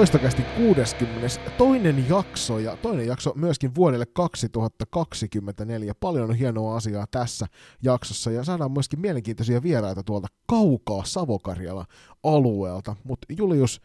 Loistokästi 0.00 0.42
60. 0.42 1.28
toinen 1.58 2.08
jakso 2.08 2.58
ja 2.58 2.76
toinen 2.76 3.06
jakso 3.06 3.32
myöskin 3.34 3.74
vuodelle 3.74 4.06
2024. 4.06 5.92
Paljon 6.00 6.30
on 6.30 6.36
hienoa 6.36 6.76
asiaa 6.76 7.06
tässä 7.10 7.46
jaksossa 7.82 8.30
ja 8.30 8.44
saadaan 8.44 8.72
myöskin 8.72 9.00
mielenkiintoisia 9.00 9.62
vieraita 9.62 10.02
tuolta 10.02 10.28
kaukaa 10.46 11.04
Savokarjala 11.04 11.86
alueelta. 12.22 12.96
Mutta 13.04 13.26
Julius, 13.38 13.80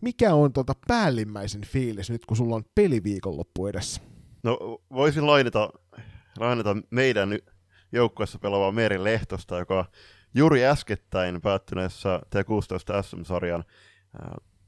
mikä 0.00 0.34
on 0.34 0.52
tota 0.52 0.72
päällimmäisen 0.88 1.62
fiilis 1.66 2.10
nyt, 2.10 2.26
kun 2.26 2.36
sulla 2.36 2.56
on 2.56 2.64
peliviikonloppu 2.74 3.66
edessä? 3.66 4.00
No 4.42 4.58
voisin 4.92 5.26
lainata, 5.26 5.70
lainata 6.38 6.76
meidän 6.90 7.38
joukkueessa 7.92 8.38
pelaavaa 8.38 8.72
Meri 8.72 9.04
Lehtosta, 9.04 9.58
joka 9.58 9.84
juuri 10.34 10.64
äskettäin 10.64 11.40
päättyneessä 11.40 12.20
T16 12.36 13.02
SM-sarjan 13.02 13.64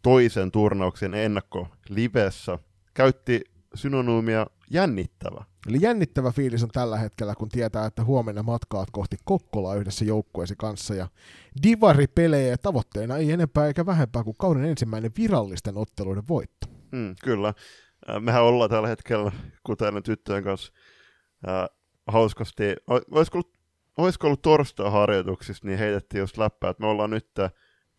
toisen 0.04 0.50
turnauksen 0.50 1.14
ennakko 1.14 1.68
livessä 1.88 2.58
käytti 2.94 3.40
synonyymia 3.74 4.46
jännittävä. 4.70 5.44
Eli 5.68 5.78
jännittävä 5.80 6.32
fiilis 6.32 6.62
on 6.62 6.68
tällä 6.68 6.98
hetkellä, 6.98 7.34
kun 7.34 7.48
tietää, 7.48 7.86
että 7.86 8.04
huomenna 8.04 8.42
matkaat 8.42 8.88
kohti 8.92 9.16
Kokkolaa 9.24 9.74
yhdessä 9.74 10.04
joukkueesi 10.04 10.54
kanssa. 10.58 10.94
Ja 10.94 11.08
divari-pelejä 11.62 12.56
tavoitteena 12.56 13.16
ei 13.16 13.30
enempää 13.30 13.66
eikä 13.66 13.86
vähempää 13.86 14.24
kuin 14.24 14.36
kauden 14.38 14.64
ensimmäinen 14.64 15.10
virallisten 15.18 15.76
otteluiden 15.76 16.28
voitto. 16.28 16.66
Mm, 16.92 17.14
kyllä. 17.22 17.54
Mehän 18.20 18.42
ollaan 18.42 18.70
tällä 18.70 18.88
hetkellä, 18.88 19.32
kuten 19.66 20.02
tyttöjen 20.02 20.44
kanssa, 20.44 20.72
äh, 21.48 21.68
hauskasti, 22.06 22.62
olisiko 23.10 23.38
ollut, 23.38 23.52
olisiko 23.98 24.26
ollut 24.26 24.42
torstai-harjoituksissa, 24.42 25.66
niin 25.66 25.78
heitettiin 25.78 26.20
just 26.20 26.38
läppää, 26.38 26.70
että 26.70 26.82
me 26.82 26.86
ollaan 26.86 27.10
nyt 27.10 27.28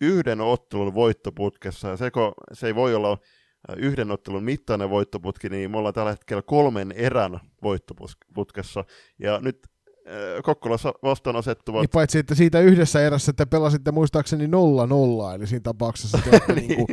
yhden 0.00 0.40
ottelun 0.40 0.94
voittoputkessa, 0.94 1.88
ja 1.88 1.96
se, 1.96 2.10
se 2.52 2.66
ei 2.66 2.74
voi 2.74 2.94
olla 2.94 3.18
yhden 3.76 4.10
ottelun 4.10 4.44
mittainen 4.44 4.90
voittoputki, 4.90 5.48
niin 5.48 5.70
me 5.70 5.78
ollaan 5.78 5.94
tällä 5.94 6.10
hetkellä 6.10 6.42
kolmen 6.42 6.92
erän 6.92 7.40
voittoputkessa, 7.62 8.84
ja 9.18 9.40
nyt 9.40 9.58
Kokkolassa 10.42 10.94
vastaan 11.02 11.36
asettuvat... 11.36 11.80
Niin 11.80 11.90
paitsi, 11.90 12.18
että 12.18 12.34
siitä 12.34 12.60
yhdessä 12.60 13.06
erässä 13.06 13.32
te 13.32 13.44
pelasitte 13.44 13.90
muistaakseni 13.90 14.46
0-0, 14.46 14.48
eli 15.34 15.46
siinä 15.46 15.62
tapauksessa 15.62 16.18
te 16.24 16.30
olette 16.30 16.52
niin. 16.54 16.68
niinku 16.68 16.86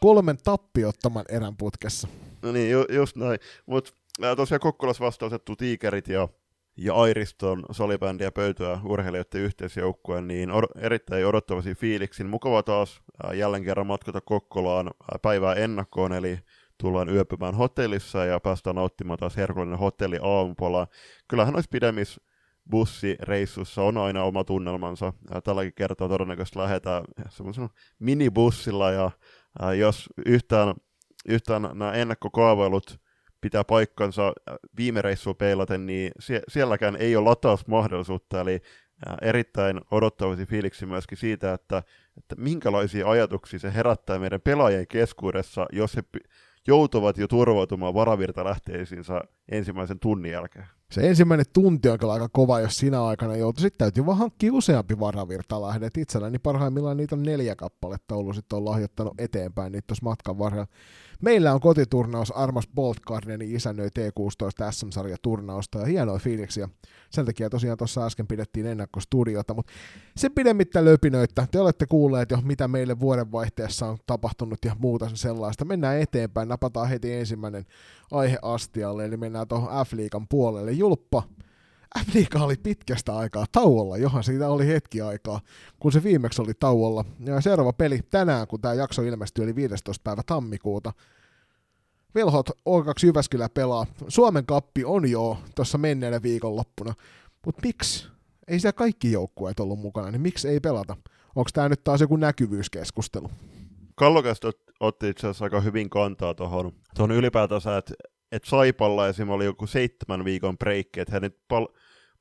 kolmen 0.00 0.36
tappiottoman 0.44 1.24
erän 1.28 1.56
putkessa. 1.56 2.08
No 2.42 2.52
niin, 2.52 2.70
ju- 2.70 2.86
just 2.90 3.16
näin. 3.16 3.38
Mutta 3.66 3.90
tosiaan 4.36 4.60
Kokkolassa 4.60 5.04
vastaan 5.04 5.26
asettu 5.26 5.56
Tiikerit 5.56 6.08
ja 6.08 6.28
ja 6.76 6.94
Airiston 6.94 7.64
salibändiä 7.70 8.32
pöytää 8.32 8.80
urheilijoiden 8.84 9.40
yhteisjoukkueen, 9.40 10.28
niin 10.28 10.50
or- 10.50 10.78
erittäin 10.78 11.26
odottavasi 11.26 11.74
fiiliksin. 11.74 12.26
Mukava 12.26 12.62
taas 12.62 13.00
äh, 13.24 13.36
jälleen 13.36 13.64
kerran 13.64 13.86
matkata 13.86 14.20
Kokkolaan 14.20 14.86
äh, 14.86 15.20
päivää 15.22 15.54
ennakkoon, 15.54 16.12
eli 16.12 16.38
tullaan 16.80 17.08
yöpymään 17.08 17.54
hotellissa 17.54 18.24
ja 18.24 18.40
päästään 18.40 18.76
nauttimaan 18.76 19.18
taas 19.18 19.36
herkullinen 19.36 19.78
hotelli 19.78 20.18
aamupola. 20.22 20.86
Kyllähän 21.28 21.52
noissa 21.52 21.68
pidemmissä 21.72 22.20
bussireissussa 22.70 23.82
on 23.82 23.98
aina 23.98 24.24
oma 24.24 24.44
tunnelmansa. 24.44 25.06
Äh, 25.06 25.42
tälläkin 25.42 25.74
kertaa 25.74 26.08
todennäköisesti 26.08 26.58
lähdetään 26.58 27.04
semmoisella 27.28 27.68
minibussilla, 27.98 28.90
ja 28.90 29.10
jos 29.78 30.08
yhtään, 30.26 30.74
yhtään 31.28 31.62
nämä 31.62 31.92
ennakkokaavailut 31.92 33.03
pitää 33.44 33.64
paikkansa 33.64 34.26
äh, 34.26 34.56
viime 34.76 35.02
reissuun 35.02 35.36
peilaten, 35.36 35.86
niin 35.86 36.12
sie- 36.18 36.42
sielläkään 36.48 36.96
ei 36.96 37.16
ole 37.16 37.24
latausmahdollisuutta, 37.24 38.40
eli 38.40 38.54
äh, 39.08 39.16
erittäin 39.22 39.80
odottavasti 39.90 40.46
fiiliksi 40.46 40.86
myöskin 40.86 41.18
siitä, 41.18 41.52
että, 41.52 41.82
että 42.18 42.34
minkälaisia 42.38 43.10
ajatuksia 43.10 43.58
se 43.58 43.74
herättää 43.74 44.18
meidän 44.18 44.40
pelaajien 44.40 44.86
keskuudessa, 44.86 45.66
jos 45.72 45.96
he 45.96 46.02
joutuvat 46.66 47.18
jo 47.18 47.28
turvautumaan 47.28 47.94
varavirtalähteisiinsä 47.94 49.20
ensimmäisen 49.48 49.98
tunnin 49.98 50.32
jälkeen. 50.32 50.66
Se 50.90 51.08
ensimmäinen 51.08 51.46
tunti 51.52 51.88
on 51.88 51.98
kyllä 51.98 52.12
aika 52.12 52.28
kova, 52.28 52.60
jos 52.60 52.76
sinä 52.76 53.04
aikana 53.04 53.36
joutuu. 53.36 53.60
Sitten 53.60 53.78
täytyy 53.78 54.06
vaan 54.06 54.18
hankkia 54.18 54.52
useampi 54.52 55.00
varavirtalähde. 55.00 55.88
Itselläni 55.98 56.38
parhaimmillaan 56.38 56.96
niitä 56.96 57.14
on 57.14 57.22
neljä 57.22 57.56
kappaletta 57.56 58.14
ollut, 58.14 58.36
sitten 58.36 58.56
on 58.56 58.64
lahjoittanut 58.64 59.14
eteenpäin 59.18 59.72
niitä 59.72 59.86
tuossa 59.86 60.04
matkan 60.04 60.38
varrella. 60.38 60.66
Meillä 61.24 61.54
on 61.54 61.60
kotiturnaus 61.60 62.30
Armas 62.30 62.68
Bolt 62.74 63.00
Gardenin 63.00 63.56
isännöi 63.56 63.88
T16 63.88 64.72
SM-sarjaturnausta 64.72 65.78
ja 65.78 65.84
hienoja 65.86 66.18
fiiliksiä. 66.18 66.68
Sen 67.10 67.26
takia 67.26 67.50
tosiaan 67.50 67.78
tuossa 67.78 68.06
äsken 68.06 68.26
pidettiin 68.26 68.66
ennakkostudiota, 68.66 69.54
mutta 69.54 69.72
sen 70.16 70.32
pidemmittä 70.32 70.84
löpinöitä. 70.84 71.46
Te 71.50 71.60
olette 71.60 71.86
kuulleet 71.86 72.30
jo, 72.30 72.38
mitä 72.42 72.68
meille 72.68 73.00
vuodenvaihteessa 73.00 73.86
on 73.86 73.98
tapahtunut 74.06 74.58
ja 74.64 74.76
muuta 74.78 75.10
sellaista. 75.14 75.64
Mennään 75.64 76.00
eteenpäin, 76.00 76.48
napataan 76.48 76.88
heti 76.88 77.12
ensimmäinen 77.12 77.64
aihe 78.10 78.38
astialle, 78.42 79.04
eli 79.04 79.16
mennään 79.16 79.48
tuohon 79.48 79.86
F-liigan 79.86 80.26
puolelle. 80.30 80.72
Julppa, 80.72 81.22
F-liiga 81.98 82.44
oli 82.44 82.56
pitkästä 82.56 83.16
aikaa 83.16 83.44
tauolla, 83.52 83.96
johon 83.96 84.24
siitä 84.24 84.48
oli 84.48 84.66
hetki 84.66 85.00
aikaa, 85.00 85.40
kun 85.78 85.92
se 85.92 86.02
viimeksi 86.02 86.42
oli 86.42 86.52
tauolla. 86.54 87.04
Ja 87.20 87.40
seuraava 87.40 87.72
peli 87.72 88.00
tänään, 88.10 88.46
kun 88.46 88.60
tämä 88.60 88.74
jakso 88.74 89.02
ilmestyi, 89.02 89.44
eli 89.44 89.54
15. 89.54 90.02
päivä 90.04 90.22
tammikuuta. 90.26 90.92
Velhot 92.14 92.50
O2 92.50 93.06
Jyväskylä 93.06 93.48
pelaa. 93.48 93.86
Suomen 94.08 94.46
kappi 94.46 94.84
on 94.84 95.10
jo 95.10 95.38
tuossa 95.54 95.78
menneenä 95.78 96.22
viikonloppuna. 96.22 96.94
Mutta 97.46 97.60
miksi? 97.64 98.08
Ei 98.48 98.60
siellä 98.60 98.72
kaikki 98.72 99.12
joukkueet 99.12 99.60
ollut 99.60 99.78
mukana, 99.78 100.10
niin 100.10 100.20
miksi 100.20 100.48
ei 100.48 100.60
pelata? 100.60 100.96
Onko 101.36 101.50
tämä 101.52 101.68
nyt 101.68 101.84
taas 101.84 102.00
joku 102.00 102.16
näkyvyyskeskustelu? 102.16 103.30
Kallokästä 103.94 104.48
otti 104.80 105.08
itse 105.08 105.26
asiassa 105.26 105.44
aika 105.44 105.60
hyvin 105.60 105.90
kantaa 105.90 106.34
tuohon 106.34 107.12
ylipäätänsä, 107.12 107.76
että 107.76 107.94
et 108.32 108.44
Saipalla 108.44 109.08
esim. 109.08 109.30
oli 109.30 109.44
joku 109.44 109.66
seitsemän 109.66 110.24
viikon 110.24 110.58
breikki, 110.58 111.00
että 111.00 111.12
he 111.12 111.20
nyt 111.20 111.38
pal- 111.48 111.68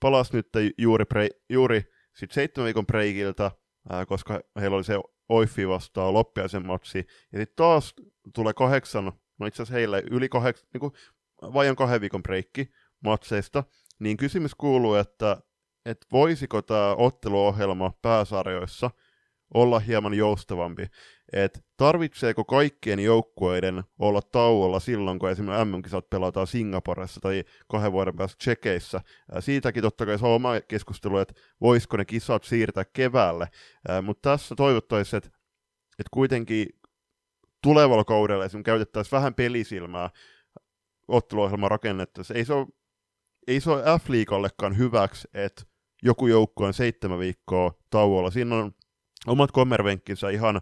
palas 0.04 0.34
nyt 0.34 0.48
juuri, 0.78 1.06
pre- 1.14 1.40
juuri 1.50 1.84
sit 2.16 2.32
seitsemän 2.32 2.66
viikon 2.66 2.86
breikiltä, 2.86 3.52
ää, 3.90 4.06
koska 4.06 4.42
heillä 4.62 4.76
oli 4.76 4.84
se 4.84 4.94
Oiffi 5.30 5.68
vastaan 5.68 6.14
loppiaisen 6.14 6.66
matsi, 6.66 6.98
ja 7.32 7.40
sitten 7.40 7.56
taas 7.56 7.94
tulee 8.36 8.54
kahdeksan, 8.54 9.12
no 9.40 9.46
itse 9.46 9.64
asiassa 9.64 9.74
heille 9.74 10.04
yli 10.12 10.30
kahdeksan, 10.30 10.68
niin 10.74 10.92
vajan 11.54 11.76
kahden 11.76 12.02
viikon 12.02 12.24
breikki 12.24 12.72
matseista, 13.04 13.64
niin 14.00 14.18
kysymys 14.18 14.56
kuuluu, 14.56 14.96
että, 14.96 15.38
että 15.86 16.08
voisiko 16.12 16.62
tämä 16.62 16.96
otteluohjelma 16.96 17.94
pääsarjoissa 18.02 18.92
olla 19.54 19.80
hieman 19.80 20.14
joustavampi, 20.14 20.88
että 21.34 21.60
tarvitseeko 21.78 22.46
kaikkien 22.46 23.00
joukkueiden 23.00 23.84
olla 24.00 24.22
tauolla 24.22 24.80
silloin, 24.80 25.20
kun 25.20 25.30
esimerkiksi 25.30 25.66
MM-kisat 25.66 26.10
pelataan 26.10 26.48
Singaporessa 26.48 27.22
tai 27.22 27.44
kahden 27.68 27.92
vuoden 27.92 28.16
päästä 28.16 28.38
Tsekeissä. 28.38 29.02
Siitäkin 29.40 29.84
totta 29.84 30.06
kai 30.06 30.20
se 30.20 30.26
on 30.26 30.32
oma 30.32 30.62
keskustelu, 30.62 31.18
että 31.18 31.34
voisiko 31.62 31.98
ne 31.98 32.06
kisat 32.06 32.44
siirtää 32.44 32.86
keväälle, 32.94 33.48
mutta 34.04 34.30
tässä 34.30 34.56
toivottaisiin, 34.56 35.18
että, 35.18 35.30
että 36.00 36.10
kuitenkin 36.12 36.68
tulevalla 37.64 38.04
kaudella 38.04 38.46
esimerkiksi 38.46 38.66
käytettäisiin 38.66 39.12
vähän 39.18 39.34
pelisilmää 39.34 40.10
otteluohjelman 41.08 41.72
rakennettaisiin. 41.72 42.38
Ei 42.38 42.46
se 42.46 42.54
ole, 42.54 42.68
ei 43.48 43.60
se 43.60 43.72
ole 43.72 43.84
F-liigallekaan 43.84 44.78
hyväksi, 44.78 45.28
että 45.34 45.64
joku 46.04 46.28
joukko 46.28 46.66
on 46.66 46.74
seitsemän 46.74 47.20
viikkoa 47.20 47.74
tauolla. 47.90 48.32
Siinä 48.32 48.56
on 48.56 48.72
omat 49.28 49.52
kommervenkkinsä 49.52 50.30
ihan 50.30 50.62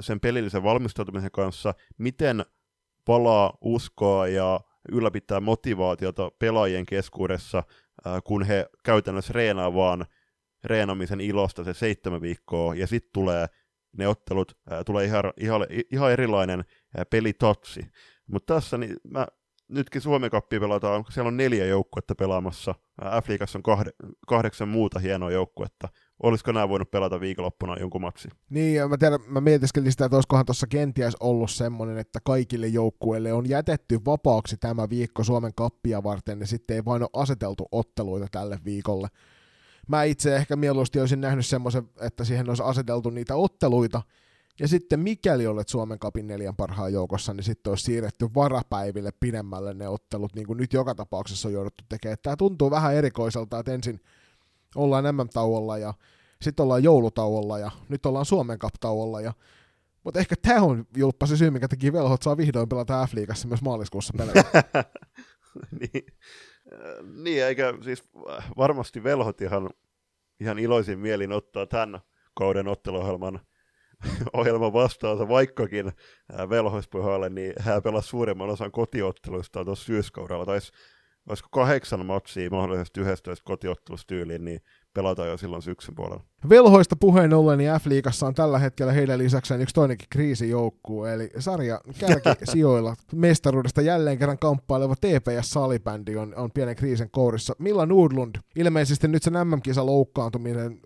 sen 0.00 0.20
pelillisen 0.20 0.62
valmistautumisen 0.62 1.30
kanssa, 1.30 1.74
miten 1.98 2.44
palaa 3.04 3.58
uskoa 3.60 4.28
ja 4.28 4.60
ylläpitää 4.92 5.40
motivaatiota 5.40 6.30
pelaajien 6.38 6.86
keskuudessa, 6.86 7.62
kun 8.24 8.42
he 8.42 8.66
käytännössä 8.84 9.32
reenaa 9.32 9.74
vaan 9.74 10.06
reenamisen 10.64 11.20
ilosta 11.20 11.64
se 11.64 11.74
seitsemän 11.74 12.20
viikkoa, 12.20 12.74
ja 12.74 12.86
sitten 12.86 13.10
tulee 13.12 13.46
ne 13.92 14.08
ottelut, 14.08 14.58
tulee 14.86 15.04
ihan, 15.04 15.24
ihan, 15.40 15.66
ihan 15.92 16.12
erilainen 16.12 16.64
pelitatsi. 17.10 17.80
Mutta 18.26 18.54
tässä 18.54 18.78
niin 18.78 18.96
mä, 19.10 19.26
nytkin 19.68 20.00
Suomen 20.00 20.30
kappi 20.30 20.60
pelataan, 20.60 21.04
siellä 21.10 21.28
on 21.28 21.36
neljä 21.36 21.66
joukkuetta 21.66 22.14
pelaamassa, 22.14 22.74
F-liigassa 23.02 23.58
on 23.58 23.62
kahde, 23.62 23.90
kahdeksan 24.26 24.68
muuta 24.68 24.98
hienoa 24.98 25.30
joukkuetta, 25.30 25.88
olisiko 26.22 26.52
nämä 26.52 26.68
voinut 26.68 26.90
pelata 26.90 27.20
viikonloppuna 27.20 27.76
jonkun 27.76 28.00
matsi. 28.00 28.28
Niin, 28.50 28.74
ja 28.74 28.88
mä, 28.88 28.96
tiedän, 28.96 29.20
mä 29.26 29.40
mietiskelin 29.40 29.92
sitä, 29.92 30.04
että 30.04 30.16
olisikohan 30.16 30.46
tuossa 30.46 30.66
kenties 30.66 31.16
ollut 31.20 31.50
semmoinen, 31.50 31.98
että 31.98 32.18
kaikille 32.24 32.66
joukkueille 32.66 33.32
on 33.32 33.48
jätetty 33.48 34.00
vapaaksi 34.06 34.56
tämä 34.56 34.90
viikko 34.90 35.24
Suomen 35.24 35.52
kappia 35.54 36.02
varten, 36.02 36.40
ja 36.40 36.46
sitten 36.46 36.74
ei 36.74 36.84
vain 36.84 37.02
ole 37.02 37.10
aseteltu 37.12 37.68
otteluita 37.72 38.26
tälle 38.30 38.58
viikolle. 38.64 39.08
Mä 39.88 40.04
itse 40.04 40.36
ehkä 40.36 40.56
mieluusti 40.56 41.00
olisin 41.00 41.20
nähnyt 41.20 41.46
semmoisen, 41.46 41.88
että 42.00 42.24
siihen 42.24 42.48
olisi 42.48 42.62
aseteltu 42.62 43.10
niitä 43.10 43.36
otteluita, 43.36 44.02
ja 44.60 44.68
sitten 44.68 45.00
mikäli 45.00 45.46
olet 45.46 45.68
Suomen 45.68 45.98
kapin 45.98 46.26
neljän 46.26 46.56
parhaan 46.56 46.92
joukossa, 46.92 47.34
niin 47.34 47.44
sitten 47.44 47.70
olisi 47.70 47.84
siirretty 47.84 48.28
varapäiville 48.34 49.10
pidemmälle 49.20 49.74
ne 49.74 49.88
ottelut, 49.88 50.34
niin 50.34 50.46
kuin 50.46 50.56
nyt 50.56 50.72
joka 50.72 50.94
tapauksessa 50.94 51.48
on 51.48 51.54
jouduttu 51.54 51.84
tekemään. 51.88 52.16
Tämä 52.22 52.36
tuntuu 52.36 52.70
vähän 52.70 52.94
erikoiselta, 52.94 53.58
että 53.58 53.72
ensin 53.72 54.00
ollaan 54.74 55.04
MM-tauolla 55.16 55.78
ja 55.78 55.94
sitten 56.42 56.62
ollaan 56.62 56.82
joulutauolla 56.82 57.58
ja 57.58 57.70
nyt 57.88 58.06
ollaan 58.06 58.24
Suomen 58.24 58.58
Cup-tauolla 58.58 59.20
ja 59.20 59.32
Mutta 60.04 60.20
ehkä 60.20 60.34
tämä 60.42 60.62
on 60.62 60.86
julppa 60.96 61.26
se 61.26 61.36
syy, 61.36 61.50
mikä 61.50 61.68
teki 61.68 61.92
velhot 61.92 62.22
saa 62.22 62.36
vihdoin 62.36 62.68
pelata 62.68 63.06
F-liigassa 63.06 63.48
myös 63.48 63.62
maaliskuussa 63.62 64.14
pelejä. 64.18 64.44
niin, 65.80 66.06
niin, 67.22 67.44
eikä 67.44 67.74
siis 67.84 68.04
varmasti 68.56 69.02
velhot 69.02 69.40
ihan, 69.40 69.70
ihan 70.40 70.58
iloisin 70.58 70.98
mielin 70.98 71.32
ottaa 71.32 71.66
tämän 71.66 72.00
kauden 72.34 72.68
otteluohjelman 72.68 73.40
ohjelman 74.32 74.72
vastaansa, 74.72 75.28
vaikkakin 75.28 75.92
velhoispuhalle, 76.48 77.28
niin 77.28 77.52
hän 77.58 77.82
pelasi 77.82 78.08
suurimman 78.08 78.50
osan 78.50 78.72
kotiotteluista 78.72 79.64
tuossa 79.64 79.84
syyskaudella. 79.84 80.46
Taisi, 80.46 80.72
olisiko 81.28 81.48
kahdeksan 81.52 82.06
matsia 82.06 82.50
mahdollisesti 82.50 83.00
11 83.00 83.44
kotiottelusta 83.44 84.06
tyyliin, 84.06 84.44
niin 84.44 84.60
pelataan 84.94 85.28
jo 85.28 85.36
silloin 85.36 85.62
syksyn 85.62 85.94
puolella. 85.94 86.24
Velhoista 86.48 86.96
puheen 86.96 87.34
ollen, 87.34 87.58
niin 87.58 87.70
F-liigassa 87.70 88.26
on 88.26 88.34
tällä 88.34 88.58
hetkellä 88.58 88.92
heidän 88.92 89.18
lisäkseen 89.18 89.60
yksi 89.60 89.74
toinenkin 89.74 90.08
kriisijoukkue, 90.10 91.14
eli 91.14 91.30
sarja 91.38 91.80
kärkisijoilla 91.98 92.94
mestaruudesta 93.14 93.82
jälleen 93.82 94.18
kerran 94.18 94.38
kamppaileva 94.38 94.94
TPS-salibändi 94.94 96.16
on, 96.16 96.34
on 96.36 96.50
pienen 96.54 96.76
kriisin 96.76 97.10
kourissa. 97.10 97.54
Milla 97.58 97.86
Nordlund, 97.86 98.36
ilmeisesti 98.56 99.08
nyt 99.08 99.22
se 99.22 99.30
MM-kisa 99.30 99.86
loukkaantuminen 99.86 100.80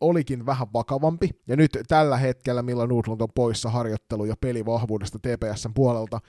olikin 0.00 0.46
vähän 0.46 0.66
vakavampi, 0.72 1.30
ja 1.48 1.56
nyt 1.56 1.78
tällä 1.88 2.16
hetkellä 2.16 2.62
Milla 2.62 2.86
Nordlund 2.86 3.20
on 3.20 3.28
poissa 3.34 3.70
harjoittelu- 3.70 4.24
ja 4.24 4.34
pelivahvuudesta 4.40 5.18
TPSn 5.18 5.74
puolelta. 5.74 6.20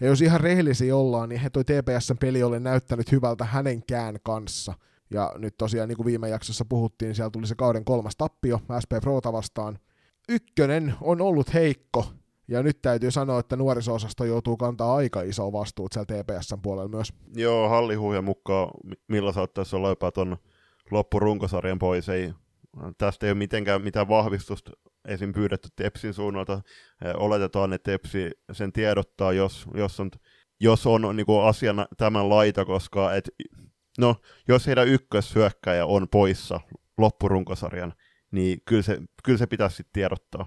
Ja 0.00 0.06
jos 0.06 0.22
ihan 0.22 0.40
rehellisiä 0.40 0.96
ollaan, 0.96 1.28
niin 1.28 1.40
he 1.40 1.50
toi 1.50 1.64
TPSn 1.64 2.18
peli 2.20 2.42
oli 2.42 2.60
näyttänyt 2.60 3.12
hyvältä 3.12 3.44
hänenkään 3.44 4.18
kanssa– 4.22 4.74
ja 5.10 5.32
nyt 5.38 5.54
tosiaan, 5.58 5.88
niin 5.88 5.96
kuin 5.96 6.06
viime 6.06 6.28
jaksossa 6.28 6.64
puhuttiin, 6.64 7.14
siellä 7.14 7.30
tuli 7.30 7.46
se 7.46 7.54
kauden 7.54 7.84
kolmas 7.84 8.16
tappio 8.16 8.60
SP 8.82 8.92
Prota 9.02 9.32
vastaan. 9.32 9.78
Ykkönen 10.28 10.94
on 11.00 11.20
ollut 11.20 11.54
heikko, 11.54 12.06
ja 12.48 12.62
nyt 12.62 12.82
täytyy 12.82 13.10
sanoa, 13.10 13.40
että 13.40 13.56
nuoriso-osasto 13.56 14.24
joutuu 14.24 14.56
kantaa 14.56 14.94
aika 14.94 15.22
iso 15.22 15.52
vastuut 15.52 15.92
siellä 15.92 16.22
TPSn 16.22 16.62
puolella 16.62 16.88
myös. 16.88 17.12
Joo, 17.36 17.68
hallihuja 17.68 18.22
mukaan, 18.22 18.70
millä 19.08 19.32
saattaisi 19.32 19.76
olla 19.76 19.88
jopa 19.88 20.12
ton 20.12 20.36
loppurunkosarjan 20.90 21.78
pois. 21.78 22.08
Ei, 22.08 22.32
tästä 22.98 23.26
ei 23.26 23.32
ole 23.32 23.38
mitenkään 23.38 23.82
mitään 23.82 24.08
vahvistusta 24.08 24.70
esim. 25.04 25.32
pyydetty 25.32 25.68
Tepsin 25.76 26.14
suunnalta. 26.14 26.60
Oletetaan, 27.14 27.72
että 27.72 27.90
Tepsi 27.90 28.30
sen 28.52 28.72
tiedottaa, 28.72 29.32
jos, 29.32 29.66
jos 29.74 30.00
on, 30.00 30.10
jos 30.60 30.86
on 30.86 31.16
niin 31.16 31.26
kuin 31.26 31.44
asiana 31.44 31.86
tämän 31.96 32.28
laita, 32.28 32.64
koska 32.64 33.14
et 33.14 33.28
No, 33.98 34.16
jos 34.48 34.66
heidän 34.66 34.88
ykköshyökkäjä 34.88 35.86
on 35.86 36.08
poissa 36.08 36.60
loppurunkosarjan, 36.98 37.92
niin 38.30 38.58
kyllä 38.64 38.82
se, 38.82 38.98
kyllä 39.24 39.38
se 39.38 39.46
pitäisi 39.46 39.76
sitten 39.76 39.92
tiedottaa. 39.92 40.46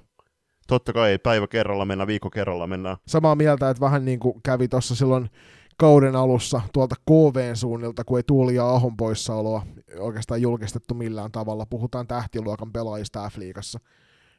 Totta 0.68 0.94
kai 0.94 1.18
päivä 1.18 1.48
kerralla 1.48 1.86
mennä, 1.86 2.08
viikko 2.08 2.30
kerralla 2.30 2.68
mennään. 2.68 2.98
Samaa 3.08 3.36
mieltä, 3.36 3.70
että 3.70 3.82
vähän 3.82 4.06
niin 4.06 4.20
kuin 4.20 4.42
kävi 4.44 4.68
tuossa 4.68 4.96
silloin 4.96 5.30
kauden 5.78 6.16
alussa 6.16 6.62
tuolta 6.74 6.96
KVn 6.96 7.56
suunnilta, 7.56 8.04
kun 8.04 8.20
ei 8.20 8.24
Tuuli 8.28 8.56
ja 8.56 8.70
Ahon 8.70 8.98
poissaoloa 8.98 9.66
oikeastaan 10.00 10.42
julkistettu 10.42 10.94
millään 10.94 11.32
tavalla. 11.32 11.66
Puhutaan 11.66 12.08
tähtiluokan 12.08 12.72
pelaajista 12.72 13.30
F-liigassa. 13.30 13.80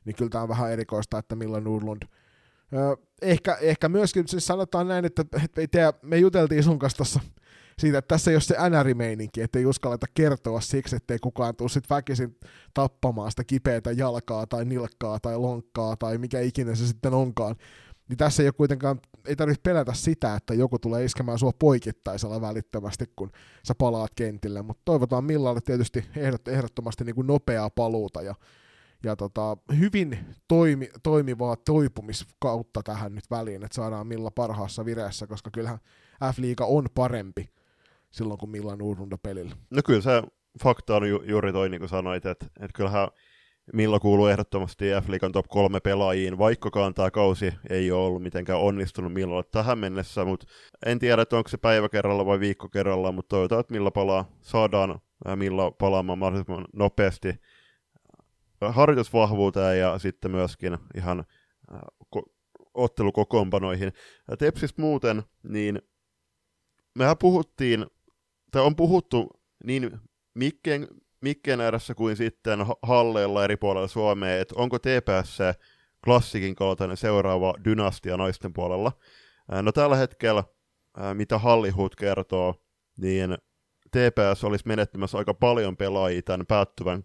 Niin 0.05 0.17
kyllä 0.17 0.31
tämä 0.31 0.43
on 0.43 0.49
vähän 0.49 0.73
erikoista, 0.73 1.19
että 1.19 1.37
millä 1.37 1.61
Nordlund 1.61 2.03
ehkä, 3.23 3.55
ehkä 3.61 3.89
myöskin 3.89 4.29
siis 4.29 4.47
sanotaan 4.47 4.89
näin, 4.89 5.05
että, 5.05 5.25
että 5.57 5.93
me 6.03 6.17
juteltiin 6.19 6.63
sun 6.63 6.79
kanssa 6.79 6.97
tuossa 6.97 7.21
siitä, 7.79 7.99
että 7.99 8.09
tässä 8.09 8.31
ei 8.31 8.35
ole 8.35 8.41
se 8.41 8.57
NR-meininki, 8.71 9.41
että 9.41 9.59
ei 9.59 9.67
uskalleta 9.67 10.07
kertoa 10.15 10.61
siksi, 10.61 10.97
ettei 10.97 11.19
kukaan 11.19 11.57
tule 11.57 11.69
sitten 11.69 11.97
väkisin 11.97 12.39
tappamaan 12.75 13.31
sitä 13.31 13.45
kipeätä 13.45 13.93
jalkaa 13.93 14.47
tai 14.47 14.65
nilkkaa 14.65 15.21
tai 15.21 15.39
lonkkaa 15.39 15.97
tai 15.97 16.19
mikä 16.19 16.41
ikinä 16.41 16.75
se 16.75 16.87
sitten 16.87 17.15
onkaan. 17.15 17.57
Niin 18.09 18.17
tässä 18.17 18.43
ei 18.43 18.47
ole 18.47 18.53
kuitenkaan, 18.53 19.01
ei 19.27 19.37
tarvitse 19.37 19.61
pelätä 19.63 19.93
sitä, 19.95 20.35
että 20.35 20.55
joku 20.55 20.79
tulee 20.79 21.05
iskemään 21.05 21.39
sua 21.39 21.53
poikittaisella 21.59 22.41
välittömästi, 22.41 23.05
kun 23.17 23.31
sä 23.65 23.75
palaat 23.79 24.15
kentille, 24.15 24.63
mutta 24.63 24.83
toivotaan 24.85 25.25
Millalle 25.25 25.61
tietysti 25.61 26.05
ehdot, 26.17 26.49
ehdottomasti 26.49 27.05
niin 27.05 27.15
kuin 27.15 27.27
nopeaa 27.27 27.71
paluuta 27.71 28.23
ja 28.23 28.35
ja 29.05 29.17
tota, 29.17 29.57
hyvin 29.79 30.19
toimi, 30.49 30.89
toimivaa 31.03 31.57
toipumiskautta 31.57 32.83
tähän 32.83 33.15
nyt 33.15 33.25
väliin, 33.31 33.65
että 33.65 33.75
saadaan 33.75 34.07
Milla 34.07 34.31
parhaassa 34.31 34.85
vireessä, 34.85 35.27
koska 35.27 35.51
kyllähän 35.51 35.79
F-liiga 36.35 36.65
on 36.65 36.87
parempi 36.95 37.49
silloin, 38.11 38.39
kun 38.39 38.51
Milan 38.51 38.83
Urunda 38.83 39.19
pelillä. 39.19 39.57
No 39.71 39.83
kyllä 39.85 40.01
se 40.01 40.23
fakta 40.63 40.97
on 40.97 41.09
ju- 41.09 41.23
juuri 41.23 41.53
toi, 41.53 41.69
niin 41.69 41.81
kuin 41.81 41.89
sanoit, 41.89 42.27
että, 42.27 42.47
että 42.47 42.75
kyllähän 42.75 43.09
Milla 43.73 44.01
kuuluu 44.01 44.27
ehdottomasti 44.27 44.85
F-liigan 44.85 45.33
top 45.33 45.47
kolme 45.49 45.81
pelaajiin, 45.81 46.39
vaikkakaan 46.39 46.95
tämä 46.95 47.11
kausi 47.11 47.55
ei 47.71 47.93
ole 47.93 48.07
ollut 48.07 48.23
mitenkään 48.23 48.61
onnistunut 48.61 49.13
Millalle 49.13 49.45
tähän 49.51 49.79
mennessä, 49.79 50.25
mutta 50.25 50.47
en 50.87 50.99
tiedä, 50.99 51.23
että 51.23 51.37
onko 51.37 51.49
se 51.49 51.57
päivä 51.57 51.89
kerralla 51.89 52.27
vai 52.27 52.41
viikko 52.41 52.69
kerralla, 52.69 53.13
mutta 53.13 53.29
toivotaan, 53.29 53.61
että 53.61 53.75
Milla 53.75 53.91
palaa, 53.91 54.25
saadaan 54.41 55.01
Milla 55.37 55.71
palaamaan 55.71 56.19
mahdollisimman 56.19 56.65
nopeasti 56.73 57.29
harjoitusvahvuuteen 58.71 59.79
ja 59.79 59.99
sitten 59.99 60.31
myöskin 60.31 60.79
ihan 60.97 61.25
ko- 62.17 62.33
ottelukokoonpanoihin. 62.75 63.93
Tepsistä 64.39 64.83
muuten, 64.83 65.23
niin 65.43 65.83
mehän 66.99 67.19
puhuttiin 67.19 67.87
tai 68.51 68.63
on 68.63 68.77
puhuttu 68.77 69.31
niin 69.65 69.99
mikkeen, 70.35 70.89
mikkeen 71.21 71.61
ääressä 71.61 71.95
kuin 71.95 72.17
sitten 72.17 72.67
halleilla 72.83 73.45
eri 73.45 73.57
puolella 73.57 73.89
Suomea, 73.89 74.41
että 74.41 74.55
onko 74.59 74.79
TPS 74.79 75.39
klassikin 76.05 76.55
kaltainen 76.55 76.97
seuraava 76.97 77.55
dynastia 77.65 78.17
naisten 78.17 78.53
puolella. 78.53 78.93
No 79.63 79.73
tällä 79.73 79.97
hetkellä, 79.97 80.45
mitä 81.15 81.39
Hallihut 81.39 81.97
kertoo, 81.97 82.55
niin 82.99 83.39
TPS 83.91 84.45
olisi 84.45 84.69
menettämässä 84.69 85.19
aika 85.19 85.35
paljon 85.35 85.77
pelaajia 85.77 86.23
tämän 86.23 86.47
päättyvän 86.47 87.03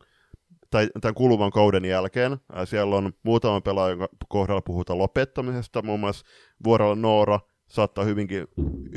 tai 0.69 0.89
tämän 1.01 1.13
kuluvan 1.13 1.51
kauden 1.51 1.85
jälkeen. 1.85 2.37
Siellä 2.65 2.95
on 2.95 3.13
muutama 3.23 3.61
pelaaja, 3.61 4.07
kohdalla 4.29 4.61
puhutaan 4.61 4.99
lopettamisesta, 4.99 5.81
muun 5.81 5.99
muassa 5.99 6.25
Vuorella 6.63 6.95
Noora 6.95 7.39
saattaa 7.67 8.03
hyvinkin, 8.03 8.47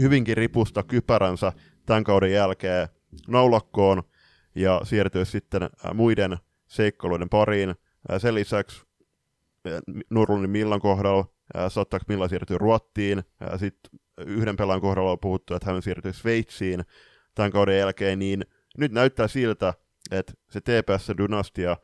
hyvinkin 0.01 0.37
ripusta 0.37 0.83
kypäränsä 0.83 1.53
tämän 1.87 2.05
kauden 2.05 2.33
jälkeen 2.33 2.89
naulakkoon 3.29 4.03
ja 4.55 4.81
siirtyä 4.85 5.25
sitten 5.25 5.71
muiden 5.95 6.37
seikkailuiden 6.67 7.29
pariin. 7.29 7.75
Sen 8.19 8.35
lisäksi 8.35 8.83
Nurlunin 10.11 10.51
Millan 10.51 10.81
kohdalla 10.81 11.25
saattaa 11.69 12.01
Milla 12.09 12.29
siirtyä 12.29 12.59
Ruottiin. 12.59 13.23
Sitten 13.57 14.01
yhden 14.27 14.57
pelaajan 14.57 14.81
kohdalla 14.81 15.11
on 15.11 15.19
puhuttu, 15.19 15.55
että 15.55 15.73
hän 15.73 15.83
siirtyy 15.83 16.13
Sveitsiin 16.13 16.83
tämän 17.35 17.51
kauden 17.51 17.79
jälkeen, 17.79 18.19
niin 18.19 18.45
nyt 18.79 18.93
näyttää 18.93 19.29
siltä, 19.29 19.75
että 20.11 20.33
se 20.51 20.61
TPS-dynastia 20.61 21.77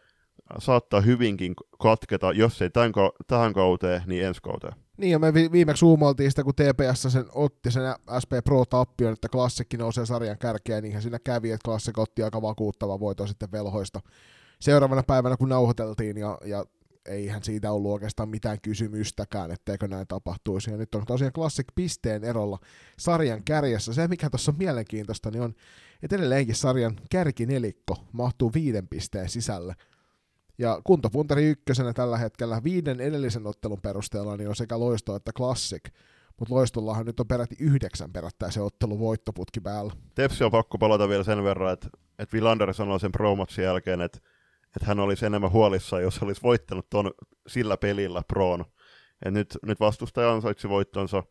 saattaa 0.59 1.01
hyvinkin 1.01 1.55
katketa, 1.83 2.33
jos 2.33 2.63
ei 2.63 2.71
tämän, 2.71 2.93
tähän 3.27 3.53
kauteen, 3.53 4.03
niin 4.07 4.25
ensi 4.25 4.43
kauteen. 4.43 4.75
Niin, 4.97 5.11
ja 5.11 5.19
me 5.19 5.35
viimeksi 5.35 5.85
uumoiltiin 5.85 6.31
sitä, 6.31 6.45
kun 6.45 6.55
TPS 6.55 7.03
sen 7.03 7.25
otti 7.35 7.71
sen 7.71 7.83
SP 8.23 8.33
Pro-tappion, 8.45 9.13
että 9.13 9.29
klassikki 9.29 9.77
nousee 9.77 10.07
sarjan 10.07 10.39
kärkeä, 10.39 10.81
niin 10.81 11.03
siinä 11.03 11.19
kävi, 11.25 11.51
että 11.51 11.65
klassik 11.65 11.99
otti 11.99 12.23
aika 12.23 12.43
vakuuttava 12.43 13.01
voito 13.01 13.27
sitten 13.27 13.53
velhoista 13.53 14.01
seuraavana 14.61 15.03
päivänä, 15.03 15.37
kun 15.37 15.49
nauhoiteltiin, 15.49 16.17
ja, 16.17 16.39
ja 16.45 16.65
eihän 17.09 17.45
siitä 17.45 17.73
ollut 17.73 17.93
oikeastaan 17.93 18.29
mitään 18.29 18.61
kysymystäkään, 18.61 19.51
etteikö 19.51 19.89
näin 19.89 20.07
tapahtuisi. 20.07 20.71
Ja 20.71 20.77
nyt 20.77 20.95
on 20.95 21.07
tosiaan 21.07 21.33
klassik 21.33 21.67
pisteen 21.75 22.25
erolla 22.25 22.59
sarjan 22.99 23.45
kärjessä. 23.45 23.93
Se, 23.93 24.09
mikä 24.09 24.31
tuossa 24.31 24.53
on 24.53 24.59
mielenkiintoista, 24.59 25.31
niin 25.31 25.43
on, 25.43 25.55
että 26.03 26.17
edelleenkin 26.17 26.55
sarjan 26.55 26.97
kärkinelikko 27.11 27.97
mahtuu 28.13 28.51
viiden 28.55 28.89
pisteen 28.89 29.29
sisälle. 29.29 29.75
Ja 30.59 30.81
kuntopuntari 30.85 31.45
ykkösenä 31.45 31.93
tällä 31.93 32.19
hetkellä 32.19 32.61
viiden 32.65 33.01
edellisen 33.01 33.47
ottelun 33.47 33.81
perusteella 33.83 34.37
niin 34.37 34.49
on 34.49 34.57
sekä 34.57 34.81
Loisto 34.81 35.17
että 35.17 35.33
Classic. 35.33 35.85
Mutta 36.39 36.55
Loistollahan 36.55 37.07
nyt 37.07 37.21
on 37.21 37.29
peräti 37.29 37.57
yhdeksän 37.61 38.13
perättäisen 38.13 38.63
ottelun 38.63 38.99
voittoputki 38.99 39.61
päällä. 39.61 39.93
Tepsi 40.15 40.45
on 40.45 40.51
pakko 40.51 40.79
palata 40.79 41.09
vielä 41.09 41.25
sen 41.25 41.45
verran, 41.45 41.73
että, 41.73 41.89
että 42.19 42.33
Villander 42.37 42.75
sanoi 42.75 43.01
sen 43.01 43.13
promatsin 43.13 43.65
jälkeen, 43.65 44.01
että, 44.01 44.19
että 44.77 44.87
hän 44.87 45.01
olisi 45.01 45.27
enemmän 45.27 45.53
huolissaan, 45.53 46.03
jos 46.03 46.23
olisi 46.23 46.43
voittanut 46.43 46.91
ton 46.91 47.11
sillä 47.47 47.77
pelillä 47.77 48.23
Proon. 48.29 48.65
Ja 49.25 49.31
nyt, 49.31 49.59
nyt 49.67 49.81
vastustaja 49.81 50.33
ansaitsi 50.33 50.69
voittonsa. 50.69 51.23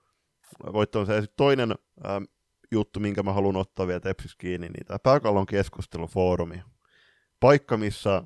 voittonsa. 0.73 1.13
Ja 1.13 1.21
sitten 1.21 1.37
toinen 1.37 1.75
ähm, 2.05 2.23
juttu, 2.71 2.99
minkä 2.99 3.23
mä 3.23 3.33
haluan 3.33 3.55
ottaa 3.55 3.87
vielä 3.87 3.99
Tepsis 3.99 4.35
kiinni, 4.35 4.67
niin 4.67 4.85
tämä 4.85 4.99
pääkallon 4.99 5.45
keskustelufoorumi. 5.45 6.61
Paikka, 7.39 7.77
missä 7.77 8.23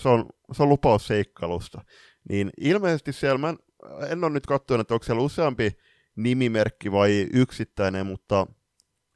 se 0.00 0.08
on, 0.08 0.26
se 0.52 0.62
on 0.62 0.68
lupaus 0.68 1.06
seikkailusta. 1.06 1.84
Niin 2.28 2.50
ilmeisesti 2.60 3.12
siellä, 3.12 3.38
mä 3.38 3.48
en, 3.48 3.58
en 4.08 4.24
ole 4.24 4.32
nyt 4.32 4.46
katsonut, 4.46 4.80
että 4.80 4.94
onko 4.94 5.04
siellä 5.04 5.22
useampi 5.22 5.76
nimimerkki 6.16 6.92
vai 6.92 7.28
yksittäinen, 7.32 8.06
mutta 8.06 8.46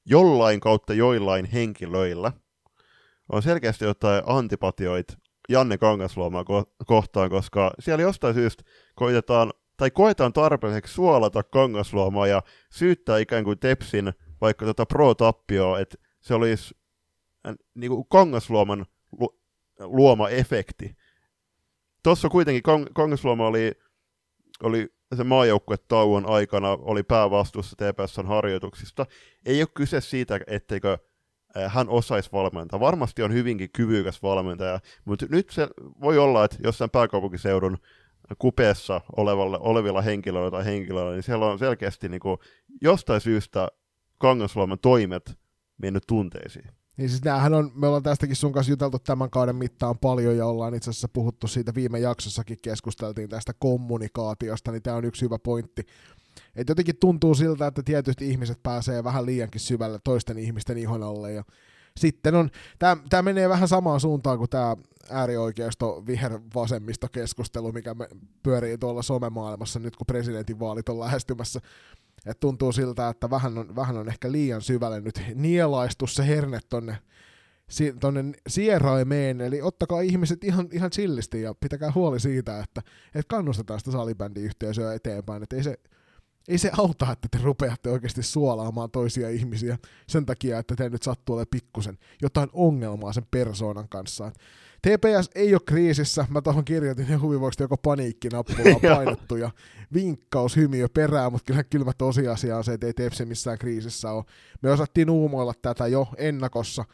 jollain 0.04 0.60
kautta 0.60 0.94
joillain 0.94 1.44
henkilöillä 1.44 2.32
on 3.32 3.42
selkeästi 3.42 3.84
jotain 3.84 4.22
antipatioita 4.26 5.18
Janne 5.48 5.78
Kangasluomaa 5.78 6.42
ko- 6.42 6.84
kohtaan, 6.86 7.30
koska 7.30 7.70
siellä 7.78 8.02
jostain 8.02 8.34
syystä 8.34 8.64
koitetaan, 8.94 9.52
tai 9.76 9.90
koetaan 9.90 10.32
tarpeelliseksi 10.32 10.94
suolata 10.94 11.42
Kangasluomaa 11.42 12.26
ja 12.26 12.42
syyttää 12.70 13.18
ikään 13.18 13.44
kuin 13.44 13.58
Tepsin 13.58 14.12
vaikka 14.40 14.66
tota 14.66 14.86
pro-tappioa, 14.86 15.80
että 15.80 15.96
se 16.20 16.34
olisi 16.34 16.74
äh, 17.46 17.54
niin 17.74 17.90
kuin 17.90 18.08
Kangasluoman 18.08 18.86
lu- 19.20 19.40
luoma 19.80 20.28
efekti. 20.28 20.96
Tuossa 22.02 22.28
kuitenkin 22.28 22.62
Kong- 22.62 22.92
Kangasluoma 22.94 23.46
oli, 23.46 23.72
oli 24.62 24.88
se 25.16 25.24
maajoukkuetauon 25.24 26.26
aikana 26.26 26.70
oli 26.70 27.02
päävastuussa 27.02 27.76
TPSn 27.76 28.26
harjoituksista. 28.26 29.06
Ei 29.46 29.62
ole 29.62 29.68
kyse 29.74 30.00
siitä, 30.00 30.40
etteikö 30.46 30.98
hän 31.68 31.88
osaisi 31.88 32.32
valmentaa. 32.32 32.80
Varmasti 32.80 33.22
on 33.22 33.32
hyvinkin 33.32 33.70
kyvykäs 33.70 34.22
valmentaja, 34.22 34.80
mutta 35.04 35.26
nyt 35.30 35.50
se 35.50 35.68
voi 36.00 36.18
olla, 36.18 36.44
että 36.44 36.56
jossain 36.64 36.90
pääkaupunkiseudun 36.90 37.78
kupeessa 38.38 39.00
olevalla, 39.16 39.58
olevilla 39.58 40.02
henkilöillä 40.02 40.50
tai 40.50 40.64
henkilöillä, 40.64 41.12
niin 41.12 41.22
siellä 41.22 41.46
on 41.46 41.58
selkeästi 41.58 42.08
niin 42.08 42.20
kuin, 42.20 42.38
jostain 42.82 43.20
syystä 43.20 43.68
Kangasluoman 44.18 44.78
toimet 44.78 45.38
mennyt 45.82 46.02
tunteisiin. 46.06 46.77
Niin 46.98 47.08
siis 47.10 47.24
näähän 47.24 47.54
on, 47.54 47.72
me 47.74 47.86
ollaan 47.86 48.02
tästäkin 48.02 48.36
sun 48.36 48.52
kanssa 48.52 48.72
juteltu 48.72 48.98
tämän 48.98 49.30
kauden 49.30 49.56
mittaan 49.56 49.98
paljon 49.98 50.36
ja 50.36 50.46
ollaan 50.46 50.74
itse 50.74 50.90
asiassa 50.90 51.08
puhuttu 51.08 51.48
siitä 51.48 51.74
viime 51.74 51.98
jaksossakin 51.98 52.58
keskusteltiin 52.62 53.28
tästä 53.28 53.52
kommunikaatiosta, 53.58 54.72
niin 54.72 54.82
tämä 54.82 54.96
on 54.96 55.04
yksi 55.04 55.22
hyvä 55.22 55.38
pointti. 55.38 55.86
Et 56.56 56.68
jotenkin 56.68 56.96
tuntuu 56.96 57.34
siltä, 57.34 57.66
että 57.66 57.82
tietysti 57.82 58.28
ihmiset 58.28 58.62
pääsee 58.62 59.04
vähän 59.04 59.26
liiankin 59.26 59.60
syvälle 59.60 59.98
toisten 60.04 60.38
ihmisten 60.38 60.78
ihon 60.78 61.02
alle 61.02 61.32
ja 61.32 61.44
sitten 61.96 62.34
on, 62.34 62.50
tämä 63.08 63.22
menee 63.22 63.48
vähän 63.48 63.68
samaan 63.68 64.00
suuntaan 64.00 64.38
kuin 64.38 64.50
tämä 64.50 64.76
äärioikeisto 65.10 66.02
vihervasemmisto 66.06 67.08
keskustelu, 67.12 67.72
mikä 67.72 67.94
me 67.94 68.08
pyörii 68.42 68.78
tuolla 68.78 69.02
somemaailmassa 69.02 69.78
nyt, 69.78 69.96
kun 69.96 70.06
presidentinvaalit 70.06 70.88
on 70.88 71.00
lähestymässä. 71.00 71.60
Et 72.26 72.40
tuntuu 72.40 72.72
siltä, 72.72 73.08
että 73.08 73.30
vähän 73.30 73.58
on, 73.58 73.76
vähän 73.76 73.96
on 73.96 74.08
ehkä 74.08 74.32
liian 74.32 74.62
syvälle 74.62 75.00
nyt 75.00 75.22
nielaistu 75.34 76.06
se 76.06 76.26
herne 76.26 76.60
tonne, 76.68 76.98
si, 77.70 77.94
tonne 78.00 78.24
sieraimeen, 78.48 79.40
eli 79.40 79.62
ottakaa 79.62 80.00
ihmiset 80.00 80.44
ihan, 80.44 80.68
ihan 80.72 80.90
chillisti 80.90 81.42
ja 81.42 81.54
pitäkää 81.54 81.92
huoli 81.94 82.20
siitä, 82.20 82.60
että, 82.60 82.82
että 83.14 83.28
kannustetaan 83.28 83.78
sitä 83.80 83.90
salibändiyhteisöä 83.90 84.94
eteenpäin, 84.94 85.42
että 85.42 85.56
ei 85.56 85.62
se, 85.62 85.78
ei 86.48 86.58
se 86.58 86.70
auta, 86.78 87.12
että 87.12 87.28
te 87.30 87.38
rupeatte 87.42 87.90
oikeasti 87.90 88.22
suolaamaan 88.22 88.90
toisia 88.90 89.30
ihmisiä 89.30 89.78
sen 90.06 90.26
takia, 90.26 90.58
että 90.58 90.76
te 90.76 90.88
nyt 90.88 91.02
sattuu 91.02 91.34
olemaan 91.34 91.48
pikkusen 91.50 91.98
jotain 92.22 92.48
ongelmaa 92.52 93.12
sen 93.12 93.26
persoonan 93.30 93.88
kanssa. 93.88 94.32
TPS 94.82 95.30
ei 95.34 95.54
ole 95.54 95.60
kriisissä, 95.66 96.26
mä 96.30 96.40
tuohon 96.40 96.64
kirjoitin 96.64 97.08
ja 97.08 97.18
huvivuoksi 97.18 97.62
joko 97.62 97.76
paniikkinappulaa 97.76 98.80
painettu 98.96 99.36
ja 99.36 99.50
vinkkaus 99.94 100.56
hymiö 100.56 100.88
perään, 100.94 101.32
mutta 101.32 101.44
kyllä 101.46 101.64
kylmä 101.64 101.92
tosiasia 101.98 102.56
on 102.56 102.64
se, 102.64 102.72
että 102.72 102.86
ei 102.86 102.92
Tepsi 102.92 103.24
missään 103.24 103.58
kriisissä 103.58 104.12
ole. 104.12 104.24
Me 104.62 104.70
osattiin 104.70 105.10
uumoilla 105.10 105.54
tätä 105.62 105.86
jo 105.86 106.08
ennakossa 106.16 106.84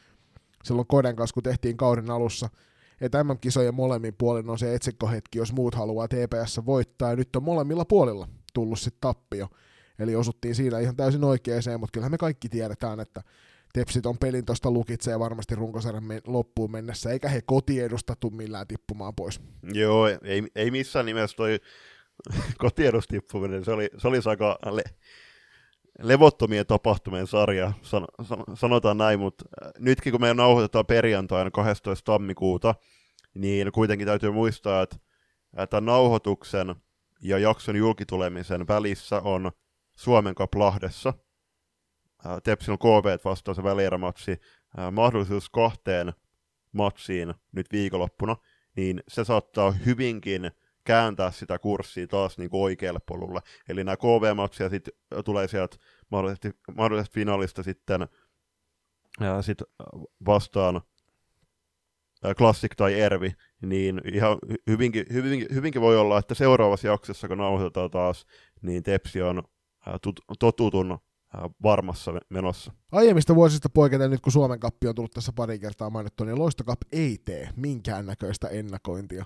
silloin 0.64 0.87
Koden 0.87 1.17
kanssa, 1.17 1.35
kun 1.35 1.43
tehtiin 1.43 1.76
kauden 1.76 2.11
alussa, 2.11 2.49
että 3.00 3.25
MM-kisojen 3.25 3.75
molemmin 3.75 4.14
puolin 4.19 4.50
on 4.50 4.59
se 4.59 4.75
etsikkohetki, 4.75 5.38
jos 5.38 5.53
muut 5.53 5.75
haluaa 5.75 6.09
TPS 6.09 6.61
voittaa, 6.67 7.11
ja 7.11 7.17
nyt 7.17 7.37
on 7.37 7.43
molemmilla 7.43 7.85
puolilla 7.85 8.29
tullut 8.55 8.79
sitten 8.79 9.00
tappio. 9.00 9.49
Eli 9.99 10.17
osuttiin 10.17 10.55
siinä 10.55 10.79
ihan 10.79 10.97
täysin 10.97 11.25
oikeeseen, 11.25 11.81
mutta 11.81 11.93
kyllähän 11.93 12.11
me 12.11 12.19
kaikki 12.19 12.49
tiedetään, 12.49 13.00
että 13.00 13.23
Tepsit 13.75 14.07
on 14.07 14.19
pelin 14.19 14.45
tuosta 14.45 14.71
lukitsee 14.71 15.19
varmasti 15.19 15.54
runkosarjan 15.54 16.04
me- 16.04 16.21
loppuun 16.26 16.71
mennessä, 16.71 17.11
eikä 17.11 17.28
he 17.28 17.40
kotiedusta 17.47 18.16
tuu 18.21 18.31
millään 18.31 18.66
tippumaan 18.66 19.14
pois. 19.14 19.40
Joo, 19.73 20.09
ei, 20.09 20.43
ei 20.54 20.71
missään 20.71 21.07
nimessä 21.07 21.37
toi 21.37 21.59
kotiedustippuminen, 22.59 23.64
se 23.64 23.73
oli, 23.73 23.88
se 23.99 24.09
oli 24.09 24.19
aika 24.26 24.59
le- 24.71 24.95
levottomien 26.02 26.66
tapahtumien 26.66 27.26
sarja, 27.26 27.73
san, 27.83 28.04
san, 28.23 28.38
sanotaan 28.54 28.99
näin, 28.99 29.21
mutta 29.21 29.45
äh, 29.64 29.73
nytkin 29.78 30.11
kun 30.11 30.21
me 30.21 30.35
nauhoitetaan 30.35 30.87
perjantaina 30.87 31.50
12. 31.50 32.12
tammikuuta, 32.12 32.75
niin 33.35 33.73
kuitenkin 33.73 34.07
täytyy 34.07 34.31
muistaa, 34.31 34.83
että 34.83 34.97
tämän 35.71 35.85
nauhoituksen 35.85 36.75
ja 37.23 37.38
jakson 37.38 37.76
julkitulemisen 37.76 38.69
välissä 38.69 39.21
on 39.21 39.52
Suomen 39.97 40.35
Cup 40.35 40.54
Lahdessa. 40.54 41.14
Tepsin 42.43 42.78
KV 42.78 43.19
vastaan 43.25 43.54
se 43.54 43.62
välierämatsi, 43.62 44.40
mahdollisuus 44.93 45.50
kahteen 45.50 46.12
matsiin 46.73 47.35
nyt 47.52 47.66
viikonloppuna, 47.73 48.37
niin 48.76 49.02
se 49.09 49.25
saattaa 49.25 49.71
hyvinkin 49.71 50.50
kääntää 50.85 51.31
sitä 51.31 51.59
kurssia 51.59 52.07
taas 52.07 52.38
niin 52.38 52.50
kuin 52.50 52.62
oikealle 52.62 53.00
polulle. 53.07 53.40
Eli 53.69 53.85
nämä 53.85 53.97
KV-matsia 53.97 54.71
sitten 54.71 54.95
tulee 55.25 55.49
sieltä 55.49 55.76
mahdollisesti, 56.11 56.50
mahdollisesti 56.76 57.14
finaalista 57.14 57.62
sitten 57.62 58.09
ää, 59.21 59.43
sit 59.43 59.62
vastaan 60.26 60.81
Classic 62.37 62.76
tai 62.76 63.00
Ervi, 63.00 63.35
niin 63.62 64.00
ihan 64.12 64.38
hyvinkin, 64.66 65.07
hyvinkin, 65.12 65.49
hyvinkin 65.54 65.83
voi 65.83 65.97
olla, 65.97 66.19
että 66.19 66.35
seuraavassa 66.35 66.88
jaksossa, 66.88 67.28
kun 67.28 67.38
nauhoitetaan 67.38 67.90
taas, 67.90 68.26
niin 68.62 68.83
Tepsi 68.83 69.23
on 69.23 69.43
tut, 70.02 70.21
totutun 70.38 70.99
varmassa 71.62 72.12
menossa. 72.31 72.73
Aiemmista 72.93 73.35
vuosista 73.35 73.69
poiketen 73.69 74.11
nyt, 74.11 74.21
kun 74.21 74.33
Suomen 74.33 74.61
kappi 74.61 74.88
on 74.88 74.95
tullut 74.95 75.12
tässä 75.12 75.33
pari 75.33 75.59
kertaa 75.59 75.91
mainittu, 75.91 76.25
niin 76.25 76.38
Loistokap 76.38 76.81
ei 76.93 77.19
tee 77.25 77.49
minkäännäköistä 77.57 78.49
ennakointia 78.49 79.25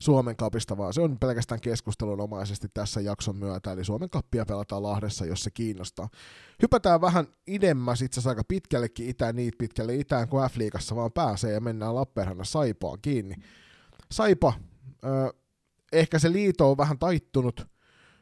Suomen 0.00 0.36
kapista, 0.36 0.76
vaan 0.76 0.94
se 0.94 1.00
on 1.00 1.18
pelkästään 1.18 1.60
keskustelunomaisesti 1.60 2.68
tässä 2.74 3.00
jakson 3.00 3.36
myötä, 3.36 3.72
eli 3.72 3.84
Suomen 3.84 4.10
kappia 4.10 4.46
pelataan 4.46 4.82
Lahdessa, 4.82 5.26
jos 5.26 5.40
se 5.40 5.50
kiinnostaa. 5.50 6.08
Hypätään 6.62 7.00
vähän 7.00 7.26
idemmäs 7.46 8.02
itse 8.02 8.14
asiassa 8.14 8.30
aika 8.30 8.44
pitkällekin 8.48 9.08
itään, 9.08 9.36
niitä 9.36 9.56
pitkälle 9.58 9.94
itään 9.94 10.28
kuin 10.28 10.50
F-liigassa 10.50 10.96
vaan 10.96 11.12
pääsee 11.12 11.52
ja 11.52 11.60
mennään 11.60 11.94
Lappeenrannan 11.94 12.46
Saipaan 12.46 12.98
kiinni. 13.02 13.34
Saipa, 14.12 14.52
äh, 15.04 15.40
ehkä 15.92 16.18
se 16.18 16.32
liito 16.32 16.70
on 16.70 16.76
vähän 16.76 16.98
taittunut, 16.98 17.66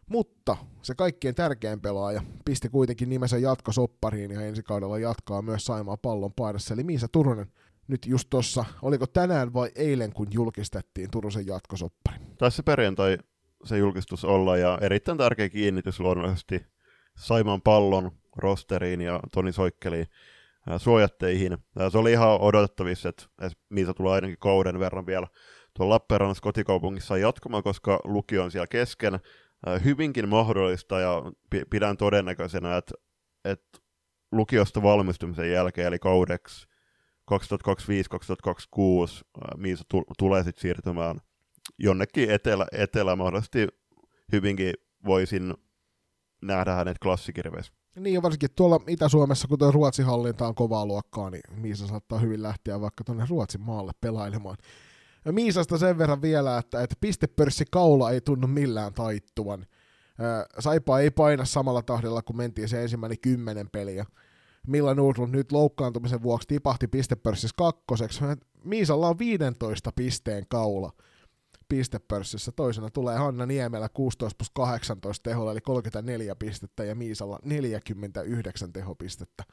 mutta 0.09 0.57
se 0.83 0.95
kaikkien 0.95 1.35
tärkein 1.35 1.81
pelaaja 1.81 2.23
pisti 2.45 2.69
kuitenkin 2.69 3.09
nimensä 3.09 3.39
jatkosoppariin 3.39 4.31
ja 4.31 4.41
ensi 4.41 4.63
kaudella 4.63 4.99
jatkaa 4.99 5.43
myös 5.43 5.65
Saimaa 5.65 5.97
pallon 5.97 6.33
paidassa, 6.33 6.75
eli 6.75 6.85
Miisa 6.85 7.09
Turunen 7.09 7.47
nyt 7.89 8.07
just 8.07 8.31
tuossa, 8.31 8.65
oliko 8.83 9.07
tänään 9.07 9.53
vai 9.53 9.71
eilen, 9.75 10.13
kun 10.13 10.27
julkistettiin 10.31 11.11
Turusen 11.11 11.47
jatkosoppari? 11.47 12.17
Tässä 12.39 12.63
perjantai 12.63 13.19
se 13.65 13.79
julkistus 13.79 14.25
olla 14.25 14.57
ja 14.57 14.79
erittäin 14.81 15.19
tärkeä 15.19 15.49
kiinnitys 15.49 16.01
luonnollisesti 16.01 16.67
Saimaan 17.19 17.63
pallon 17.63 18.11
rosteriin 18.37 19.01
ja 19.01 19.21
Toni 19.33 19.53
Soikkeliin 19.53 20.07
suojatteihin. 20.77 21.59
Se 21.93 21.99
oli 21.99 22.13
ihan 22.13 22.41
odotettavissa, 22.41 23.09
että 23.09 23.25
Miisa 23.69 23.95
tulee 23.95 24.13
ainakin 24.13 24.37
kauden 24.41 24.79
verran 24.79 25.07
vielä 25.07 25.27
tuolla 25.77 25.95
Lappeenrannassa 25.95 26.43
kotikaupungissa 26.43 27.17
jatkumaan, 27.17 27.63
koska 27.63 28.01
lukio 28.05 28.45
on 28.45 28.51
siellä 28.51 28.67
kesken. 28.67 29.21
Hyvinkin 29.85 30.29
mahdollista 30.29 31.01
ja 31.01 31.23
pidän 31.71 31.97
todennäköisenä, 31.97 32.77
että, 32.77 32.95
että 33.45 33.79
lukiosta 34.33 34.83
valmistumisen 34.83 35.53
jälkeen, 35.53 35.87
eli 35.87 35.99
kaudeksi 35.99 36.67
2025-2026 37.31 37.35
Miisa 39.57 39.85
tulee 40.19 40.45
sitten 40.45 40.63
siirtymään 40.63 41.21
jonnekin 41.79 42.31
etelä, 42.31 42.67
etelä 42.73 43.17
mahdollisesti 43.17 43.69
hyvinkin 44.33 44.75
voisin 45.05 45.55
nähdä 46.43 46.75
hänet 46.75 46.99
klassikirveissä. 46.99 47.73
Niin, 48.01 48.23
varsinkin 48.23 48.51
tuolla 48.57 48.81
Itä-Suomessa, 48.87 49.49
kun 49.49 49.59
tuo 49.59 49.71
Ruotsin 49.71 50.05
hallinta 50.05 50.47
on 50.47 50.55
kovaa 50.55 50.87
luokkaa, 50.87 51.31
niin 51.31 51.43
Miisa 51.51 51.87
saattaa 51.87 52.19
hyvin 52.19 52.43
lähteä 52.43 52.81
vaikka 52.81 53.05
tuonne 53.05 53.27
Ruotsin 53.29 53.61
maalle 53.61 53.93
pelailemaan. 54.01 54.57
Miisasta 55.33 55.79
sen 55.79 55.99
verran 55.99 56.23
vielä, 56.23 56.59
että, 56.59 56.83
että 56.83 56.97
pistepörssi 57.01 57.65
kaula 57.71 58.11
ei 58.11 58.21
tunnu 58.21 58.47
millään 58.47 58.95
taittuvan. 58.95 59.67
Saipa 60.59 60.99
ei 60.99 61.11
paina 61.11 61.45
samalla 61.45 61.83
tahdilla, 61.83 62.23
kun 62.23 62.37
mentiin 62.37 62.69
se 62.69 62.83
ensimmäinen 62.83 63.21
kymmenen 63.21 63.71
peliä. 63.71 64.07
Milla 64.67 64.95
Nordlund 64.95 65.35
nyt 65.35 65.53
loukkaantumisen 65.53 66.23
vuoksi 66.23 66.49
tipahti 66.49 66.89
pistepörssissä 66.89 67.55
kakkoseksi. 67.59 68.21
Miisalla 68.65 69.09
on 69.09 69.19
15 69.19 69.93
pisteen 69.97 70.45
kaula 70.49 70.93
pistepörssissä. 71.69 72.53
Toisena 72.53 72.91
tulee 72.91 73.17
Hanna 73.17 73.47
Niemelä 73.47 73.89
16 73.89 74.37
plus 74.39 74.51
18 74.51 75.23
teholla, 75.23 75.53
eli 75.53 75.61
34 75.61 76.35
pistettä, 76.35 76.85
ja 76.85 76.95
Miisalla 76.95 77.39
49 77.45 78.73
tehopistettä. 78.73 79.45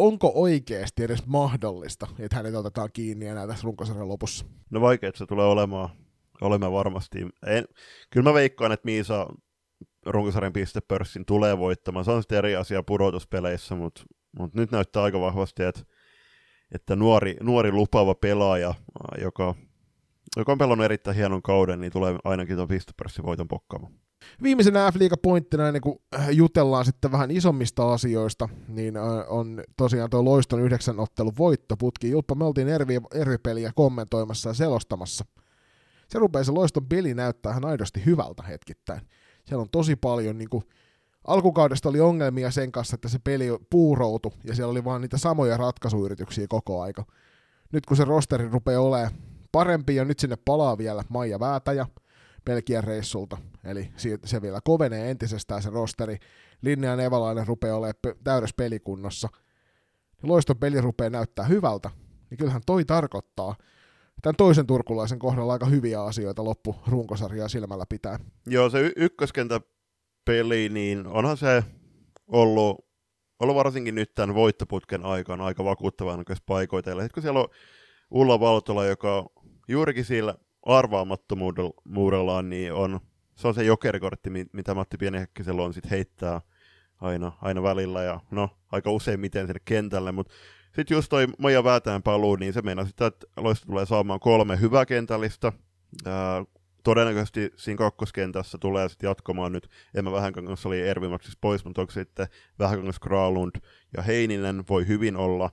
Onko 0.00 0.32
oikeasti 0.34 1.04
edes 1.04 1.26
mahdollista, 1.26 2.06
että 2.18 2.36
hänet 2.36 2.54
otetaan 2.54 2.88
kiinni 2.92 3.26
enää 3.26 3.46
tässä 3.46 3.64
runkosarjan 3.64 4.08
lopussa? 4.08 4.44
No 4.70 4.80
vaikea, 4.80 5.10
se 5.14 5.26
tulee 5.26 5.46
olemaan, 5.46 5.88
olemaan 6.40 6.72
varmasti. 6.72 7.18
En, 7.46 7.64
kyllä 8.10 8.30
mä 8.30 8.34
veikkaan, 8.34 8.72
että 8.72 8.84
Miisa 8.84 9.26
runkosarjan 10.06 10.52
pistepörssin 10.52 11.24
tulee 11.24 11.58
voittamaan. 11.58 12.04
Se 12.04 12.10
on 12.10 12.22
sitten 12.22 12.38
eri 12.38 12.56
asia 12.56 12.82
pudotuspeleissä, 12.82 13.74
mutta 13.74 14.02
mutta 14.38 14.58
nyt 14.60 14.70
näyttää 14.70 15.02
aika 15.02 15.20
vahvasti, 15.20 15.62
että, 15.62 15.80
että 16.74 16.96
nuori, 16.96 17.36
nuori 17.42 17.72
lupaava 17.72 18.14
pelaaja, 18.14 18.74
joka 19.20 19.54
joka 20.36 20.52
on 20.52 20.58
pelannut 20.58 20.84
erittäin 20.84 21.16
hienon 21.16 21.42
kauden, 21.42 21.80
niin 21.80 21.92
tulee 21.92 22.16
ainakin 22.24 22.56
tuon 22.56 22.68
pistopörssin 22.68 23.24
voiton 23.24 23.48
pokkaamaan. 23.48 23.92
Viimeisenä 24.42 24.92
f 24.92 24.96
pointtina, 25.22 25.66
ennen 25.66 25.82
kuin 25.82 25.98
jutellaan 26.32 26.84
sitten 26.84 27.12
vähän 27.12 27.30
isommista 27.30 27.92
asioista, 27.92 28.48
niin 28.68 28.94
on 29.28 29.62
tosiaan 29.76 30.10
tuo 30.10 30.24
Loiston 30.24 30.60
yhdeksän 30.60 31.00
ottelun 31.00 31.32
voittoputki. 31.38 32.10
Julppa, 32.10 32.34
me 32.34 32.44
oltiin 32.44 32.68
eri, 32.68 32.84
eri 33.14 33.38
peliä 33.38 33.72
kommentoimassa 33.74 34.50
ja 34.50 34.54
selostamassa. 34.54 35.24
Se 36.08 36.18
rupeaa 36.18 36.44
se 36.44 36.52
Loiston 36.52 36.86
peli 36.86 37.14
näyttää 37.14 37.52
ihan 37.52 37.64
aidosti 37.64 38.06
hyvältä 38.06 38.42
hetkittäin. 38.42 39.00
Siellä 39.44 39.62
on 39.62 39.70
tosi 39.72 39.96
paljon 39.96 40.38
niin 40.38 40.50
kuin, 40.50 40.64
alkukaudesta 41.26 41.88
oli 41.88 42.00
ongelmia 42.00 42.50
sen 42.50 42.72
kanssa, 42.72 42.94
että 42.94 43.08
se 43.08 43.18
peli 43.24 43.46
puuroutui 43.70 44.32
ja 44.44 44.54
siellä 44.54 44.70
oli 44.70 44.84
vaan 44.84 45.00
niitä 45.00 45.18
samoja 45.18 45.56
ratkaisuyrityksiä 45.56 46.46
koko 46.48 46.82
aika. 46.82 47.04
Nyt 47.72 47.86
kun 47.86 47.96
se 47.96 48.04
rosteri 48.04 48.48
rupeaa 48.48 48.80
olemaan 48.80 49.10
parempi 49.52 49.96
ja 49.96 50.04
nyt 50.04 50.18
sinne 50.18 50.36
palaa 50.44 50.78
vielä 50.78 51.04
Maija 51.08 51.40
Väätäjä 51.40 51.86
Belgian 52.44 52.84
reissulta, 52.84 53.36
eli 53.64 53.92
se 54.24 54.42
vielä 54.42 54.60
kovenee 54.64 55.10
entisestään 55.10 55.62
se 55.62 55.70
rosteri. 55.70 56.16
Linja 56.62 56.96
Nevalainen 56.96 57.46
rupeaa 57.46 57.76
olemaan 57.76 57.94
täydessä 58.24 58.54
pelikunnossa. 58.56 59.28
Loiston 60.22 60.56
peli 60.56 60.80
rupeaa 60.80 61.10
näyttää 61.10 61.44
hyvältä, 61.44 61.90
niin 62.30 62.38
kyllähän 62.38 62.62
toi 62.66 62.84
tarkoittaa, 62.84 63.54
tämän 64.22 64.36
toisen 64.36 64.66
turkulaisen 64.66 65.18
kohdalla 65.18 65.52
aika 65.52 65.66
hyviä 65.66 66.02
asioita 66.02 66.44
loppu 66.44 66.76
runkosarjaa 66.86 67.48
silmällä 67.48 67.84
pitää. 67.88 68.18
Joo, 68.46 68.70
se 68.70 68.80
y- 68.80 68.92
ykköskentä 68.96 69.60
peli, 70.24 70.68
niin 70.68 71.06
onhan 71.06 71.36
se 71.36 71.64
ollut, 72.28 72.86
ollut 73.40 73.56
varsinkin 73.56 73.94
nyt 73.94 74.14
tämän 74.14 74.34
voittoputken 74.34 75.04
aikana 75.04 75.44
aika 75.44 75.64
vakuuttavan 75.64 76.24
paikoita. 76.46 76.90
Sitten 76.90 77.10
kun 77.14 77.22
siellä 77.22 77.40
on 77.40 77.48
Ulla 78.10 78.40
Valtola, 78.40 78.86
joka 78.86 79.26
juurikin 79.68 80.04
sillä 80.04 80.34
arvaamattomuudellaan 80.66 82.50
niin 82.50 82.72
on, 82.72 83.00
se 83.34 83.48
on 83.48 83.54
se 83.54 83.64
jokerikortti, 83.64 84.30
mitä 84.52 84.74
Matti 84.74 84.96
Pienihäkkisellä 84.96 85.62
on 85.62 85.74
sit 85.74 85.90
heittää 85.90 86.40
aina, 87.00 87.32
aina 87.42 87.62
välillä 87.62 88.02
ja 88.02 88.20
no 88.30 88.48
aika 88.72 88.90
usein 88.90 89.20
miten 89.20 89.46
sinne 89.46 89.60
kentälle, 89.64 90.12
mutta 90.12 90.34
sitten 90.76 90.94
just 90.94 91.08
toi 91.08 91.26
Maija 91.38 91.64
Väätään 91.64 92.02
paluu, 92.02 92.36
niin 92.36 92.52
se 92.52 92.62
meinaa 92.62 92.84
sitä, 92.84 93.06
että 93.06 93.26
Loisto 93.36 93.66
tulee 93.66 93.86
saamaan 93.86 94.20
kolme 94.20 94.60
hyvää 94.60 94.86
kentällistä. 94.86 95.52
Ää, 96.06 96.44
todennäköisesti 96.84 97.50
siinä 97.56 97.78
kakkoskentässä 97.78 98.58
tulee 98.58 98.88
sitten 98.88 99.08
jatkamaan 99.08 99.52
nyt, 99.52 99.68
Emma 99.94 100.12
Vähänkangas 100.12 100.66
oli 100.66 100.80
Ervimaksissa 100.80 101.38
pois, 101.40 101.64
mutta 101.64 101.80
onko 101.80 101.90
sitten 101.90 102.26
Vähänkangas, 102.58 102.98
Kralund 102.98 103.52
ja 103.96 104.02
Heininen 104.02 104.64
voi 104.68 104.86
hyvin 104.86 105.16
olla. 105.16 105.50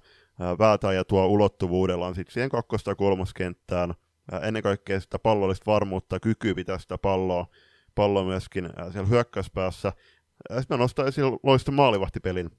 Väätää 0.60 0.94
ja 0.94 1.06
tuo 1.06 1.26
ulottuvuudellaan 1.26 2.16
sitten 2.16 2.34
siihen 2.34 2.50
kakkosta 2.50 2.92
ja 2.92 2.96
kolmoskenttään. 2.96 3.94
Ennen 4.42 4.64
kaikkea 4.64 5.00
sitä 5.00 5.20
pallollista 5.20 5.72
varmuutta, 5.72 6.20
kykyä 6.20 6.56
pitää 6.56 6.80
sitä 6.80 6.98
palloa, 6.98 7.48
palloa 7.96 8.24
myöskin 8.24 8.70
siellä 8.92 9.10
hyökkäyspäässä. 9.10 9.94
Sitten 10.60 10.78
mä 10.78 10.78
nostan 10.78 11.08
esille 11.08 11.38
loista 11.44 11.72
maalivahtipelin. 11.72 12.50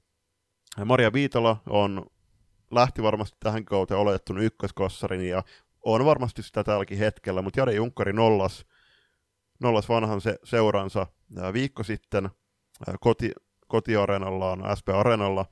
Maria 0.85 1.13
Viitala 1.13 1.61
on 1.69 2.05
lähti 2.71 3.03
varmasti 3.03 3.37
tähän 3.39 3.65
kauteen 3.65 3.99
oletettu 3.99 4.37
ykköskossarin 4.37 5.29
ja 5.29 5.43
on 5.85 6.05
varmasti 6.05 6.43
sitä 6.43 6.63
tälläkin 6.63 6.97
hetkellä, 6.97 7.41
mutta 7.41 7.59
Jade 7.59 7.73
Junkkari 7.73 8.13
nollas, 8.13 8.65
nollas 9.59 9.89
vanhan 9.89 10.21
se, 10.21 10.39
seuransa 10.43 11.07
viikko 11.53 11.83
sitten 11.83 12.29
koti, 12.99 13.31
kotiareenallaan, 13.67 14.59
SP-areenalla, 14.77 15.45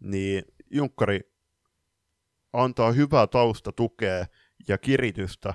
niin 0.00 0.44
Junkkari 0.70 1.20
antaa 2.52 2.92
hyvää 2.92 3.26
tausta 3.26 3.72
tukea 3.72 4.26
ja 4.68 4.78
kiritystä 4.78 5.54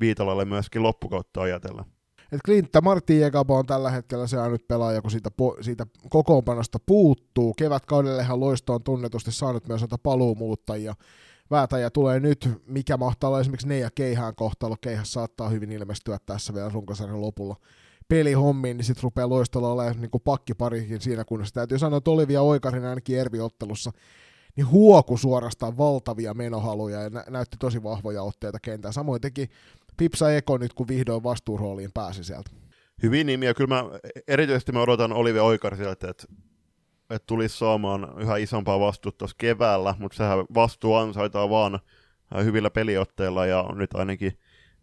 Viitalalle 0.00 0.44
myöskin 0.44 0.82
loppukautta 0.82 1.40
ajatella. 1.40 1.84
Et 2.32 2.40
Klintta 2.44 2.80
Martti 2.80 3.20
Jekabo 3.20 3.58
on 3.58 3.66
tällä 3.66 3.90
hetkellä 3.90 4.26
se 4.26 4.36
nyt 4.50 4.68
pelaaja, 4.68 5.02
kun 5.02 5.10
siitä, 5.10 5.30
po, 5.30 5.56
siitä 5.60 5.86
kokoonpanosta 6.10 6.78
puuttuu. 6.86 7.54
Kevätkaudellehan 7.54 8.40
Loisto 8.40 8.74
on 8.74 8.82
tunnetusti 8.82 9.32
saanut 9.32 9.68
myös 9.68 9.80
noita 9.80 9.98
paluumuuttajia. 9.98 10.94
Väätäjä 11.50 11.90
tulee 11.90 12.20
nyt, 12.20 12.48
mikä 12.66 12.96
mahtaa 12.96 13.28
olla 13.28 13.40
esimerkiksi 13.40 13.80
ja 13.80 13.90
Keihään 13.94 14.34
kohtalo. 14.34 14.76
Keihäs 14.80 15.12
saattaa 15.12 15.48
hyvin 15.48 15.72
ilmestyä 15.72 16.18
tässä 16.26 16.54
vielä 16.54 16.68
runkosarjan 16.68 17.20
lopulla 17.20 17.56
pelihommiin, 18.08 18.76
niin 18.76 18.84
sitten 18.84 19.02
rupeaa 19.02 19.28
loistolla 19.28 19.72
olemaan 19.72 20.00
niin 20.00 20.10
pakkiparikin 20.24 21.00
siinä 21.00 21.24
kunnossa. 21.24 21.54
Täytyy 21.54 21.78
sanoa, 21.78 21.98
että 21.98 22.10
Olivia 22.10 22.42
Oikarin 22.42 22.84
ainakin 22.84 23.18
Ervi-ottelussa 23.18 23.90
niin 24.56 24.70
huoku 24.70 25.16
suorastaan 25.16 25.78
valtavia 25.78 26.34
menohaluja 26.34 27.02
ja 27.02 27.10
nä- 27.10 27.24
näytti 27.28 27.56
tosi 27.60 27.82
vahvoja 27.82 28.22
otteita 28.22 28.58
kentään. 28.62 28.94
Samoin 28.94 29.20
teki 29.20 29.50
Pipsa 29.96 30.32
Eko 30.32 30.58
nyt, 30.58 30.74
kun 30.74 30.88
vihdoin 30.88 31.22
vastuurooliin 31.22 31.90
pääsi 31.94 32.24
sieltä. 32.24 32.50
Hyvin 33.02 33.26
nimiä. 33.26 33.54
Kyllä 33.54 33.74
mä, 33.74 33.84
erityisesti 34.28 34.72
mä 34.72 34.80
odotan 34.80 35.12
Olivia 35.12 35.42
Oikarsilta, 35.42 35.90
että, 35.90 36.10
että, 36.10 36.26
tulisi 37.26 37.58
saamaan 37.58 38.14
yhä 38.18 38.36
isompaa 38.36 38.80
vastuuta 38.80 39.18
tuossa 39.18 39.36
keväällä, 39.38 39.94
mutta 39.98 40.16
sehän 40.16 40.38
vastuu 40.54 40.94
ansaitaan 40.94 41.50
vaan 41.50 41.80
hyvillä 42.44 42.70
peliotteilla 42.70 43.46
ja 43.46 43.64
nyt 43.74 43.94
ainakin 43.94 44.32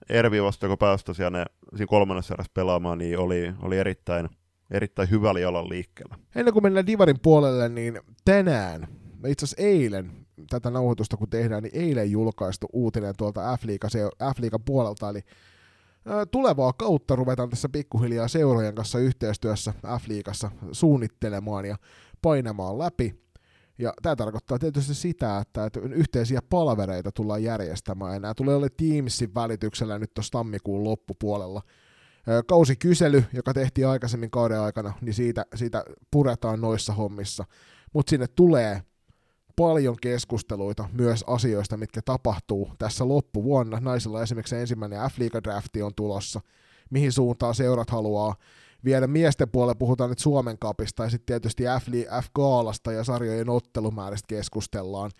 Ervi 0.09 0.43
vasta, 0.43 0.67
kun 0.67 0.77
pääsi 0.77 1.05
tosiaan 1.05 1.33
ne, 1.33 1.45
siinä 1.75 1.87
kolmannessa 1.87 2.33
erässä 2.33 2.51
pelaamaan, 2.53 2.97
niin 2.97 3.19
oli, 3.19 3.53
oli 3.61 3.77
erittäin, 3.77 4.29
erittäin 4.71 5.09
hyvällä 5.09 5.39
jalan 5.39 5.69
liikkeellä. 5.69 6.15
Ennen 6.35 6.53
kuin 6.53 6.63
mennään 6.63 6.87
Divarin 6.87 7.19
puolelle, 7.19 7.69
niin 7.69 7.99
tänään 8.25 8.87
itse 9.27 9.45
asiassa 9.45 9.63
eilen, 9.63 10.11
tätä 10.49 10.69
nauhoitusta 10.69 11.17
kun 11.17 11.29
tehdään, 11.29 11.63
niin 11.63 11.75
eilen 11.75 12.11
julkaistu 12.11 12.67
uutinen 12.73 13.13
tuolta 13.17 13.57
F-liigan 13.57 14.63
puolelta, 14.65 15.09
eli 15.09 15.21
tulevaa 16.31 16.73
kautta 16.73 17.15
ruvetaan 17.15 17.49
tässä 17.49 17.69
pikkuhiljaa 17.69 18.27
seurojen 18.27 18.75
kanssa 18.75 18.99
yhteistyössä 18.99 19.73
F-liigassa 19.99 20.51
suunnittelemaan 20.71 21.65
ja 21.65 21.77
painamaan 22.21 22.79
läpi. 22.79 23.27
Ja 23.79 23.93
tämä 24.01 24.15
tarkoittaa 24.15 24.59
tietysti 24.59 24.93
sitä, 24.93 25.37
että, 25.37 25.69
yhteisiä 25.91 26.39
palvereita 26.49 27.11
tullaan 27.11 27.43
järjestämään, 27.43 28.13
ja 28.13 28.19
nämä 28.19 28.33
tulee 28.33 28.55
olla 28.55 28.67
Teamsin 28.77 29.35
välityksellä 29.35 29.99
nyt 29.99 30.13
tuossa 30.13 30.31
tammikuun 30.31 30.83
loppupuolella. 30.83 31.61
Kausikysely, 32.47 33.23
joka 33.33 33.53
tehtiin 33.53 33.87
aikaisemmin 33.87 34.31
kauden 34.31 34.59
aikana, 34.59 34.93
niin 35.01 35.13
siitä, 35.13 35.45
siitä 35.55 35.83
puretaan 36.11 36.61
noissa 36.61 36.93
hommissa. 36.93 37.45
Mutta 37.93 38.09
sinne 38.09 38.27
tulee 38.27 38.81
paljon 39.57 39.95
keskusteluita 40.01 40.89
myös 40.93 41.23
asioista, 41.27 41.77
mitkä 41.77 42.01
tapahtuu 42.01 42.71
tässä 42.77 43.07
loppuvuonna. 43.07 43.79
Naisilla 43.79 44.23
esimerkiksi 44.23 44.55
ensimmäinen 44.55 44.99
F-liiga-drafti 44.99 45.81
on 45.81 45.95
tulossa, 45.95 46.41
mihin 46.89 47.11
suuntaan 47.11 47.55
seurat 47.55 47.89
haluaa 47.89 48.35
viedä 48.85 49.07
miesten 49.07 49.49
puolella 49.49 49.75
puhutaan 49.75 50.09
nyt 50.09 50.19
Suomen 50.19 50.57
kapista 50.59 51.03
ja 51.03 51.09
sitten 51.09 51.25
tietysti 51.25 51.63
F-gaalasta 52.23 52.91
ja 52.91 53.03
sarjojen 53.03 53.49
ottelumääristä 53.49 54.27
keskustellaan. 54.27 55.11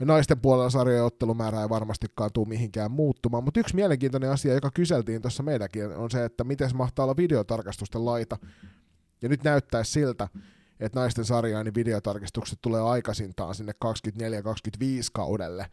Ja 0.00 0.06
naisten 0.06 0.40
puolella 0.40 0.70
sarjojen 0.70 1.04
ottelumäärä 1.04 1.62
ei 1.62 1.68
varmastikaan 1.68 2.30
tule 2.32 2.48
mihinkään 2.48 2.90
muuttumaan, 2.90 3.44
mutta 3.44 3.60
yksi 3.60 3.74
mielenkiintoinen 3.74 4.30
asia, 4.30 4.54
joka 4.54 4.70
kyseltiin 4.70 5.22
tuossa 5.22 5.42
meidänkin, 5.42 5.86
on 5.96 6.10
se, 6.10 6.24
että 6.24 6.44
miten 6.44 6.76
mahtaa 6.76 7.04
olla 7.04 7.16
videotarkastusten 7.16 8.04
laita. 8.04 8.38
Ja 9.22 9.28
nyt 9.28 9.44
näyttäisi 9.44 9.92
siltä, 9.92 10.28
että 10.84 11.00
naisten 11.00 11.24
sarjaan 11.24 11.64
niin 11.64 11.74
videotarkistukset 11.74 12.58
tulee 12.62 12.80
aikaisintaan 12.80 13.54
sinne 13.54 13.72
24-25 13.84 14.86
kaudelle 15.12 15.66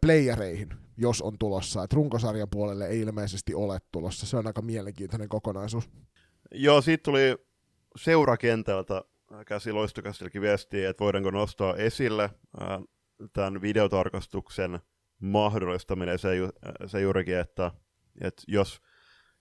playereihin, 0.00 0.68
jos 0.96 1.22
on 1.22 1.38
tulossa. 1.38 1.82
Et 1.84 1.92
runkosarjan 1.92 2.48
puolelle 2.50 2.86
ei 2.86 3.00
ilmeisesti 3.00 3.54
ole 3.54 3.78
tulossa. 3.92 4.26
Se 4.26 4.36
on 4.36 4.46
aika 4.46 4.62
mielenkiintoinen 4.62 5.28
kokonaisuus. 5.28 5.90
Joo, 6.50 6.80
siitä 6.80 7.02
tuli 7.02 7.36
seurakentältä 7.96 9.04
käsi 9.46 9.72
loistokästilläkin 9.72 10.42
viestiä, 10.42 10.90
että 10.90 11.04
voidaanko 11.04 11.30
nostaa 11.30 11.76
esille 11.76 12.30
tämän 13.32 13.62
videotarkastuksen 13.62 14.78
mahdollistaminen. 15.18 16.18
Se, 16.18 16.28
se 16.86 17.00
juurikin, 17.00 17.36
että, 17.36 17.72
että 18.20 18.42
jos, 18.48 18.80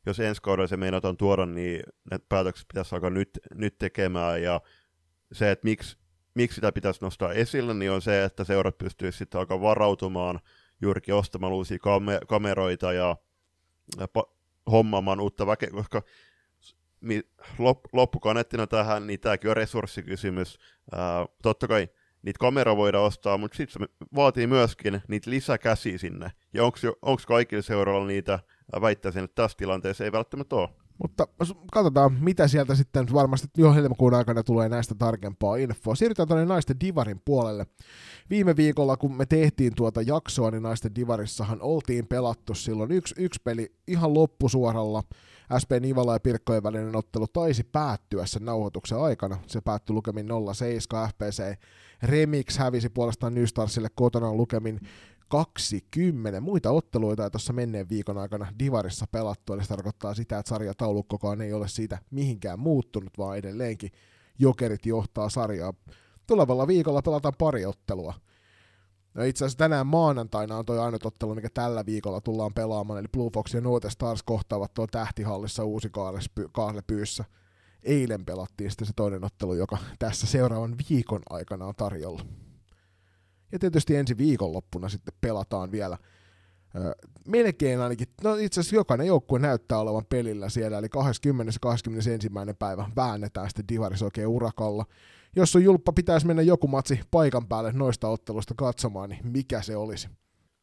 jos 0.05 0.19
ensi 0.19 0.41
kaudella 0.41 0.67
se 0.67 0.77
meinataan 0.77 1.17
tuoda, 1.17 1.45
niin 1.45 1.83
ne 2.11 2.19
päätökset 2.29 2.67
pitäisi 2.67 2.95
alkaa 2.95 3.09
nyt, 3.09 3.29
nyt 3.53 3.77
tekemään, 3.77 4.43
ja 4.43 4.61
se, 5.31 5.51
että 5.51 5.63
miksi, 5.63 5.97
miksi 6.35 6.55
sitä 6.55 6.71
pitäisi 6.71 7.01
nostaa 7.01 7.33
esille, 7.33 7.73
niin 7.73 7.91
on 7.91 8.01
se, 8.01 8.23
että 8.23 8.43
seurat 8.43 8.77
pystyisivät 8.77 9.17
sitten 9.17 9.39
alkaa 9.39 9.61
varautumaan 9.61 10.39
juurikin 10.81 11.15
ostamaan 11.15 11.53
uusia 11.53 11.77
kam- 11.77 12.25
kameroita 12.27 12.93
ja, 12.93 13.17
ja 13.99 14.05
pa- 14.05 14.31
hommaamaan 14.71 15.19
uutta 15.19 15.47
väkeä, 15.47 15.69
koska 15.69 16.01
lop- 17.59 17.89
loppukanettina 17.93 18.67
tähän, 18.67 19.07
niin 19.07 19.19
tämäkin 19.19 19.49
on 19.49 19.57
resurssikysymys. 19.57 20.59
Ää, 20.91 21.25
totta 21.41 21.67
kai 21.67 21.89
niitä 22.21 22.39
kameroita 22.39 22.77
voidaan 22.77 23.03
ostaa, 23.03 23.37
mutta 23.37 23.57
sitten 23.57 23.81
se 23.81 24.05
vaatii 24.15 24.47
myöskin 24.47 25.01
niitä 25.07 25.29
lisäkäsiä 25.29 25.97
sinne. 25.97 26.31
Ja 26.53 26.63
onko 27.01 27.21
kaikilla 27.27 27.61
seuralla 27.61 28.07
niitä, 28.07 28.39
väittäisin, 28.81 29.23
että 29.23 29.41
tässä 29.41 29.57
tilanteessa 29.57 30.03
ei 30.03 30.11
välttämättä 30.11 30.55
ole. 30.55 30.86
Mutta 31.01 31.27
katsotaan, 31.71 32.13
mitä 32.13 32.47
sieltä 32.47 32.75
sitten 32.75 33.07
varmasti 33.13 33.47
jo 33.57 33.73
helmikuun 33.73 34.13
aikana 34.13 34.43
tulee 34.43 34.69
näistä 34.69 34.95
tarkempaa 34.95 35.55
infoa. 35.55 35.95
Siirrytään 35.95 36.27
tuonne 36.27 36.45
naisten 36.45 36.79
divarin 36.79 37.21
puolelle. 37.25 37.65
Viime 38.29 38.55
viikolla, 38.55 38.97
kun 38.97 39.17
me 39.17 39.25
tehtiin 39.25 39.73
tuota 39.75 40.01
jaksoa, 40.01 40.51
niin 40.51 40.63
naisten 40.63 40.95
divarissahan 40.95 41.61
oltiin 41.61 42.07
pelattu 42.07 42.53
silloin 42.53 42.91
yksi, 42.91 43.15
yksi 43.17 43.41
peli 43.43 43.71
ihan 43.87 44.13
loppusuoralla. 44.13 45.03
SP 45.61 45.71
Nivala 45.81 46.13
ja 46.13 46.19
Pirkkojen 46.19 46.63
välinen 46.63 46.95
ottelu 46.95 47.27
taisi 47.27 47.63
päättyä 47.63 48.25
sen 48.25 48.45
nauhoituksen 48.45 48.97
aikana. 48.97 49.37
Se 49.47 49.61
päättyi 49.61 49.93
lukemin 49.93 50.25
0-7. 50.25 50.29
FPC 51.09 51.57
Remix 52.03 52.57
hävisi 52.57 52.89
puolestaan 52.89 53.33
New 53.33 53.43
Starsille 53.43 53.87
kotona 53.95 54.33
lukemin 54.33 54.79
20 55.27 56.41
muita 56.41 56.71
otteluita 56.71 57.23
ja 57.23 57.29
tuossa 57.29 57.53
menneen 57.53 57.89
viikon 57.89 58.17
aikana 58.17 58.53
Divarissa 58.59 59.05
pelattu, 59.11 59.53
eli 59.53 59.63
se 59.63 59.67
tarkoittaa 59.69 60.13
sitä, 60.13 60.39
että 60.39 60.49
sarjataulukkokaan 60.49 61.41
ei 61.41 61.53
ole 61.53 61.67
siitä 61.67 61.97
mihinkään 62.11 62.59
muuttunut, 62.59 63.17
vaan 63.17 63.37
edelleenkin 63.37 63.91
Jokerit 64.39 64.85
johtaa 64.85 65.29
sarjaa. 65.29 65.73
Tulevalla 66.27 66.67
viikolla 66.67 67.01
pelataan 67.01 67.33
pari 67.37 67.65
ottelua. 67.65 68.13
No 69.13 69.23
itse 69.23 69.45
asiassa 69.45 69.57
tänään 69.57 69.87
maanantaina 69.87 70.57
on 70.57 70.65
toi 70.65 70.79
ainut 70.79 71.05
ottelu, 71.05 71.35
mikä 71.35 71.49
tällä 71.53 71.85
viikolla 71.85 72.21
tullaan 72.21 72.53
pelaamaan, 72.53 72.99
eli 72.99 73.07
Blue 73.07 73.29
Fox 73.33 73.53
ja 73.53 73.61
Note 73.61 73.89
Stars 73.89 74.23
kohtaavat 74.23 74.73
tuo 74.73 74.87
tähtihallissa 74.87 75.63
uusi 75.63 75.91
pyyssä. 76.87 77.25
Eilen 77.83 78.25
pelattiin 78.25 78.71
sitten 78.71 78.87
se 78.87 78.93
toinen 78.95 79.23
ottelu, 79.23 79.53
joka 79.53 79.77
tässä 79.99 80.27
seuraavan 80.27 80.75
viikon 80.89 81.21
aikana 81.29 81.65
on 81.65 81.75
tarjolla. 81.75 82.25
Ja 83.51 83.59
tietysti 83.59 83.95
ensi 83.95 84.17
viikonloppuna 84.17 84.89
sitten 84.89 85.13
pelataan 85.21 85.71
vielä 85.71 85.97
melkein 87.27 87.79
ainakin, 87.79 88.07
no 88.23 88.35
itse 88.35 88.59
asiassa 88.59 88.75
jokainen 88.75 89.07
joukkue 89.07 89.39
näyttää 89.39 89.79
olevan 89.79 90.05
pelillä 90.09 90.49
siellä, 90.49 90.77
eli 90.77 90.89
20. 90.89 91.53
ja 91.55 91.59
21. 91.61 92.29
päivä 92.59 92.89
väännetään 92.95 93.49
sitten 93.49 93.67
Divaris 93.67 94.03
oikein 94.03 94.27
urakalla. 94.27 94.85
Jos 95.35 95.55
on 95.55 95.63
julppa 95.63 95.93
pitäisi 95.93 96.27
mennä 96.27 96.41
joku 96.41 96.67
matsi 96.67 96.99
paikan 97.11 97.47
päälle 97.47 97.71
noista 97.71 98.07
ottelusta 98.07 98.53
katsomaan, 98.57 99.09
niin 99.09 99.27
mikä 99.27 99.61
se 99.61 99.75
olisi? 99.75 100.09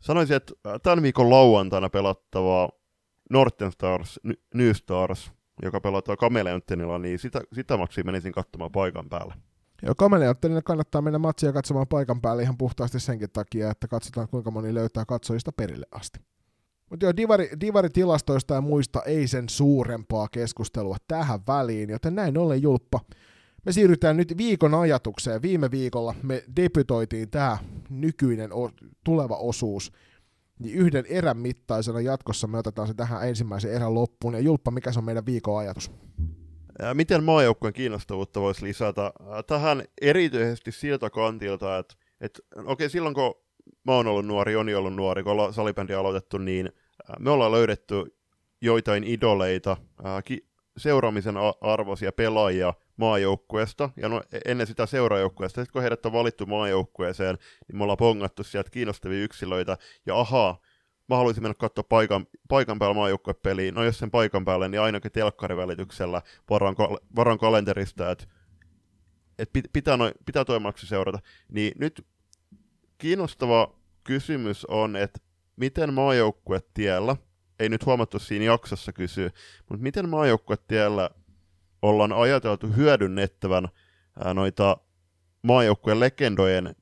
Sanoisin, 0.01 0.37
että 0.37 0.55
tämän 0.83 1.03
viikon 1.03 1.31
lauantaina 1.31 1.91
pelattavaa 1.91 2.69
Northern 3.31 3.73
Stars, 3.73 4.21
New 4.55 4.73
Stars, 4.73 5.33
joka 5.63 5.81
pelataan 5.81 6.19
Kameleontenilla, 6.19 6.99
niin 6.99 7.19
sitä, 7.19 7.41
sitä 7.53 7.77
matsia 7.77 8.05
menisin 8.05 8.33
katsomaan 8.33 8.73
paikan 8.73 9.09
päälle. 9.09 9.35
Joo, 9.83 9.95
kameleottelille 9.95 10.63
kannattaa 10.63 11.03
mennä 11.03 11.19
matsia 11.19 11.53
katsomaan 11.53 11.89
paikan 11.89 12.21
päälle 12.21 12.43
ihan 12.43 12.59
puhtaasti 12.59 13.01
senkin 13.01 13.31
takia, 13.33 13.71
että 13.71 13.89
katsotaan 13.89 14.29
kuinka 14.29 14.51
moni 14.51 14.75
löytää 14.75 15.05
katsojista 15.05 15.53
perille 15.53 15.87
asti. 15.91 16.21
Mutta 16.91 17.07
joo, 17.07 17.17
divari, 17.17 17.51
divaritilastoista 17.61 18.55
ja 18.55 18.61
muista 18.61 19.03
ei 19.03 19.27
sen 19.29 19.49
suurempaa 19.49 20.29
keskustelua 20.29 20.97
tähän 21.09 21.41
väliin, 21.47 21.91
joten 21.91 22.15
näin 22.15 22.39
ollen 22.39 22.63
julppa. 22.63 23.01
Me 23.67 23.73
siirrytään 23.73 24.17
nyt 24.17 24.37
viikon 24.37 24.75
ajatukseen. 24.75 25.43
Viime 25.43 25.71
viikolla 25.71 26.15
me 26.23 26.45
debytoitiin 26.57 27.31
tämä 27.31 27.59
nykyinen 27.91 28.53
o- 28.53 28.71
tuleva 29.05 29.37
osuus 29.37 29.93
niin 30.59 30.75
yhden 30.75 31.05
erän 31.09 31.37
mittaisena 31.37 32.01
jatkossa 32.01 32.47
me 32.47 32.59
otetaan 32.59 32.89
se 32.89 32.95
tähän 32.95 33.29
ensimmäisen 33.29 33.73
erän 33.73 33.95
loppuun. 33.95 34.35
Ja 34.35 34.41
Julppa, 34.41 34.71
mikä 34.71 34.93
se 34.93 34.99
on 34.99 35.05
meidän 35.05 35.27
viikon 35.27 35.59
ajatus? 35.59 35.91
Miten 36.95 37.25
maajoukkueen 37.25 37.75
kiinnostavuutta 37.75 38.41
voisi 38.41 38.65
lisätä? 38.65 39.13
Tähän 39.47 39.85
erityisesti 40.01 40.73
siltä 40.73 41.11
kantilta, 41.11 41.79
että, 41.79 41.95
että 42.21 42.41
okei, 42.57 42.73
okay, 42.73 42.89
silloin 42.89 43.15
kun 43.15 43.35
mä 43.85 43.93
oon 43.93 44.07
ollut 44.07 44.27
nuori, 44.27 44.53
Joni 44.53 44.75
ollut 44.75 44.95
nuori, 44.95 45.23
kun 45.23 45.33
ollaan 45.33 45.53
salibändi 45.53 45.95
aloitettu, 45.95 46.39
niin 46.39 46.73
me 47.19 47.31
ollaan 47.31 47.53
löydetty 47.53 47.95
joitain 48.61 49.05
idoleita, 49.05 49.77
seuraamisen 50.77 51.35
arvoisia 51.61 52.13
pelaajia 52.13 52.75
maajoukkueesta, 52.97 53.91
ja 53.97 54.09
no, 54.09 54.23
e-, 54.33 54.51
ennen 54.51 54.67
sitä 54.67 54.87
seuraajoukkueesta, 54.87 55.61
sitten 55.61 55.73
kun 55.73 55.83
heidät 55.83 56.07
on 56.07 56.13
valittu 56.13 56.47
maajoukkueeseen, 56.47 57.39
niin 57.69 57.79
me 57.79 57.83
ollaan 57.83 57.97
pongattu 57.97 58.45
sieltä 58.45 58.71
kiinnostavia 58.71 59.25
yksilöitä, 59.25 59.79
ja 60.07 60.21
ahaa, 60.21 60.61
mä 61.09 61.17
haluaisin 61.17 61.43
mennä 61.43 61.55
katsoa 61.55 61.85
paikan, 61.85 62.27
paikan 62.49 62.79
päällä 62.79 62.95
maajoukkuepeliin, 62.95 63.75
no 63.75 63.85
jos 63.85 63.99
sen 63.99 64.11
paikan 64.11 64.45
päälle, 64.45 64.69
niin 64.69 64.81
ainakin 64.81 65.13
telkkarivälityksellä 65.13 66.23
varan, 66.51 66.75
varan 67.17 67.39
kalenterista, 67.39 68.11
että 68.11 68.27
et 69.39 69.51
pitää, 69.73 69.97
no, 69.97 70.13
pitää 70.27 70.45
toi 70.45 70.61
seurata. 70.77 71.19
Niin 71.49 71.73
nyt 71.79 72.07
kiinnostava 72.99 73.75
kysymys 74.05 74.65
on, 74.65 74.97
että 74.97 75.21
miten 75.57 75.95
maajoukkuetiellä, 75.95 77.17
ei 77.59 77.69
nyt 77.69 77.87
huomattu 77.87 78.19
siinä 78.19 78.45
jaksossa 78.45 78.93
kysyä, 78.93 79.31
mutta 79.71 79.83
miten 79.83 80.09
maajoukkuetiellä 80.09 81.11
ollaan 81.83 82.13
ajateltu 82.13 82.67
hyödynnettävän 82.77 83.69
ää, 84.25 84.35
noita 84.35 84.77
maajoukkueen 85.43 86.01
legendojen 86.01 86.77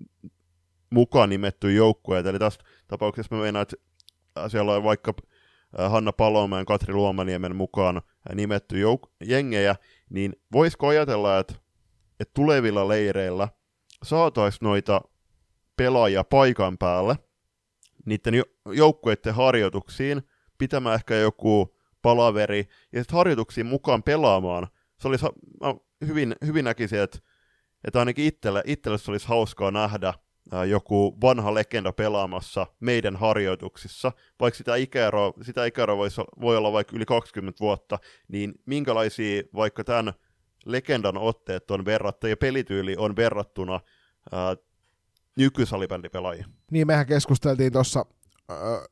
mukaan 0.90 1.28
nimetty 1.28 1.72
joukkueita. 1.72 2.28
Eli 2.30 2.38
tässä 2.38 2.60
tapauksessa 2.88 3.34
mä 3.34 3.42
meinaan, 3.42 3.62
että 3.62 3.76
siellä 4.48 4.74
on 4.74 4.82
vaikka 4.82 5.14
Hanna 5.88 6.12
Palomäen, 6.12 6.66
Katri 6.66 6.94
Luomaniemen 6.94 7.56
mukaan 7.56 8.02
nimetty 8.34 8.82
jouk- 8.82 9.10
jengejä, 9.24 9.76
niin 10.10 10.32
voisiko 10.52 10.88
ajatella, 10.88 11.38
että, 11.38 11.54
että 12.20 12.34
tulevilla 12.34 12.88
leireillä 12.88 13.48
saataisiin 14.02 14.66
noita 14.66 15.00
pelaajia 15.76 16.24
paikan 16.24 16.78
päälle 16.78 17.16
niiden 18.06 18.34
joukkueiden 18.66 19.34
harjoituksiin, 19.34 20.22
pitämään 20.58 20.94
ehkä 20.94 21.14
joku 21.14 21.76
palaveri, 22.02 22.68
ja 22.92 23.00
sitten 23.00 23.16
harjoituksiin 23.16 23.66
mukaan 23.66 24.02
pelaamaan. 24.02 24.66
Se 25.00 25.08
olisi, 25.08 25.26
hyvin, 26.06 26.36
hyvin 26.46 26.64
näkisin, 26.64 27.00
että, 27.00 27.18
että 27.84 27.98
ainakin 27.98 28.24
itselle, 28.24 28.62
itselle 28.66 28.98
se 28.98 29.10
olisi 29.10 29.28
hauskaa 29.28 29.70
nähdä, 29.70 30.14
joku 30.68 31.18
vanha 31.20 31.54
legenda 31.54 31.92
pelaamassa 31.92 32.66
meidän 32.80 33.16
harjoituksissa, 33.16 34.12
vaikka 34.40 34.58
sitä 34.58 34.76
ikäeroa, 34.76 35.32
sitä 35.42 35.64
ikäeroa 35.64 35.96
voisi, 35.96 36.20
voi 36.40 36.56
olla 36.56 36.72
vaikka 36.72 36.96
yli 36.96 37.04
20 37.04 37.60
vuotta, 37.60 37.98
niin 38.28 38.54
minkälaisia 38.66 39.42
vaikka 39.54 39.84
tämän 39.84 40.12
legendan 40.66 41.16
otteet 41.16 41.70
on 41.70 41.84
verrattu 41.84 42.26
ja 42.26 42.36
pelityyli 42.36 42.96
on 42.98 43.16
verrattuna 43.16 43.80
ää. 44.32 44.56
Niin, 46.70 46.86
mehän 46.86 47.06
keskusteltiin 47.06 47.72
tuossa 47.72 48.06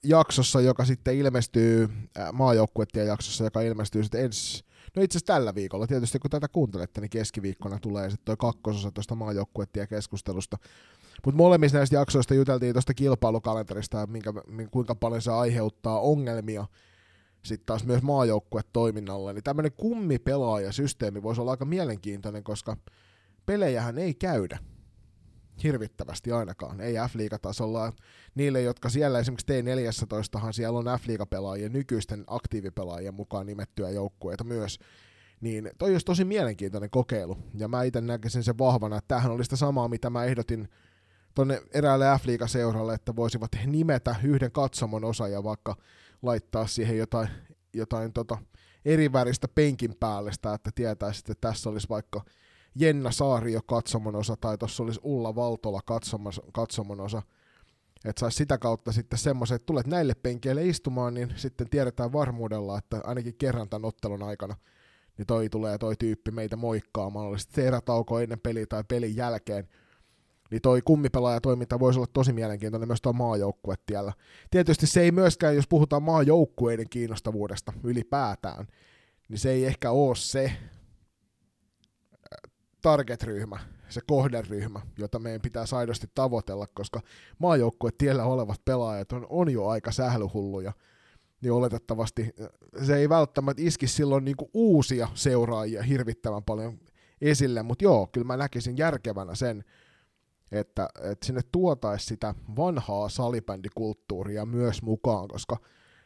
jaksossa, 0.05 0.61
joka 0.61 0.85
sitten 0.85 1.17
ilmestyy, 1.17 1.89
maajoukkuettien 2.33 3.07
jaksossa, 3.07 3.45
joka 3.45 3.61
ilmestyy 3.61 4.03
sitten 4.03 4.25
ensi, 4.25 4.65
no 4.97 5.03
itse 5.03 5.19
asiassa 5.19 5.35
tällä 5.35 5.55
viikolla, 5.55 5.87
tietysti 5.87 6.19
kun 6.19 6.31
tätä 6.31 6.49
kuuntelette, 6.49 7.01
niin 7.01 7.11
keskiviikkona 7.11 7.79
tulee 7.79 8.11
sitten 8.11 8.25
tuo 8.25 8.37
kakkososa 8.37 8.91
tuosta 8.91 9.15
maajoukkuettien 9.15 9.89
keskustelusta, 9.89 10.59
mutta 11.27 11.37
molemmissa 11.37 11.79
näistä 11.79 11.97
jaksoista 11.97 12.35
juteltiin 12.35 12.73
tuosta 12.73 12.95
kilpailukalenterista 12.95 13.99
ja 13.99 14.07
minkä, 14.07 14.33
kuinka 14.71 14.95
paljon 14.95 15.23
se 15.23 15.31
aiheuttaa 15.31 16.01
ongelmia 16.01 16.67
sitten 17.43 17.67
taas 17.67 17.85
myös 17.85 18.03
maajoukkuetoiminnalle. 18.03 19.33
Niin 19.33 19.45
tämmöinen 19.45 19.73
kummipelaajasysteemi 19.73 21.23
voisi 21.23 21.41
olla 21.41 21.51
aika 21.51 21.65
mielenkiintoinen, 21.65 22.45
koska 22.45 22.77
pelejähän 23.47 23.99
ei 23.99 24.15
käydä 24.15 24.59
hirvittävästi 25.63 26.33
ainakaan, 26.33 26.81
ei 26.81 26.95
F-liigatasolla. 26.95 27.93
Niille, 28.35 28.63
jotka 28.63 28.89
siellä 28.89 29.19
esimerkiksi 29.19 29.47
T14, 29.47 30.53
siellä 30.53 30.79
on 30.79 30.85
F-liigapelaajia, 30.85 31.69
nykyisten 31.69 32.25
aktiivipelaajien 32.27 33.15
mukaan 33.15 33.47
nimettyjä 33.47 33.91
joukkueita 33.91 34.45
myös, 34.45 34.79
niin 35.41 35.71
toi 35.79 35.93
olisi 35.93 36.07
tosi 36.07 36.25
mielenkiintoinen 36.25 36.91
kokeilu, 36.91 37.39
ja 37.55 37.69
mä 37.69 37.83
itse 37.83 38.01
näkisin 38.01 38.43
sen 38.43 38.59
vahvana, 38.59 38.97
että 38.97 39.09
tämähän 39.09 39.33
oli 39.33 39.45
sitä 39.45 39.57
samaa, 39.57 39.89
mitä 39.89 40.11
mä 40.11 40.25
ehdotin 40.25 40.69
tuonne 41.35 41.63
eräälle 41.75 42.05
f 42.19 42.25
seuralle, 42.47 42.95
että 42.95 43.17
voisivat 43.17 43.51
nimetä 43.67 44.17
yhden 44.25 44.53
katsomon 44.53 45.05
osa 45.05 45.29
ja 45.29 45.45
vaikka 45.45 45.77
laittaa 46.23 46.67
siihen 46.67 46.99
jotain, 46.99 47.29
jotain 47.75 48.13
tota 48.13 48.39
eri 48.85 49.13
väristä 49.13 49.49
penkin 49.49 49.97
päälle 50.01 50.33
sitä, 50.33 50.55
että 50.55 50.71
tietäisi, 50.75 51.21
että 51.21 51.35
tässä 51.49 51.71
olisi 51.71 51.89
vaikka 51.89 52.25
Jenna 52.75 53.11
Saario 53.11 53.61
katsomon 53.63 54.17
osa 54.17 54.37
tai 54.37 54.59
tuossa 54.59 54.83
olisi 54.83 55.01
Ulla 55.03 55.35
Valtola 55.35 55.81
katsomon, 56.53 57.01
osa, 57.01 57.23
että 58.05 58.21
saisi 58.21 58.37
sitä 58.37 58.59
kautta 58.59 58.93
sitten 58.93 59.19
semmoisen, 59.19 59.57
että 59.57 59.67
tulet 59.67 59.87
näille 59.87 60.15
penkeille 60.15 60.67
istumaan, 60.67 61.15
niin 61.15 61.33
sitten 61.37 61.71
tiedetään 61.71 62.13
varmuudella, 62.13 62.79
että 62.79 63.01
ainakin 63.05 63.35
kerran 63.39 63.69
tämän 63.69 63.89
ottelun 63.89 64.23
aikana 64.23 64.57
niin 65.21 65.27
toi 65.27 65.49
tulee 65.49 65.79
toi 65.79 65.97
tyyppi 65.97 66.31
meitä 66.31 66.57
moikkaamaan, 66.57 67.27
oli 67.27 67.39
sitten 67.39 67.55
se 67.65 67.69
erätauko 67.69 68.21
ennen 68.21 68.41
peliä 68.41 68.67
tai 68.67 68.85
pelin 68.89 69.17
jälkeen, 69.17 69.69
niin 70.51 70.63
toi 70.63 70.83
kummipelaajatoiminta 70.83 71.79
voisi 71.79 71.99
olla 71.99 72.09
tosi 72.13 72.33
mielenkiintoinen 72.33 72.89
myös 72.89 73.03
tuo 73.03 73.13
maajoukkuetiellä. 73.13 74.13
Tietysti 74.51 74.87
se 74.87 75.01
ei 75.01 75.13
myöskään, 75.13 75.57
jos 75.57 75.69
puhutaan 75.69 76.03
maajoukkueiden 76.03 76.89
kiinnostavuudesta 76.91 77.73
ylipäätään, 77.85 78.67
niin 79.29 79.39
se 79.39 79.51
ei 79.51 79.65
ehkä 79.65 79.91
ole 79.91 80.17
se 80.17 80.45
äh, 80.45 80.55
target-ryhmä, 82.83 83.59
se 83.89 84.01
kohderyhmä, 84.07 84.81
jota 84.99 85.19
meidän 85.19 85.41
pitää 85.41 85.65
aidosti 85.77 86.07
tavoitella, 86.15 86.67
koska 86.75 87.01
maajoukkuetiellä 87.39 88.25
olevat 88.25 88.65
pelaajat 88.65 89.13
on, 89.13 89.27
on 89.29 89.53
jo 89.53 89.67
aika 89.67 89.93
sählyhulluja. 89.93 90.73
niin 91.41 91.53
oletettavasti 91.53 92.35
se 92.87 92.97
ei 92.97 93.09
välttämättä 93.09 93.63
iski 93.63 93.87
silloin 93.87 94.25
niin 94.25 94.37
kuin 94.37 94.51
uusia 94.55 95.09
seuraajia 95.15 95.83
hirvittävän 95.83 96.45
paljon 96.45 96.79
esille, 97.21 97.63
mutta 97.63 97.85
joo, 97.85 98.09
kyllä 98.13 98.27
mä 98.27 98.37
näkisin 98.37 98.77
järkevänä 98.79 99.35
sen, 99.35 99.65
että, 100.53 100.89
että 101.03 101.27
sinne 101.27 101.41
tuotaisi 101.53 102.07
sitä 102.07 102.35
vanhaa 102.57 103.09
salibändikulttuuria 103.09 104.47
myös 104.47 104.83
mukaan, 104.83 105.29
koska 105.29 105.57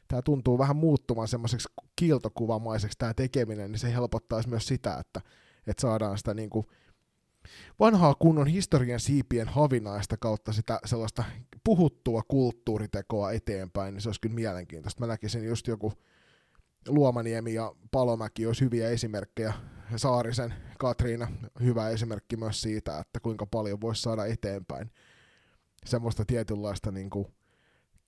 tämä 0.09 0.23
tuntuu 0.23 0.59
vähän 0.59 0.77
muuttuvan 0.77 1.29
semmoiseksi 1.29 1.69
kiiltokuvamaiseksi 1.97 2.99
tämä 2.99 3.15
tekeminen, 3.15 3.73
niin 3.73 3.79
se 3.81 3.93
helpottaisi 3.93 4.49
myös 4.49 4.67
sitä, 4.67 4.97
että, 4.99 5.21
että 5.67 5.81
saadaan 5.81 6.19
sitä 6.19 6.35
niin 6.35 6.51
kuin 6.51 6.67
vanhaa 7.81 8.15
kunnon 8.15 8.47
historian 8.47 9.01
siipien 9.01 9.49
havinaista 9.49 10.17
kautta 10.17 10.53
sitä 10.53 10.81
sellaista 10.85 11.25
puhuttua 11.65 12.23
kulttuuritekoa 12.29 13.33
eteenpäin, 13.33 13.95
niin 13.95 14.03
se 14.03 14.09
olisi 14.09 14.21
kyllä 14.21 14.35
mielenkiintoista. 14.35 15.01
Mä 15.01 15.07
näkisin 15.07 15.45
just 15.45 15.67
joku 15.67 15.93
Luomaniemi 16.89 17.55
ja 17.55 17.75
Palomäki 17.91 18.47
olisi 18.47 18.65
hyviä 18.65 18.89
esimerkkejä. 18.89 19.53
Saarisen, 19.97 20.55
Katriina, 20.79 21.29
hyvä 21.61 21.89
esimerkki 21.89 22.37
myös 22.37 22.63
siitä, 22.63 22.99
että 22.99 23.21
kuinka 23.21 23.47
paljon 23.47 23.81
voisi 23.81 24.03
saada 24.03 24.27
eteenpäin 24.27 24.91
semmoista 25.87 26.25
tietynlaista 26.25 26.91
niin 26.91 27.11
kuin 27.11 27.27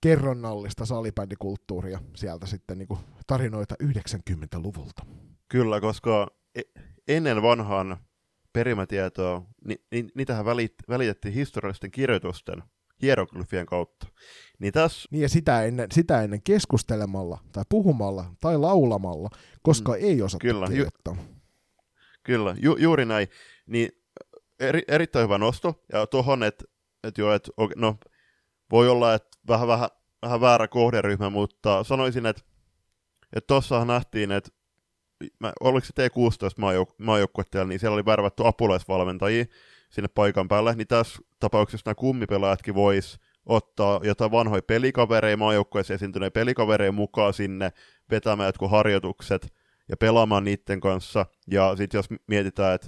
kerronnallista 0.01 0.85
salibändikulttuuria 0.85 1.99
sieltä 2.15 2.45
sitten 2.45 2.77
niin 2.77 2.87
kuin 2.87 2.99
tarinoita 3.27 3.75
90-luvulta. 3.83 5.05
Kyllä, 5.49 5.81
koska 5.81 6.27
e- 6.55 6.81
ennen 7.07 7.41
vanhan 7.41 7.97
perimätietoa, 8.53 9.43
ni, 9.65 9.75
ni, 9.91 10.07
niitähän 10.15 10.45
välit, 10.45 10.73
välitettiin 10.89 11.33
historiallisten 11.33 11.91
kirjoitusten 11.91 12.63
hieroglyfien 13.01 13.65
kautta. 13.65 14.07
Niin, 14.59 14.73
tässä... 14.73 15.07
niin 15.11 15.21
ja 15.21 15.29
sitä 15.29 15.63
ennen, 15.63 15.87
sitä 15.91 16.21
ennen 16.21 16.41
keskustelemalla 16.41 17.39
tai 17.51 17.63
puhumalla 17.69 18.25
tai 18.41 18.57
laulamalla, 18.57 19.29
koska 19.61 19.91
mm, 19.91 19.97
ei 20.01 20.21
osata 20.21 20.41
kyllä, 20.41 20.67
kirjoittaa. 20.67 21.15
Ju, 21.15 21.36
kyllä, 22.27 22.55
ju, 22.61 22.75
juuri 22.75 23.05
näin. 23.05 23.27
Niin 23.65 23.89
eri, 24.59 24.81
erittäin 24.87 25.23
hyvä 25.23 25.37
nosto. 25.37 25.83
Ja 25.93 26.07
tuohon, 26.07 26.43
että 26.43 26.65
et 27.03 27.17
joo, 27.17 27.33
et, 27.33 27.49
no, 27.75 27.97
voi 28.71 28.89
olla, 28.89 29.13
että 29.13 29.37
vähän, 29.47 29.67
vähän, 29.67 29.89
vähän 30.21 30.41
väärä 30.41 30.67
kohderyhmä, 30.67 31.29
mutta 31.29 31.83
sanoisin, 31.83 32.25
että 32.25 32.41
että 33.35 33.47
tuossahan 33.47 33.87
nähtiin, 33.87 34.31
että 34.31 34.49
mä, 35.39 35.53
oliko 35.59 35.85
se 35.85 36.07
T16 36.07 36.93
maajoukkuetta, 36.97 37.65
niin 37.65 37.79
siellä 37.79 37.93
oli 37.93 38.05
värvätty 38.05 38.47
apulaisvalmentajia 38.47 39.45
sinne 39.89 40.07
paikan 40.07 40.47
päälle, 40.47 40.75
niin 40.75 40.87
tässä 40.87 41.19
tapauksessa 41.39 41.83
nämä 41.85 41.95
kummipelaajatkin 41.95 42.75
vois 42.75 43.19
ottaa 43.45 43.99
jotain 44.03 44.31
vanhoja 44.31 44.61
pelikavereja, 44.61 45.37
maajoukkueessa 45.37 45.93
esiintyneitä 45.93 46.33
pelikavereja 46.33 46.91
mukaan 46.91 47.33
sinne 47.33 47.71
vetämään 48.11 48.47
jotkut 48.47 48.71
harjoitukset 48.71 49.53
ja 49.89 49.97
pelaamaan 49.97 50.43
niiden 50.43 50.79
kanssa. 50.79 51.25
Ja 51.51 51.75
sitten 51.75 51.97
jos 51.97 52.09
mietitään, 52.27 52.75
että 52.75 52.87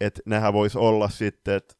et 0.00 0.20
nehän 0.26 0.52
voisi 0.52 0.78
olla 0.78 1.08
sitten, 1.08 1.54
että 1.54 1.74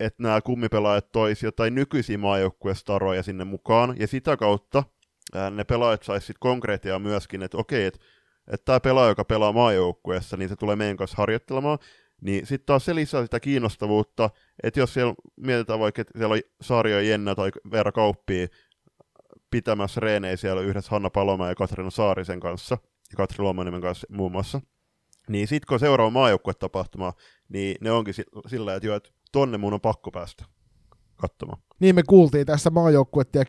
et 0.00 0.18
nämä 0.18 0.40
kummipelaajat 0.40 1.12
toisi 1.12 1.46
jotain 1.46 1.74
nykyisiä 1.74 2.18
maajoukkuestaroja 2.18 3.22
sinne 3.22 3.44
mukaan, 3.44 3.96
ja 3.98 4.06
sitä 4.06 4.36
kautta 4.36 4.84
ää, 5.34 5.50
ne 5.50 5.64
pelaajat 5.64 6.02
saisi 6.02 6.26
sitten 6.26 6.40
konkreettia 6.40 6.98
myöskin, 6.98 7.42
että 7.42 7.56
okei, 7.56 7.86
että 7.86 8.00
että 8.52 8.64
tämä 8.64 8.80
pelaaja, 8.80 9.08
joka 9.08 9.24
pelaa 9.24 9.52
maajoukkueessa, 9.52 10.36
niin 10.36 10.48
se 10.48 10.56
tulee 10.56 10.76
meidän 10.76 10.96
kanssa 10.96 11.16
harjoittelemaan, 11.16 11.78
niin 12.20 12.46
sitten 12.46 12.66
taas 12.66 12.84
se 12.84 12.94
lisää 12.94 13.22
sitä 13.22 13.40
kiinnostavuutta, 13.40 14.30
että 14.62 14.80
jos 14.80 14.94
siellä 14.94 15.14
mietitään 15.36 15.80
vaikka, 15.80 16.02
että 16.02 16.18
siellä 16.18 16.34
on 16.34 16.40
Saario 16.60 17.00
Jenna 17.00 17.34
tai 17.34 17.50
Veera 17.70 17.92
Kauppia 17.92 18.46
pitämässä 19.50 20.00
reenejä 20.00 20.36
siellä 20.36 20.62
yhdessä 20.62 20.90
Hanna 20.90 21.10
Paloma 21.10 21.48
ja 21.48 21.54
Katriina 21.54 21.90
Saarisen 21.90 22.40
kanssa, 22.40 22.78
ja 23.10 23.16
Katri 23.16 23.42
Luomaniemen 23.42 23.80
kanssa 23.80 24.06
muun 24.10 24.32
muassa, 24.32 24.60
niin 25.28 25.48
sitten 25.48 25.68
kun 25.68 25.80
seuraava 25.80 26.10
maajoukkue-tapahtuma, 26.10 27.12
niin 27.48 27.76
ne 27.80 27.90
onkin 27.90 28.14
sillä, 28.46 28.74
että 28.74 28.86
jo, 28.86 28.96
että 28.96 29.10
tonne 29.32 29.58
mun 29.58 29.74
on 29.74 29.80
pakko 29.80 30.10
päästä 30.10 30.44
katsomaan. 31.18 31.62
Niin 31.80 31.94
me 31.94 32.02
kuultiin 32.02 32.46
tässä 32.46 32.70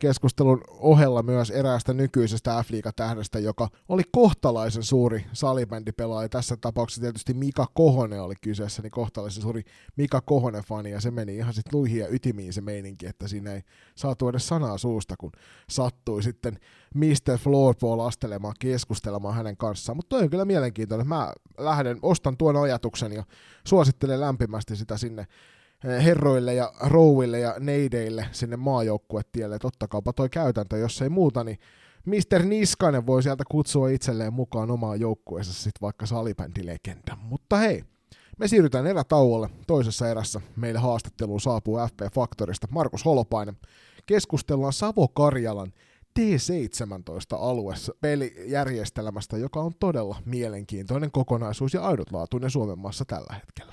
keskustelun 0.00 0.60
ohella 0.68 1.22
myös 1.22 1.50
eräästä 1.50 1.92
nykyisestä 1.92 2.64
f 2.66 2.70
tähdestä 2.96 3.38
joka 3.38 3.68
oli 3.88 4.02
kohtalaisen 4.12 4.82
suuri 4.82 5.26
salibändipelaaja. 5.32 6.28
Tässä 6.28 6.56
tapauksessa 6.60 7.00
tietysti 7.00 7.34
Mika 7.34 7.66
Kohonen 7.74 8.22
oli 8.22 8.34
kyseessä, 8.40 8.82
niin 8.82 8.90
kohtalaisen 8.90 9.42
suuri 9.42 9.62
Mika 9.96 10.20
Kohonen-fani, 10.20 10.90
ja 10.90 11.00
se 11.00 11.10
meni 11.10 11.36
ihan 11.36 11.54
sitten 11.54 11.78
luihin 11.78 12.00
ja 12.00 12.08
ytimiin 12.08 12.52
se 12.52 12.60
meininki, 12.60 13.06
että 13.06 13.28
siinä 13.28 13.52
ei 13.52 13.62
saatu 13.94 14.28
edes 14.28 14.48
sanaa 14.48 14.78
suusta, 14.78 15.14
kun 15.18 15.32
sattui 15.70 16.22
sitten 16.22 16.58
Mr. 16.94 17.38
Floorball 17.38 18.00
astelemaan, 18.00 18.54
keskustelemaan 18.58 19.34
hänen 19.34 19.56
kanssaan. 19.56 19.96
Mutta 19.96 20.08
toi 20.08 20.22
on 20.22 20.30
kyllä 20.30 20.44
mielenkiintoinen. 20.44 21.08
Mä 21.08 21.32
lähden, 21.58 21.98
ostan 22.02 22.36
tuon 22.36 22.56
ajatuksen 22.56 23.12
ja 23.12 23.24
suosittelen 23.66 24.20
lämpimästi 24.20 24.76
sitä 24.76 24.96
sinne 24.96 25.26
herroille 25.84 26.54
ja 26.54 26.72
rouville 26.80 27.40
ja 27.40 27.54
neideille 27.58 28.26
sinne 28.32 28.56
maajoukkuetielle, 28.56 29.58
ottakaapa 29.64 30.12
toi 30.12 30.28
käytäntö, 30.28 30.76
jos 30.76 31.02
ei 31.02 31.08
muuta, 31.08 31.44
niin 31.44 31.58
Mr. 32.06 32.42
Niskanen 32.42 33.06
voi 33.06 33.22
sieltä 33.22 33.44
kutsua 33.50 33.88
itselleen 33.88 34.32
mukaan 34.32 34.70
omaa 34.70 34.96
joukkueensa 34.96 35.52
sitten 35.52 35.80
vaikka 35.80 36.06
salibändilegenda. 36.06 37.16
Mutta 37.22 37.56
hei, 37.56 37.84
me 38.38 38.48
siirrytään 38.48 38.86
erätauolle. 38.86 39.48
Toisessa 39.66 40.08
erässä 40.08 40.40
meille 40.56 40.78
haastatteluun 40.78 41.40
saapuu 41.40 41.78
FP 41.78 42.14
Faktorista 42.14 42.68
Markus 42.70 43.04
Holopainen. 43.04 43.56
Keskustellaan 44.06 44.72
Savo-Karjalan 44.72 45.72
T17-alueessa 46.18 47.92
pelijärjestelmästä, 48.00 49.36
joka 49.36 49.60
on 49.60 49.72
todella 49.80 50.16
mielenkiintoinen 50.24 51.10
kokonaisuus 51.10 51.74
ja 51.74 51.82
ainutlaatuinen 51.82 52.50
Suomen 52.50 52.78
maassa 52.78 53.04
tällä 53.04 53.34
hetkellä. 53.34 53.72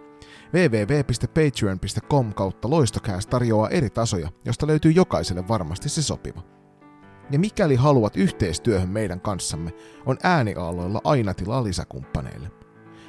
www.patreon.com 0.53 2.33
kautta 2.33 2.69
loistokääs 2.69 3.27
tarjoaa 3.27 3.69
eri 3.69 3.89
tasoja, 3.89 4.29
josta 4.45 4.67
löytyy 4.67 4.91
jokaiselle 4.91 5.47
varmasti 5.47 5.89
se 5.89 6.01
sopiva. 6.01 6.41
Ja 7.31 7.39
mikäli 7.39 7.75
haluat 7.75 8.17
yhteistyöhön 8.17 8.89
meidän 8.89 9.21
kanssamme, 9.21 9.71
on 10.05 10.17
ääniaaloilla 10.23 11.01
aina 11.03 11.33
tilaa 11.33 11.63
lisäkumppaneille. 11.63 12.51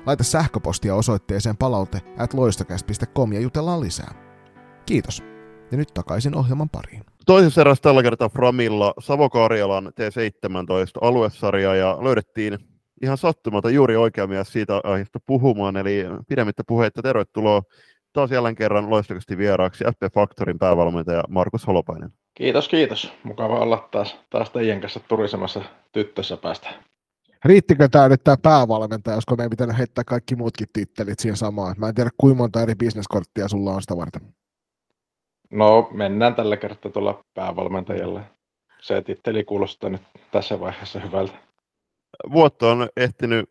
Laita 0.07 0.25
sähköpostia 0.25 0.95
osoitteeseen 0.95 1.57
palaute 1.57 2.01
at 2.19 2.35
ja 3.33 3.41
jutellaan 3.41 3.81
lisää. 3.81 4.15
Kiitos. 4.87 5.23
Ja 5.71 5.79
nyt 5.79 5.89
takaisin 5.95 6.37
ohjelman 6.37 6.69
pariin. 6.69 7.05
Toisessa 7.27 7.61
erässä 7.61 7.83
tällä 7.83 8.03
kertaa 8.03 8.29
Framilla 8.29 8.95
Savo-Karjalan 9.01 9.87
T17 9.87 10.99
aluesarja 11.01 11.75
ja 11.75 11.99
löydettiin 12.01 12.59
ihan 13.03 13.19
sattumalta 13.19 13.71
juuri 13.71 13.97
oikea 13.97 14.27
mies 14.27 14.53
siitä 14.53 14.81
aiheesta 14.85 15.19
puhumaan, 15.27 15.77
eli 15.77 16.05
pidemmittä 16.29 16.62
puheitta 16.67 17.03
tervetuloa 17.03 17.62
taas 18.12 18.31
jälleen 18.31 18.55
kerran 18.55 18.91
loistakasti 18.91 19.38
vieraaksi 19.38 19.85
FP 19.85 20.15
Factorin 20.15 20.59
päävalmentaja 20.59 21.25
Markus 21.29 21.67
Holopainen. 21.67 22.11
Kiitos, 22.35 22.69
kiitos. 22.69 23.12
Mukava 23.23 23.59
olla 23.59 23.88
taas, 23.91 24.19
taas 24.31 24.51
teidän 24.51 24.81
kanssa 24.81 25.01
turisemassa 25.01 25.62
tyttössä 25.93 26.37
päästä. 26.37 26.69
Riittikö 27.45 27.88
tämä 27.88 28.09
nyt 28.09 28.25
tämä 28.25 28.37
päävalmentaja, 28.43 29.17
josko 29.17 29.37
meidän 29.37 29.51
pitänyt 29.51 29.79
heittää 29.79 30.05
kaikki 30.05 30.37
muutkin 30.37 30.69
tittelit 30.73 31.19
siihen 31.19 31.37
samaan? 31.37 31.75
Mä 31.79 31.88
en 31.88 31.95
tiedä, 31.95 32.11
kuinka 32.17 32.38
monta 32.38 32.62
eri 32.62 32.75
bisneskorttia 32.75 33.49
sulla 33.49 33.75
on 33.75 33.83
sitä 33.83 33.97
varten. 33.97 34.23
No, 35.51 35.88
mennään 35.93 36.35
tällä 36.35 36.57
kertaa 36.57 36.93
tuolla 36.93 37.25
päävalmentajalle. 37.35 38.21
Se 38.81 39.03
titteli 39.03 39.45
kuulostaa 39.45 39.91
nyt 39.91 40.03
tässä 40.33 40.61
vaiheessa 40.61 41.01
hyvältä 41.01 41.52
vuotta 42.33 42.70
on 42.70 42.88
ehtinyt 42.96 43.51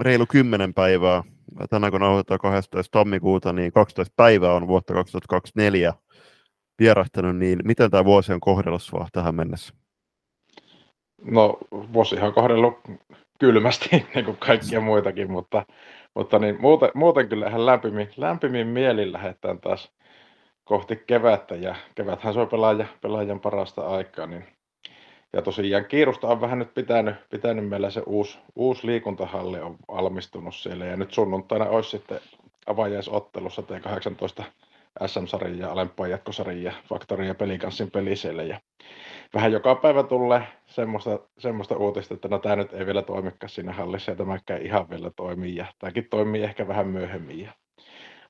reilu 0.00 0.26
10 0.26 0.74
päivää. 0.74 1.22
Tänään 1.70 1.90
kun 1.90 2.00
nauhoitetaan 2.00 2.40
12. 2.40 2.98
tammikuuta, 2.98 3.52
niin 3.52 3.72
12 3.72 4.14
päivää 4.16 4.52
on 4.52 4.68
vuotta 4.68 4.94
2024 4.94 5.94
vierahtanut, 6.78 7.36
niin 7.36 7.58
miten 7.64 7.90
tämä 7.90 8.04
vuosi 8.04 8.32
on 8.32 8.40
kohdellut 8.40 8.82
sinua 8.82 9.08
tähän 9.12 9.34
mennessä? 9.34 9.74
No 11.22 11.58
vuosi 11.92 12.20
on 12.20 12.34
kohdellut 12.34 12.80
kylmästi, 13.40 13.88
niin 14.14 14.24
kuin 14.24 14.36
kaikkia 14.36 14.80
muitakin, 14.80 15.30
mutta, 15.30 15.66
mutta 16.14 16.38
niin, 16.38 16.60
muuten, 16.60 16.90
muuten 16.94 17.28
kyllä 17.28 17.48
ihan 17.48 17.66
lämpimin, 17.66 18.10
lämpimin 18.16 18.66
mielin 18.66 19.12
lähdetään 19.12 19.60
taas 19.60 19.92
kohti 20.64 20.96
kevättä, 20.96 21.54
ja 21.54 21.74
keväthän 21.94 22.34
se 22.34 22.40
on 22.40 22.48
pelaaja, 22.48 22.86
pelaajan 23.00 23.40
parasta 23.40 23.86
aikaa, 23.86 24.26
niin 24.26 24.57
ja 25.32 25.42
tosiaan 25.42 25.84
kiirusta 25.84 26.28
on 26.28 26.40
vähän 26.40 26.58
nyt 26.58 26.74
pitänyt, 26.74 27.14
pitänyt 27.30 27.68
meillä 27.68 27.90
se 27.90 28.02
uusi, 28.06 28.38
uusi 28.56 28.86
liikuntahalli 28.86 29.60
on 29.60 29.76
valmistunut 29.88 30.54
siellä 30.54 30.84
ja 30.84 30.96
nyt 30.96 31.12
sunnuntaina 31.12 31.64
olisi 31.64 31.90
sitten 31.90 32.20
avajaisottelussa 32.66 33.62
T18 33.62 34.44
SM-sarja, 35.06 35.70
alempaa 35.70 36.06
jatkosarja, 36.06 36.72
Faktori 36.88 37.26
ja 37.26 37.34
Pelikanssin 37.34 37.90
peli 37.90 38.16
siellä. 38.16 38.42
Ja 38.42 38.60
vähän 39.34 39.52
joka 39.52 39.74
päivä 39.74 40.02
tulee 40.02 40.42
semmoista, 40.66 41.18
semmoista 41.38 41.76
uutista, 41.76 42.14
että 42.14 42.28
no 42.28 42.38
tämä 42.38 42.56
nyt 42.56 42.72
ei 42.72 42.86
vielä 42.86 43.02
toimikaan 43.02 43.50
siinä 43.50 43.72
hallissa 43.72 44.10
ja 44.10 44.16
tämäkään 44.16 44.62
ihan 44.62 44.90
vielä 44.90 45.10
toimii 45.16 45.56
ja 45.56 45.66
tämäkin 45.78 46.08
toimii 46.10 46.42
ehkä 46.42 46.68
vähän 46.68 46.86
myöhemmin. 46.86 47.40
Ja 47.40 47.52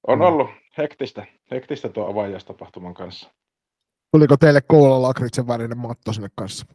on 0.06 0.18
mm. 0.18 0.24
ollut 0.24 0.50
hektistä, 0.78 1.26
hektistä 1.50 1.88
tuo 1.88 2.10
avajaistapahtuman 2.10 2.94
kanssa. 2.94 3.30
Tuliko 4.12 4.36
teille 4.36 4.60
koululla 4.60 5.02
lakritsen 5.02 5.46
värinen 5.46 5.78
matto 5.78 6.12
sinne 6.12 6.28
kanssa? 6.36 6.66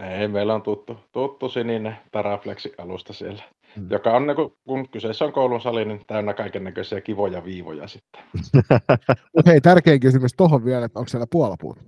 Ei, 0.00 0.28
meillä 0.28 0.54
on 0.54 0.62
tuttu, 0.62 0.96
tuttu 1.12 1.48
sininen 1.48 1.96
Taraflexi-alusta 2.12 3.12
siellä, 3.12 3.42
mm. 3.76 3.86
joka 3.90 4.12
on, 4.12 4.26
niin 4.26 4.36
kun, 4.36 4.56
kun 4.66 4.88
kyseessä 4.88 5.24
on 5.24 5.32
koulun 5.32 5.60
sali, 5.60 5.84
niin 5.84 6.00
täynnä 6.06 6.34
kaiken 6.34 6.64
näköisiä 6.64 7.00
kivoja 7.00 7.44
viivoja 7.44 7.88
sitten. 7.88 8.22
Mutta 9.36 9.50
hei, 9.50 9.60
tärkein 9.60 10.00
kysymys 10.00 10.34
tuohon 10.36 10.64
vielä, 10.64 10.84
että 10.84 10.98
onko 10.98 11.08
siellä 11.08 11.26
puolapuut? 11.30 11.78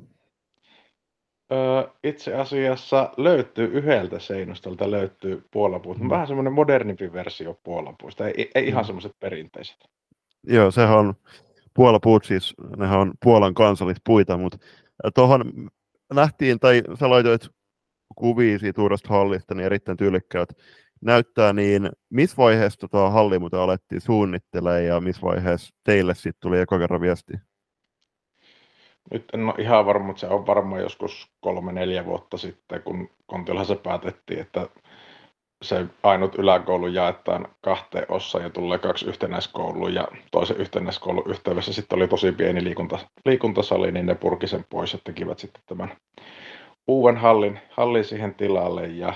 Öö, 1.53 1.88
itse 2.05 2.35
asiassa 2.35 3.11
löytyy 3.17 3.67
yhdeltä 3.67 4.19
seinustolta 4.19 4.90
löytyy 4.90 5.45
puolapuut. 5.51 5.99
Mm. 5.99 6.11
Vähän 6.11 6.27
semmoinen 6.27 6.53
modernimpi 6.53 7.12
versio 7.12 7.61
puolapuista, 7.64 8.29
ei, 8.29 8.51
ei 8.55 8.69
ihan 8.69 8.85
mm. 8.85 8.87
semmoiset 8.87 9.12
perinteiset. 9.21 9.77
Joo, 10.47 10.71
sehän 10.71 10.99
on 10.99 11.14
puolapuut 11.75 12.25
siis, 12.25 12.55
nehän 12.77 13.01
on 13.01 13.12
Puolan 13.25 13.55
kansallispuita, 13.55 14.37
mutta 14.37 14.59
tuohon 15.14 15.71
nähtiin, 16.12 16.61
tai 16.61 16.83
sä 17.01 17.11
laitoit 17.11 17.49
kuvia 18.14 18.59
siitä 18.59 18.83
uudesta 18.83 19.09
hallista, 19.09 19.55
niin 19.55 19.67
erittäin 19.67 19.99
tyylikkäät 19.99 20.49
näyttää, 21.01 21.53
niin 21.53 21.90
missä 22.11 22.37
vaiheessa 22.37 22.88
tuo 22.88 23.11
halli 23.11 23.38
muuten 23.38 23.61
alettiin 23.61 24.01
suunnittelemaan 24.01 24.85
ja 24.85 25.01
missä 25.01 25.23
vaiheessa 25.23 25.75
teille 25.85 26.14
sitten 26.14 26.40
tuli 26.40 26.61
eka 26.61 26.79
kerran 26.79 27.01
viesti? 27.01 27.33
Nyt 29.11 29.25
en 29.35 29.45
ole 29.45 29.55
ihan 29.59 29.87
varma, 29.87 30.07
mutta 30.07 30.21
se 30.21 30.27
on 30.27 30.47
varmaan 30.47 30.83
joskus 30.83 31.29
kolme-neljä 31.40 32.05
vuotta 32.05 32.38
sitten, 32.38 32.83
kun 32.83 33.11
Kontillahan 33.27 33.67
se 33.67 33.77
päätettiin, 33.77 34.40
että 34.40 34.69
se 35.62 35.87
ainut 36.03 36.35
yläkoulu 36.35 36.87
jaetaan 36.87 37.49
kahteen 37.61 38.07
osaan 38.09 38.45
ja 38.45 38.51
tulee 38.51 38.79
kaksi 38.79 39.07
yhtenäiskoulua 39.07 39.90
ja 39.90 40.09
toisen 40.31 40.57
yhtenäiskoulun 40.57 41.31
yhteydessä 41.31 41.73
sitten 41.73 41.97
oli 41.97 42.09
tosi 42.09 42.33
pieni 42.33 42.64
liikunta, 42.64 42.99
liikuntasali, 43.25 43.93
niin 43.93 44.07
ne 44.07 44.14
purki 44.14 44.47
sen 44.47 44.64
pois 44.71 44.93
ja 44.93 44.99
tekivät 45.05 45.38
sitten 45.38 45.62
tämän 45.67 45.97
uuden 46.87 47.16
hallin, 47.16 47.61
hallin 47.70 48.05
siihen 48.05 48.35
tilalle 48.35 48.87
ja 48.87 49.14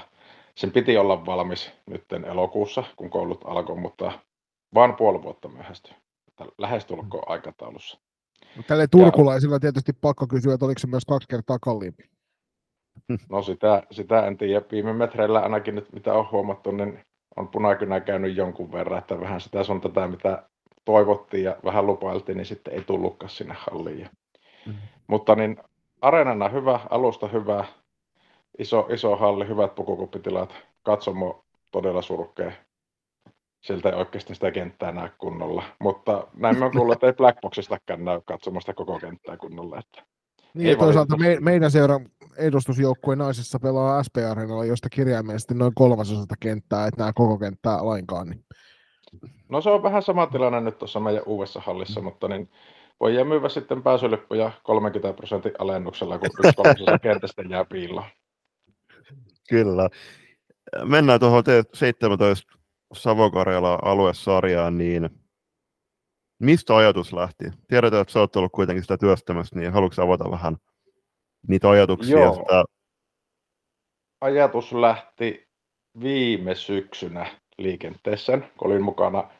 sen 0.54 0.72
piti 0.72 0.96
olla 0.96 1.26
valmis 1.26 1.72
nyt 1.86 2.04
elokuussa, 2.26 2.84
kun 2.96 3.10
koulut 3.10 3.40
alkoi, 3.44 3.76
mutta 3.76 4.12
vain 4.74 4.96
puoli 4.96 5.22
vuotta 5.22 5.48
myöhästyi. 5.48 5.94
Lähestulkoon 6.58 7.24
mm. 7.26 7.32
aikataulussa. 7.32 7.98
No, 8.56 8.62
tälle 8.66 8.86
turkulaisilla 8.86 9.56
ja, 9.56 9.60
tietysti 9.60 9.92
pakko 9.92 10.26
kysyä, 10.26 10.54
että 10.54 10.66
oliko 10.66 10.78
se 10.78 10.86
myös 10.86 11.04
kaksi 11.04 11.28
kertaa 11.28 11.58
kalliimpi? 11.58 12.04
No 13.30 13.42
sitä, 13.42 13.82
sitä 13.90 14.26
en 14.26 14.38
tiedä. 14.38 14.64
Viime 14.72 14.92
metreillä 14.92 15.40
ainakin 15.40 15.74
nyt 15.74 15.92
mitä 15.92 16.14
on 16.14 16.28
huomattu, 16.32 16.70
niin 16.70 17.00
on 17.36 17.48
punakynä 17.48 18.00
käynyt 18.00 18.36
jonkun 18.36 18.72
verran, 18.72 18.98
että 18.98 19.20
vähän 19.20 19.40
sitä 19.40 19.58
on 19.68 19.80
tätä, 19.80 20.08
mitä 20.08 20.48
toivottiin 20.84 21.44
ja 21.44 21.56
vähän 21.64 21.86
lupailtiin, 21.86 22.36
niin 22.36 22.46
sitten 22.46 22.74
ei 22.74 22.84
tullutkaan 22.84 23.30
sinne 23.30 23.54
halliin. 23.58 24.10
Mm. 24.66 24.74
Mutta 25.06 25.34
niin 25.34 25.56
areenana 26.00 26.48
hyvä, 26.48 26.80
alusta 26.90 27.28
hyvä, 27.28 27.64
iso, 28.58 28.86
iso 28.90 29.16
halli, 29.16 29.48
hyvät 29.48 29.74
pukukuppitilat, 29.74 30.54
katsomo 30.82 31.44
todella 31.72 32.02
surkea. 32.02 32.52
Siltä 33.60 33.88
ei 33.88 33.94
oikeasti 33.94 34.34
sitä 34.34 34.50
kenttää 34.50 34.92
näe 34.92 35.10
kunnolla. 35.18 35.62
Mutta 35.80 36.26
näin 36.36 36.62
on 36.62 36.72
kuullut, 36.72 36.92
että 36.92 37.06
ei 37.06 37.12
Blackboxistakaan 37.12 38.04
näy 38.04 38.20
katsomasta 38.24 38.74
koko 38.74 38.98
kenttää 38.98 39.36
kunnolla. 39.36 39.78
Että 39.78 40.02
niin, 40.54 40.70
ja 40.70 40.76
toisaalta 40.76 41.16
me, 41.16 41.36
meidän 41.40 41.70
seuran 41.70 42.08
edustusjoukkueen 42.36 43.18
naisissa 43.18 43.58
pelaa 43.58 44.02
SP 44.06 44.16
Areenalla, 44.30 44.64
josta 44.64 44.88
kirjaimellisesti 44.88 45.54
noin 45.54 45.72
kolmasosasta 45.74 46.34
kenttää, 46.40 46.86
että 46.86 47.00
nämä 47.00 47.12
koko 47.14 47.38
kenttää 47.38 47.86
lainkaan. 47.86 48.28
Niin. 48.28 48.44
No 49.48 49.60
se 49.60 49.70
on 49.70 49.82
vähän 49.82 50.02
sama 50.02 50.26
tilanne 50.26 50.60
nyt 50.60 50.78
tuossa 50.78 51.00
meidän 51.00 51.22
uudessa 51.26 51.60
hallissa, 51.60 52.00
mutta 52.00 52.28
niin 52.28 52.50
voi 53.00 53.24
myyä 53.24 53.48
sitten 53.48 53.82
pääsylippuja 53.82 54.52
30 54.62 55.16
prosentin 55.16 55.52
alennuksella, 55.58 56.18
kun 56.18 56.28
yksi 56.38 56.56
kolmasosa 56.56 56.98
kentästä 57.08 57.42
jää 57.42 57.64
piiloon. 57.64 58.06
Kyllä. 59.48 59.88
Mennään 60.84 61.20
tuohon 61.20 61.44
T17 61.44 62.58
Savokarjala 62.94 63.78
aluesarjaan, 63.82 64.78
niin 64.78 65.10
mistä 66.38 66.76
ajatus 66.76 67.12
lähti? 67.12 67.44
Tiedetään, 67.68 68.02
että 68.02 68.12
sä 68.12 68.20
oot 68.20 68.36
ollut 68.36 68.52
kuitenkin 68.52 68.82
sitä 68.82 68.98
työstämässä, 68.98 69.58
niin 69.58 69.72
haluatko 69.72 70.02
avata 70.02 70.30
vähän 70.30 70.56
niitä 71.48 71.70
ajatuksia? 71.70 72.18
Joo. 72.18 72.34
Sitä... 72.34 72.64
Ajatus 74.20 74.72
lähti 74.72 75.48
viime 76.00 76.54
syksynä 76.54 77.26
liikenteessä, 77.58 78.38
kun 78.38 78.70
olin 78.70 78.82
mukana 78.82 79.30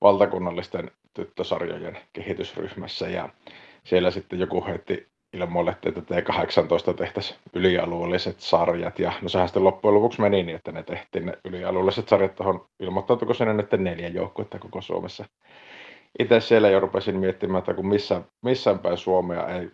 valtakunnallisten 0.00 0.90
tyttösarjojen 1.16 1.98
kehitysryhmässä 2.12 3.08
ja 3.08 3.28
siellä 3.84 4.10
sitten 4.10 4.38
joku 4.38 4.64
heitti 4.66 5.08
ilmoille, 5.32 5.70
että 5.70 6.00
T18 6.00 6.94
tehtäisiin 6.94 7.38
ylialueelliset 7.54 8.40
sarjat. 8.40 8.98
Ja 8.98 9.12
no 9.22 9.28
sehän 9.28 9.48
sitten 9.48 9.64
loppujen 9.64 9.94
lopuksi 9.94 10.20
meni 10.20 10.42
niin, 10.42 10.56
että 10.56 10.72
ne 10.72 10.82
tehtiin 10.82 11.26
ne 11.26 11.38
ylialueelliset 11.44 12.08
sarjat 12.08 12.34
tuohon, 12.34 12.66
ilmoittautuiko 12.80 13.34
sinne 13.34 13.52
nyt 13.52 13.72
neljä 13.72 14.08
joukkuetta 14.08 14.58
koko 14.58 14.80
Suomessa. 14.80 15.24
Itse 16.18 16.40
siellä 16.40 16.68
jo 16.68 16.80
rupesin 16.80 17.16
miettimään, 17.16 17.58
että 17.58 17.74
kun 17.74 17.86
missään, 17.86 18.24
missään 18.42 18.78
päin 18.78 18.96
Suomea 18.96 19.48
ei 19.48 19.70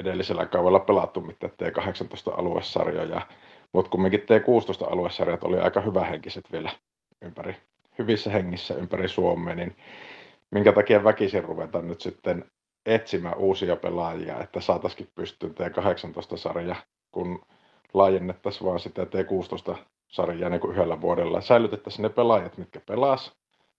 edellisellä 0.00 0.46
kaudella 0.46 0.80
pelattu 0.80 1.20
mitään 1.20 1.52
T18 1.52 2.38
aluesarjoja, 2.38 3.20
mutta 3.72 3.90
kumminkin 3.90 4.20
T16 4.20 4.92
aluesarjat 4.92 5.44
oli 5.44 5.58
aika 5.58 5.80
hyvähenkiset 5.80 6.52
vielä 6.52 6.70
ympäri, 7.22 7.56
hyvissä 7.98 8.30
hengissä 8.30 8.74
ympäri 8.74 9.08
Suomea, 9.08 9.54
niin 9.54 9.76
minkä 10.50 10.72
takia 10.72 11.04
väkisin 11.04 11.44
ruvetaan 11.44 11.88
nyt 11.88 12.00
sitten 12.00 12.44
etsimään 12.86 13.38
uusia 13.38 13.76
pelaajia, 13.76 14.40
että 14.40 14.60
saataisiin 14.60 15.10
pystyyn 15.14 15.54
T18-sarja, 15.54 16.76
kun 17.10 17.42
laajennettaisiin 17.94 18.66
vaan 18.66 18.80
sitä 18.80 19.04
T16-sarjaa 19.04 20.50
niin 20.50 20.60
kuin 20.60 20.72
yhdellä 20.72 21.00
vuodella. 21.00 21.40
Säilytettäisiin 21.40 22.02
ne 22.02 22.08
pelaajat, 22.08 22.58
mitkä 22.58 22.80
pelas, 22.80 23.32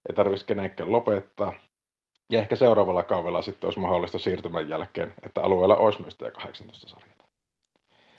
ei 0.10 0.16
tarvitsisi 0.16 0.46
kenenkään 0.46 0.92
lopettaa. 0.92 1.54
Ja 2.30 2.40
ehkä 2.40 2.56
seuraavalla 2.56 3.04
kaudella 3.04 3.42
sitten 3.42 3.68
olisi 3.68 3.80
mahdollista 3.80 4.20
siirtymän 4.20 4.70
jälkeen, 4.70 5.14
että 5.24 5.42
alueella 5.42 5.76
olisi 5.76 6.02
myös 6.02 6.18
T18-sarja. 6.24 7.21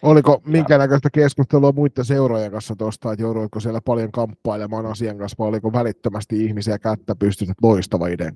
Oliko 0.03 0.41
minkä 0.47 0.79
näköistä 0.79 1.09
keskustelua 1.13 1.73
muiden 1.73 2.05
seurojen 2.05 2.51
kanssa 2.51 2.77
tuosta, 2.77 3.13
että 3.13 3.23
jouduitko 3.23 3.61
siellä 3.61 3.81
paljon 3.85 4.13
kamppailemaan 4.13 4.87
asian 4.87 5.19
kanssa, 5.19 5.37
vai 5.39 5.49
oliko 5.49 5.73
välittömästi 5.73 6.45
ihmisiä 6.45 6.79
kättä 6.79 7.15
pystynyt 7.15 7.57
loistava 7.63 8.07
idea? 8.09 8.31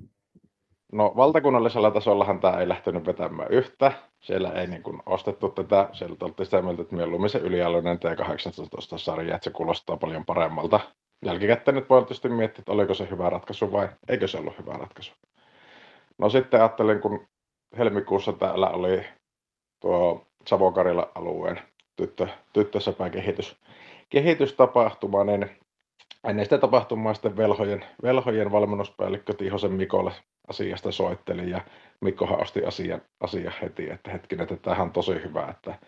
No 0.93 1.13
valtakunnallisella 1.17 1.91
tasollahan 1.91 2.41
tämä 2.41 2.61
ei 2.61 2.69
lähtenyt 2.69 3.07
vetämään 3.07 3.53
yhtä. 3.53 3.93
Siellä 4.21 4.51
ei 4.51 4.67
niin 4.67 4.83
kuin 4.83 5.03
ostettu 5.07 5.49
tätä. 5.49 5.89
Siellä 5.93 6.17
oltiin 6.21 6.47
sitä 6.47 6.63
mieltä, 6.63 6.83
että 6.83 6.97
mieluummin 6.97 7.31
se 7.31 7.39
ylialueinen 7.39 7.99
T18-sarja, 7.99 9.35
että 9.35 9.45
se 9.45 9.51
kuulostaa 9.51 9.97
paljon 9.97 10.25
paremmalta. 10.25 10.81
Jälkikäteen 11.25 11.75
nyt 11.75 11.91
voi 11.91 12.01
tietysti 12.01 12.29
miettiä, 12.29 12.61
että 12.61 12.73
oliko 12.73 12.95
se 12.95 13.09
hyvä 13.11 13.31
ratkaisu 13.31 13.73
vai 13.73 13.89
eikö 14.09 14.29
se 14.29 14.39
ollut 14.39 14.59
hyvä 14.59 14.73
ratkaisu. 14.73 15.13
No 16.19 16.31
sitten 16.31 16.61
ajattelin, 16.61 17.01
kun 17.01 17.27
helmikuussa 17.79 18.33
täällä 18.33 18.69
oli 18.69 19.05
tuo 19.81 20.26
Savokarilla 20.47 21.11
alueen 21.15 21.61
tyttö, 21.97 22.29
tyttösäpäkehitys 22.53 23.57
kehitystapahtuma, 24.11 25.25
niin 25.25 25.51
ennen 26.25 26.47
sitä 26.47 26.59
tapahtumaa 26.59 27.15
sitten 27.15 27.37
velhojen, 27.37 27.85
velhojen 28.03 28.53
valmennuspäällikkö 28.53 29.35
Tihosen 29.35 29.73
Mikolle 29.73 30.13
asiasta 30.49 30.93
soitteli 30.93 31.51
ja 31.51 31.61
Mikkohan 32.01 32.43
osti 32.43 32.65
asian, 32.65 33.03
asia 33.21 33.53
heti, 33.63 33.91
että 33.91 34.11
hetkinen, 34.11 34.43
että 34.43 34.57
tämähän 34.57 34.87
on 34.87 34.93
tosi 34.93 35.15
hyvä, 35.15 35.47
että 35.51 35.79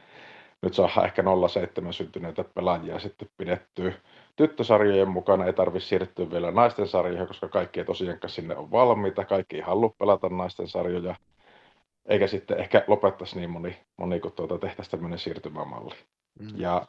nyt 0.62 0.74
saadaan 0.74 1.04
ehkä 1.04 1.22
07 1.48 1.92
syntyneitä 1.92 2.44
pelaajia 2.54 2.98
sitten 2.98 3.28
pidettyä 3.36 3.92
tyttösarjojen 4.36 5.09
mukana, 5.09 5.46
ei 5.46 5.52
tarvitse 5.52 5.88
siirtyä 5.88 6.30
vielä 6.30 6.50
naisten 6.50 6.88
sarjoihin, 6.88 7.26
koska 7.26 7.48
kaikki 7.48 7.80
ei 7.80 7.86
tosiaankaan 7.86 8.30
sinne 8.30 8.56
ole 8.56 8.70
valmiita, 8.70 9.24
kaikki 9.24 9.56
ei 9.56 9.62
halua 9.62 9.94
pelata 9.98 10.28
naisten 10.28 10.68
sarjoja, 10.68 11.14
eikä 12.09 12.26
sitten 12.26 12.59
ehkä 12.59 12.84
lopettaisi 12.86 13.36
niin 13.36 13.50
moni, 13.50 13.78
moni 13.96 14.20
kun 14.20 14.32
tuota 14.32 14.59
tehtäisiin 14.59 14.90
tämmöinen 14.90 15.18
siirtymämalli. 15.18 15.94
Mm. 16.40 16.48
Ja 16.56 16.86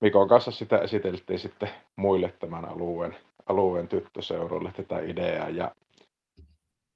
Mikon 0.00 0.28
kanssa 0.28 0.50
sitä 0.50 0.78
esiteltiin 0.78 1.38
sitten 1.38 1.70
muille 1.96 2.34
tämän 2.38 2.64
alueen, 2.64 3.16
alueen 3.46 3.88
tyttöseuroille 3.88 4.72
tätä 4.72 5.00
ideaa 5.00 5.48
ja 5.48 5.74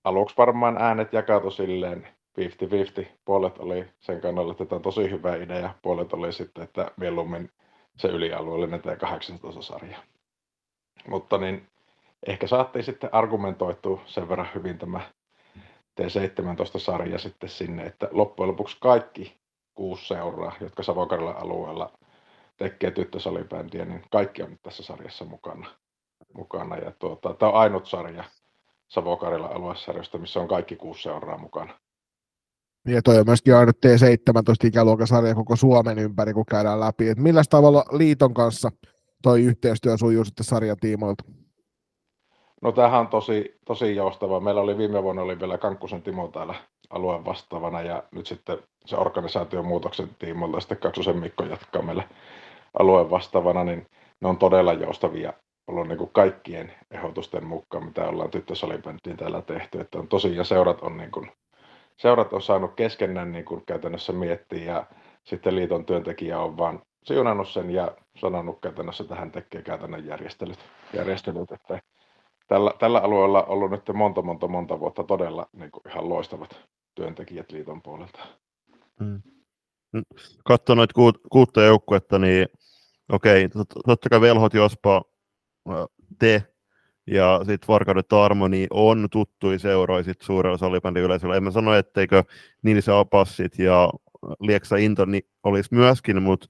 aluksi 0.04 0.36
varmaan 0.36 0.76
äänet 0.82 1.12
jakautu 1.12 1.50
silleen 1.50 2.08
50-50. 3.02 3.06
Puolet 3.24 3.58
oli 3.58 3.86
sen 4.00 4.20
kannalla, 4.20 4.52
että 4.52 4.64
tämä 4.64 4.76
on 4.76 4.82
tosi 4.82 5.10
hyvä 5.10 5.36
idea, 5.36 5.74
puolet 5.82 6.12
oli 6.12 6.32
sitten, 6.32 6.64
että 6.64 6.90
mieluummin 6.96 7.50
se 7.96 8.08
ylialueellinen 8.08 8.80
T18-sarja. 8.80 9.98
Mutta 11.08 11.38
niin 11.38 11.68
ehkä 12.26 12.46
saatiin 12.46 12.84
sitten 12.84 13.10
argumentoitua 13.12 14.02
sen 14.06 14.28
verran 14.28 14.48
hyvin 14.54 14.78
tämä 14.78 15.00
T17-sarja 16.00 17.18
sitten 17.18 17.48
sinne, 17.48 17.82
että 17.82 18.08
loppujen 18.10 18.48
lopuksi 18.48 18.76
kaikki 18.80 19.36
kuusi 19.74 20.06
seuraa, 20.06 20.56
jotka 20.60 20.82
Savokarilla 20.82 21.30
alueella 21.30 21.98
tekee 22.56 22.90
tyttösalibändiä, 22.90 23.84
niin 23.84 24.02
kaikki 24.10 24.42
on 24.42 24.50
nyt 24.50 24.62
tässä 24.62 24.82
sarjassa 24.82 25.24
mukana. 25.24 25.70
mukana. 26.34 26.76
Ja 26.76 26.92
tuota, 26.98 27.34
tämä 27.34 27.52
on 27.52 27.58
ainut 27.58 27.86
sarja 27.86 28.24
Savokarilla 28.88 29.46
aluesarjasta, 29.46 30.18
missä 30.18 30.40
on 30.40 30.48
kaikki 30.48 30.76
kuusi 30.76 31.02
seuraa 31.02 31.38
mukana. 31.38 31.78
Ja 32.86 33.02
toi 33.02 33.18
on 33.18 33.26
myöskin 33.26 33.54
ainut 33.54 33.76
T17-ikäluokan 33.76 35.06
sarja 35.06 35.34
koko 35.34 35.56
Suomen 35.56 35.98
ympäri, 35.98 36.34
kun 36.34 36.46
käydään 36.46 36.80
läpi. 36.80 37.08
Et 37.08 37.18
millä 37.18 37.42
tavalla 37.50 37.84
liiton 37.92 38.34
kanssa 38.34 38.70
toi 39.22 39.42
yhteistyö 39.42 39.96
sujuu 39.96 40.24
sitten 40.24 40.44
sarjatiimoilta? 40.44 41.24
No 42.62 42.72
tämähän 42.72 43.00
on 43.00 43.08
tosi, 43.08 43.58
tosi 43.64 43.96
joustava. 43.96 44.40
Meillä 44.40 44.60
oli 44.60 44.78
viime 44.78 45.02
vuonna 45.02 45.22
oli 45.22 45.40
vielä 45.40 45.58
Kankkusen 45.58 46.02
Timo 46.02 46.28
täällä 46.28 46.54
alueen 46.90 47.24
vastaavana 47.24 47.82
ja 47.82 48.02
nyt 48.12 48.26
sitten 48.26 48.58
se 48.86 48.96
organisaation 48.96 49.66
muutoksen 49.66 50.08
tiimoilta 50.18 50.60
sitten 50.60 50.78
Kaksosen 50.78 51.18
Mikko 51.18 51.44
jatkaa 51.44 51.82
meillä 51.82 52.04
alueen 52.78 53.10
vastaavana, 53.10 53.64
niin 53.64 53.86
ne 54.20 54.28
on 54.28 54.36
todella 54.36 54.72
joustavia 54.72 55.32
ollut 55.66 55.88
niin 55.88 55.98
kuin 55.98 56.10
kaikkien 56.12 56.72
ehdotusten 56.90 57.44
mukaan, 57.44 57.84
mitä 57.84 58.08
ollaan 58.08 58.30
tyttösalibändtiin 58.30 59.16
täällä 59.16 59.42
tehty. 59.42 59.80
Että 59.80 59.98
on 59.98 60.08
tosi, 60.08 60.36
ja 60.36 60.44
seurat 60.44 60.80
on, 60.80 60.96
niin 60.96 61.10
kuin, 61.10 61.32
seurat 61.96 62.32
on 62.32 62.42
saanut 62.42 62.74
keskenään 62.76 63.32
niin 63.32 63.44
kuin 63.44 63.62
käytännössä 63.66 64.12
miettiä, 64.12 64.72
ja 64.72 64.86
sitten 65.24 65.56
liiton 65.56 65.84
työntekijä 65.84 66.40
on 66.40 66.56
vaan 66.56 66.82
siunannut 67.04 67.48
sen 67.48 67.70
ja 67.70 67.92
sanonut 68.20 68.58
käytännössä, 68.60 69.02
että 69.02 69.14
hän 69.14 69.30
tekee 69.30 69.62
käytännön 69.62 70.06
järjestelyt. 70.06 70.58
järjestelyt 70.92 71.52
että 71.52 71.80
tällä, 72.48 72.72
tällä 72.78 72.98
alueella 72.98 73.42
on 73.42 73.48
ollut 73.48 73.70
nyt 73.70 73.82
monta, 73.94 74.22
monta, 74.22 74.48
monta 74.48 74.80
vuotta 74.80 75.04
todella 75.04 75.48
niin 75.52 75.70
kuin 75.70 75.82
ihan 75.88 76.08
loistavat 76.08 76.60
työntekijät 76.94 77.52
liiton 77.52 77.82
puolelta. 77.82 78.18
Hmm. 79.00 79.22
Katso 80.44 80.74
noita 80.74 80.94
kuutta 81.30 81.62
joukkuetta, 81.62 82.18
niin 82.18 82.46
okei, 83.12 83.48
totta 83.86 84.08
kai 84.08 84.20
Velhot, 84.20 84.54
Jospa, 84.54 85.02
te 86.18 86.42
ja 87.06 87.40
sitten 87.46 87.68
Varkauden 87.68 88.04
Tarmo 88.08 88.48
niin 88.48 88.66
on 88.70 89.08
tuttui 89.12 89.58
seuroi 89.58 90.04
sit 90.04 90.22
suurella 90.22 90.58
salibändin 90.58 91.02
yleisöllä. 91.02 91.36
En 91.36 91.42
mä 91.42 91.50
sano, 91.50 91.74
etteikö 91.74 92.24
Nilsa 92.62 92.98
Apassit 92.98 93.58
ja 93.58 93.90
Lieksa 94.40 94.76
Inton 94.76 95.10
niin 95.10 95.22
olisi 95.44 95.74
myöskin, 95.74 96.22
mutta 96.22 96.46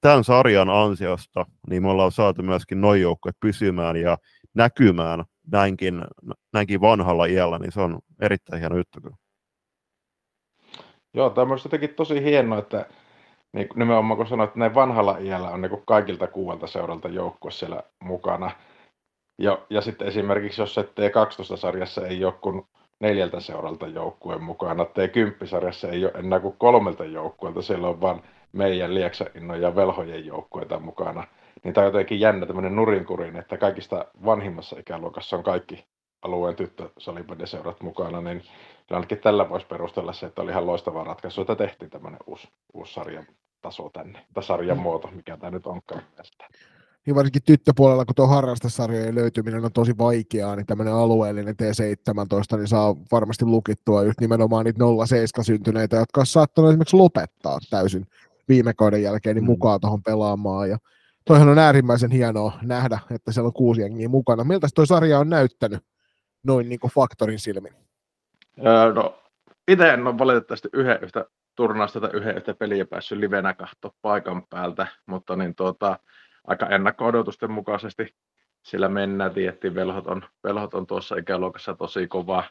tämän 0.00 0.24
sarjan 0.24 0.70
ansiosta 0.70 1.46
niin 1.70 1.82
me 1.82 1.90
ollaan 1.90 2.12
saatu 2.12 2.42
myöskin 2.42 2.80
noin 2.80 3.00
joukkueet 3.00 3.36
pysymään 3.40 3.96
ja 3.96 4.18
näkymään 4.54 5.24
näinkin, 5.52 6.04
näinkin 6.52 6.80
vanhalla 6.80 7.26
iällä, 7.26 7.58
niin 7.58 7.72
se 7.72 7.80
on 7.80 7.98
erittäin 8.20 8.60
hieno 8.60 8.76
juttu. 8.76 9.00
Joo, 11.14 11.30
tämä 11.30 11.52
on 11.52 11.58
jotenkin 11.64 11.94
tosi 11.94 12.24
hienoa, 12.24 12.58
että 12.58 12.86
niin 13.52 13.68
nimenomaan 13.74 14.16
kun 14.16 14.26
sanoit, 14.26 14.48
että 14.48 14.58
näin 14.58 14.74
vanhalla 14.74 15.18
iällä 15.18 15.50
on 15.50 15.60
niin 15.60 15.82
kaikilta 15.86 16.26
kuuelta 16.26 16.66
seuralta 16.66 17.08
joukkue 17.08 17.50
siellä 17.50 17.82
mukana. 18.00 18.50
Ja, 19.38 19.58
ja 19.70 19.80
sitten 19.80 20.08
esimerkiksi 20.08 20.62
jos 20.62 20.74
se 20.74 20.82
T12-sarjassa 20.82 22.06
ei 22.06 22.24
ole 22.24 22.32
kuin 22.32 22.62
neljältä 23.00 23.40
seuralta 23.40 23.86
joukkueen 23.86 24.42
mukana, 24.42 24.84
T10-sarjassa 24.84 25.88
ei 25.88 26.04
ole 26.04 26.12
enää 26.14 26.40
kuin 26.40 26.56
kolmelta 26.58 27.04
joukkueelta, 27.04 27.62
siellä 27.62 27.88
on 27.88 28.00
vain 28.00 28.22
meidän 28.52 28.94
Lieksainnon 28.94 29.60
ja 29.60 29.76
Velhojen 29.76 30.26
joukkueita 30.26 30.78
mukana. 30.78 31.24
Niin 31.64 31.74
tämä 31.74 31.86
on 31.86 31.92
jotenkin 31.92 32.20
jännä 32.20 32.46
tämmöinen 32.46 32.76
nurinkurin, 32.76 33.36
että 33.36 33.56
kaikista 33.56 34.04
vanhimmassa 34.24 34.78
ikäluokassa 34.78 35.36
on 35.36 35.42
kaikki 35.42 35.84
alueen 36.22 36.56
tyttösalibändiseurat 36.56 37.82
mukana, 37.82 38.20
niin 38.20 38.42
ainakin 38.90 39.18
tällä 39.18 39.48
voisi 39.48 39.66
perustella 39.66 40.12
se, 40.12 40.26
että 40.26 40.42
oli 40.42 40.50
ihan 40.50 40.66
loistava 40.66 41.04
ratkaisu, 41.04 41.40
että 41.40 41.56
tehtiin 41.56 41.90
tämmöinen 41.90 42.20
uusi, 42.26 42.48
uusi 42.74 42.94
sarjan 42.94 43.26
taso 43.62 43.90
tänne, 43.92 44.26
tai 44.34 44.42
sarjan 44.42 44.76
mm. 44.76 44.82
muoto, 44.82 45.10
mikä 45.12 45.36
tämä 45.36 45.50
nyt 45.50 45.66
onkaan. 45.66 46.02
Niin 47.06 47.14
varsinkin 47.14 47.42
tyttöpuolella, 47.42 48.04
kun 48.04 48.14
tuo 48.14 48.26
harrastesarjojen 48.26 49.14
löytyminen 49.14 49.64
on 49.64 49.72
tosi 49.72 49.98
vaikeaa, 49.98 50.56
niin 50.56 50.66
tämmöinen 50.66 50.94
alueellinen 50.94 51.54
T17 51.54 52.56
niin 52.56 52.68
saa 52.68 52.96
varmasti 53.12 53.44
lukittua 53.44 54.04
just 54.04 54.20
nimenomaan 54.20 54.64
niitä 54.64 54.78
07 55.06 55.44
syntyneitä, 55.44 55.96
jotka 55.96 56.20
on 56.20 56.26
saattanut 56.26 56.70
esimerkiksi 56.70 56.96
lopettaa 56.96 57.58
täysin 57.70 58.06
viime 58.48 58.74
kauden 58.74 59.02
jälkeen 59.02 59.36
niin 59.36 59.44
mm. 59.44 59.50
mukaan 59.50 59.80
tuohon 59.80 60.02
pelaamaan. 60.02 60.70
Ja 60.70 60.78
toihan 61.24 61.48
on 61.48 61.58
äärimmäisen 61.58 62.10
hienoa 62.10 62.58
nähdä, 62.62 62.98
että 63.10 63.32
siellä 63.32 63.46
on 63.46 63.52
kuusi 63.52 63.80
jengiä 63.80 64.08
mukana. 64.08 64.44
Miltä 64.44 64.68
tuo 64.74 64.86
sarja 64.86 65.18
on 65.18 65.30
näyttänyt 65.30 65.84
noin 66.42 66.68
niin 66.68 66.80
kuin 66.80 66.90
faktorin 66.90 67.38
silmin? 67.38 67.72
Öö, 68.66 68.92
no, 68.92 69.22
itse 69.68 69.90
en 69.90 70.06
ole 70.06 70.18
valitettavasti 70.18 70.68
yhden 70.72 70.98
yhtä 71.02 71.24
turnausta 71.54 72.00
tai 72.00 72.10
yhden 72.12 72.36
yhtä 72.36 72.54
peliä 72.54 72.84
päässyt 72.84 73.18
livenä 73.18 73.54
katsoa 73.54 73.98
paikan 74.02 74.42
päältä, 74.50 74.86
mutta 75.06 75.36
niin 75.36 75.54
tuota, 75.54 75.98
aika 76.46 76.66
ennakko-odotusten 76.66 77.50
mukaisesti 77.50 78.14
sillä 78.62 78.88
mennään. 78.88 79.34
Tiettiin, 79.34 79.74
velhot 79.74 80.06
on, 80.06 80.22
velhot 80.44 80.74
on 80.74 80.86
tuossa 80.86 81.16
ikäluokassa 81.16 81.74
tosi 81.74 82.06
kova, 82.06 82.44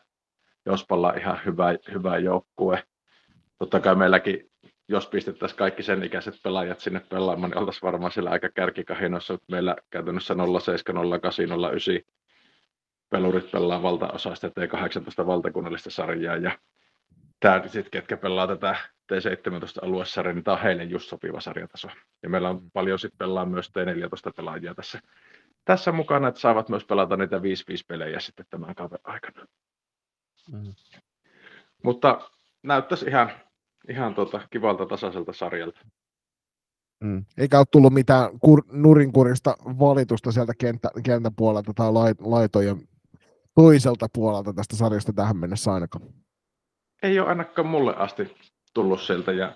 Jospalla 0.65 1.13
ihan 1.13 1.39
hyvä, 1.45 1.65
hyvä 1.93 2.17
joukkue. 2.17 2.83
Totta 3.57 3.79
kai 3.79 3.95
meilläkin, 3.95 4.48
jos 4.89 5.07
pistettäisiin 5.07 5.57
kaikki 5.57 5.83
sen 5.83 6.03
ikäiset 6.03 6.39
pelaajat 6.43 6.79
sinne 6.79 6.99
pelaamaan, 6.99 7.49
niin 7.51 7.57
oltaisiin 7.57 7.81
varmaan 7.81 8.11
sillä 8.11 8.29
aika 8.29 8.49
kärkikahinossa, 8.49 9.33
mutta 9.33 9.51
meillä 9.51 9.75
käytännössä 9.89 10.35
07, 10.61 11.09
08, 11.09 11.45
09 11.45 11.95
pelurit 13.09 13.51
pelaa 13.51 13.83
valtaosa 13.83 14.35
sitä 14.35 14.47
T18 14.47 15.25
valtakunnallista 15.27 15.89
sarjaa 15.89 16.35
ja 16.35 16.59
tämä 17.39 17.61
sitten, 17.67 17.91
ketkä 17.91 18.17
pelaa 18.17 18.47
tätä 18.47 18.75
T17 19.13 19.85
aluesarjaa, 19.85 20.33
niin 20.33 20.43
tämä 20.43 20.55
on 20.57 20.63
heille 20.63 20.83
just 20.83 21.09
sopiva 21.09 21.41
sarjataso. 21.41 21.87
Ja 22.23 22.29
meillä 22.29 22.49
on 22.49 22.71
paljon 22.71 22.99
sitten 22.99 23.17
pelaa 23.17 23.45
myös 23.45 23.69
T14 23.69 24.33
pelaajia 24.35 24.75
tässä, 24.75 24.99
tässä 25.65 25.91
mukana, 25.91 26.27
että 26.27 26.39
saavat 26.39 26.69
myös 26.69 26.85
pelata 26.85 27.17
niitä 27.17 27.37
5-5 27.37 27.41
pelejä 27.87 28.19
sitten 28.19 28.45
tämän 28.49 28.75
kauden 28.75 28.99
aikana. 29.03 29.45
Mm. 30.51 30.73
Mutta 31.83 32.29
näyttäisi 32.63 33.05
ihan, 33.05 33.31
ihan 33.89 34.15
tota, 34.15 34.47
kivalta 34.51 34.85
tasaiselta 34.85 35.33
sarjalta. 35.33 35.79
Mm. 37.03 37.25
Eikä 37.37 37.57
ole 37.57 37.65
tullut 37.71 37.93
mitään 37.93 38.39
kur, 38.39 38.63
nurinkurista 38.71 39.55
valitusta 39.63 40.31
sieltä 40.31 40.53
kenttä, 40.57 40.89
kentän 41.03 41.35
puolelta 41.35 41.73
tai 41.75 41.91
laitojen 42.19 42.77
toiselta 43.55 44.07
puolelta 44.13 44.53
tästä 44.53 44.75
sarjasta 44.75 45.13
tähän 45.13 45.37
mennessä 45.37 45.73
ainakaan. 45.73 46.05
Ei 47.03 47.19
ole 47.19 47.29
ainakaan 47.29 47.67
mulle 47.67 47.95
asti 47.95 48.35
tullut 48.73 49.01
sieltä 49.01 49.31
ja, 49.31 49.55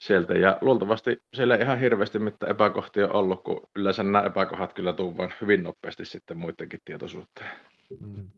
sieltä 0.00 0.34
ja 0.34 0.58
luultavasti 0.60 1.16
siellä 1.34 1.56
ei 1.56 1.62
ihan 1.62 1.78
hirveästi 1.78 2.18
mitään 2.18 2.50
epäkohtia 2.50 3.06
on 3.06 3.12
ollut, 3.12 3.44
kun 3.44 3.60
yleensä 3.76 4.02
nämä 4.02 4.22
epäkohdat 4.22 4.72
kyllä 4.72 4.92
tuu 4.92 5.16
vain 5.16 5.34
hyvin 5.40 5.62
nopeasti 5.62 6.04
sitten 6.04 6.38
muidenkin 6.38 6.80
tietoisuuteen. 6.84 7.50
Mm. 8.00 8.30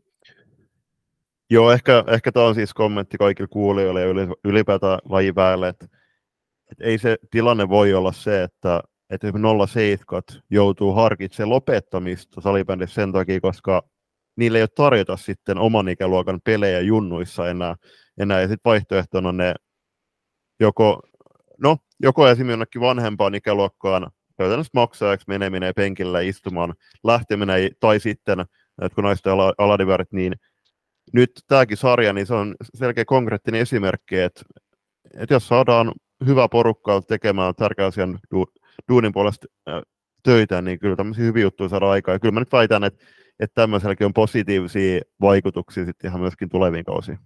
Joo, 1.51 1.71
ehkä, 1.71 2.03
ehkä 2.07 2.31
tämä 2.31 2.45
on 2.45 2.55
siis 2.55 2.73
kommentti 2.73 3.17
kaikille 3.17 3.47
kuulijoille 3.47 4.01
ja 4.01 4.07
ylipäätään 4.45 4.99
lajiväelle, 5.09 5.67
että, 5.67 5.85
että 6.71 6.83
ei 6.83 6.97
se 6.97 7.17
tilanne 7.31 7.69
voi 7.69 7.93
olla 7.93 8.11
se, 8.11 8.43
että, 8.43 8.81
että 9.09 9.27
07 9.67 10.21
joutuu 10.49 10.93
harkitsemaan 10.93 11.49
lopettamista 11.49 12.41
salibändissä 12.41 12.95
sen 12.95 13.11
takia, 13.11 13.41
koska 13.41 13.83
niille 14.35 14.57
ei 14.57 14.61
ole 14.61 14.69
tarjota 14.75 15.17
sitten 15.17 15.57
oman 15.57 15.89
ikäluokan 15.89 16.39
pelejä 16.43 16.79
junnuissa 16.79 17.49
enää, 17.49 17.75
enää. 18.19 18.41
ja 18.41 18.47
sitten 18.47 18.69
vaihtoehtona 18.69 19.31
ne 19.31 19.55
joko, 20.59 21.01
no, 21.57 21.77
joko 21.99 22.27
esimerkiksi 22.27 22.51
jonnekin 22.51 22.81
vanhempaan 22.81 23.35
ikäluokkaan 23.35 24.11
käytännössä 24.37 24.71
maksajaksi 24.73 25.25
meneminen 25.27 25.73
penkillä 25.75 26.19
istumaan, 26.19 26.73
lähteminen, 27.03 27.71
tai 27.79 27.99
sitten, 27.99 28.39
että 28.81 28.95
kun 28.95 29.03
naisten 29.03 29.33
aladiverit, 29.57 30.11
niin 30.11 30.33
nyt 31.13 31.31
tämäkin 31.47 31.77
sarja, 31.77 32.13
niin 32.13 32.27
se 32.27 32.33
on 32.33 32.55
selkeä 32.73 33.05
konkreettinen 33.05 33.61
esimerkki, 33.61 34.19
että, 34.19 34.41
että 35.17 35.35
jos 35.35 35.47
saadaan 35.47 35.91
hyvä 36.25 36.47
porukka 36.47 37.01
tekemään 37.01 37.55
tärkeän 37.55 37.87
asian 37.87 38.19
du, 38.31 38.45
duunin 38.89 39.13
puolesta 39.13 39.47
töitä, 40.23 40.61
niin 40.61 40.79
kyllä 40.79 40.95
tämmöisiä 40.95 41.25
hyviä 41.25 41.43
juttuja 41.43 41.69
saadaan 41.69 41.91
aikaa. 41.91 42.15
Ja 42.15 42.19
kyllä 42.19 42.33
mä 42.33 42.39
nyt 42.39 42.51
väitän, 42.51 42.83
että 42.83 43.05
että 43.41 43.61
tämmöiselläkin 43.61 44.05
on 44.05 44.13
positiivisia 44.13 45.01
vaikutuksia 45.21 45.85
sitten 45.85 46.09
ihan 46.09 46.21
myöskin 46.21 46.49
tuleviin 46.49 46.85
kausiin. 46.85 47.19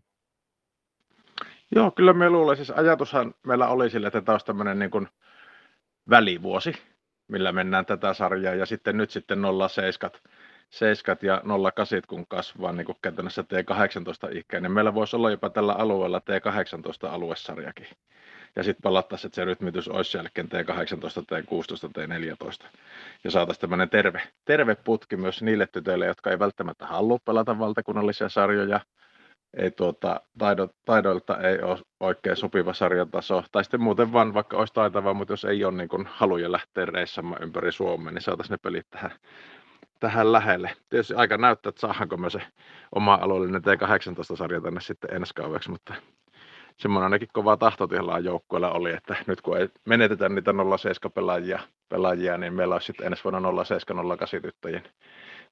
Joo, 1.76 1.92
kyllä 1.92 2.14
me 2.14 2.30
luulen. 2.30 2.56
Siis 2.56 2.72
ajatushan 2.72 3.34
meillä 3.48 3.68
oli 3.68 3.90
sille, 3.90 4.08
että 4.08 4.22
tämä 4.22 4.34
olisi 4.34 4.46
tämmöinen 4.46 4.80
niin 4.80 4.92
kuin 4.92 5.08
välivuosi, 6.10 6.74
millä 7.28 7.52
mennään 7.52 7.86
tätä 7.86 8.14
sarjaa, 8.14 8.56
ja 8.56 8.66
sitten 8.66 8.98
nyt 8.98 9.12
sitten 9.12 9.40
07 9.70 10.12
7 10.70 11.18
ja 11.22 11.42
08 11.74 12.02
kun 12.08 12.26
kasvaa 12.28 12.72
niin 12.72 12.86
kuin 12.86 12.98
käytännössä 13.02 13.42
T18-ikäinen. 13.42 14.72
Meillä 14.72 14.94
voisi 14.94 15.16
olla 15.16 15.32
jopa 15.32 15.50
tällä 15.50 15.74
alueella 15.74 16.20
T18-aluesarjakin. 16.20 17.88
ja 18.56 18.64
sitten 18.64 18.82
palattaisiin, 18.82 19.30
että 19.30 19.36
se 19.36 19.46
rytmitys 19.46 19.88
olisi 19.88 20.18
jälkeen 20.18 20.48
T18, 20.48 21.22
T16, 21.22 21.90
T14. 21.98 22.68
Ja 23.24 23.32
saataisiin 23.32 23.62
tämmöinen 23.62 23.90
terve, 23.90 24.22
terve 24.46 24.76
putki 24.76 25.18
myös 25.18 25.42
niille 25.42 25.68
tytöille, 25.68 26.06
jotka 26.06 26.32
ei 26.32 26.40
välttämättä 26.40 26.88
halua 26.88 27.20
pelata 27.26 27.60
valtakunnallisia 27.60 28.30
sarjoja, 28.30 28.80
ei 29.58 29.72
tuota, 29.72 30.22
taido, 30.38 30.70
taidoilta 30.86 31.38
ei 31.38 31.62
ole 31.62 31.80
oikein 32.00 32.36
sopiva 32.36 32.74
sarjataso, 32.74 33.44
tai 33.52 33.64
sitten 33.64 33.82
muuten 33.82 34.14
vaan 34.14 34.34
vaikka 34.34 34.58
olisi 34.58 34.74
taitava, 34.74 35.14
mutta 35.14 35.34
jos 35.34 35.46
ei 35.46 35.66
ole 35.66 35.78
niin 35.78 36.06
haluja 36.06 36.52
lähteä 36.52 36.86
reissamaan 36.86 37.44
ympäri 37.44 37.72
Suomea, 37.72 38.12
niin 38.12 38.22
saataisiin 38.22 38.54
ne 38.54 38.58
pelit 38.62 38.90
tähän, 38.90 39.12
tähän 40.00 40.32
lähelle. 40.32 40.76
Tietysti 40.90 41.14
aika 41.14 41.38
näyttää, 41.38 41.70
että 41.70 41.82
saadaanko 41.82 42.18
me 42.18 42.30
se 42.30 42.42
oma 42.96 43.14
alueellinen 43.22 43.62
T18-sarja 43.62 44.62
tänne 44.62 44.82
sitten 44.82 45.14
ensi 45.14 45.34
kaudeksi, 45.34 45.70
mutta 45.72 45.94
semmoinen 46.78 47.04
ainakin 47.04 47.28
kova 47.34 47.58
tahtotilaa 47.58 48.20
joukkueella 48.20 48.72
oli, 48.72 48.92
että 48.94 49.16
nyt 49.28 49.42
kun 49.42 49.58
ei 49.58 49.70
menetetä 49.86 50.30
niitä 50.30 50.54
07 50.78 51.12
pelaajia, 51.12 51.60
pelaajia 51.90 52.38
niin 52.38 52.54
meillä 52.54 52.76
olisi 52.76 52.86
sitten 52.86 53.08
ensi 53.08 53.24
vuonna 53.24 53.64
07 53.64 54.08
08 54.08 54.42
tyttöjen 54.42 54.84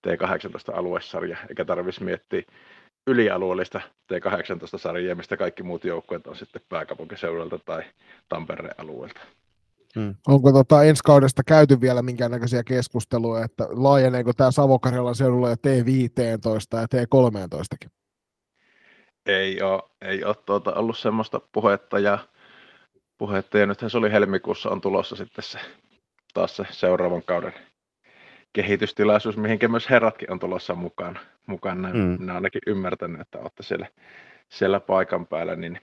T18-aluesarja, 0.07 1.37
eikä 1.49 1.65
tarvitsisi 1.65 2.03
miettiä 2.03 2.41
ylialueellista 3.07 3.81
T18-sarjaa, 4.13 5.15
mistä 5.15 5.37
kaikki 5.37 5.63
muut 5.63 5.83
joukkueet 5.83 6.27
on 6.27 6.35
sitten 6.35 6.61
pääkaupunkiseudulta 6.69 7.59
tai 7.65 7.83
Tampereen 8.29 8.75
alueelta. 8.77 9.21
Hmm. 9.95 10.15
Onko 10.27 10.51
tota 10.51 10.83
ensi 10.83 11.03
kaudesta 11.03 11.43
käyty 11.43 11.81
vielä 11.81 12.01
minkäännäköisiä 12.01 12.63
keskusteluja, 12.63 13.45
että 13.45 13.67
laajeneeko 13.69 14.33
tämä 14.33 14.51
Savokarjalan 14.51 15.15
seudulla 15.15 15.49
jo 15.49 15.55
T15 15.55 16.77
ja 16.77 16.85
T13? 16.85 17.89
Ei 19.25 19.61
ole, 19.61 19.81
ei 20.01 20.23
ole 20.23 20.35
tuota 20.45 20.73
ollut 20.73 20.97
semmoista 20.97 21.41
puhetta 21.51 21.99
ja, 21.99 22.19
puhetta 23.17 23.57
ja 23.57 23.65
nythän 23.65 23.89
se 23.89 23.97
oli 23.97 24.11
helmikuussa 24.11 24.69
on 24.69 24.81
tulossa 24.81 25.15
sitten 25.15 25.43
se, 25.43 25.59
taas 26.33 26.55
se 26.55 26.63
seuraavan 26.71 27.23
kauden 27.23 27.53
kehitystilaisuus, 28.53 29.37
mihinkä 29.37 29.67
myös 29.67 29.89
herratkin 29.89 30.31
on 30.31 30.39
tulossa 30.39 30.75
mukaan. 30.75 31.19
mukaan 31.45 31.81
näin. 31.81 31.97
Mm. 31.97 32.17
Minä 32.19 32.33
ainakin 32.33 32.61
ymmärtänyt, 32.67 33.21
että 33.21 33.39
olette 33.39 33.63
siellä, 33.63 33.87
siellä 34.49 34.79
paikan 34.79 35.27
päällä, 35.27 35.55
niin 35.55 35.79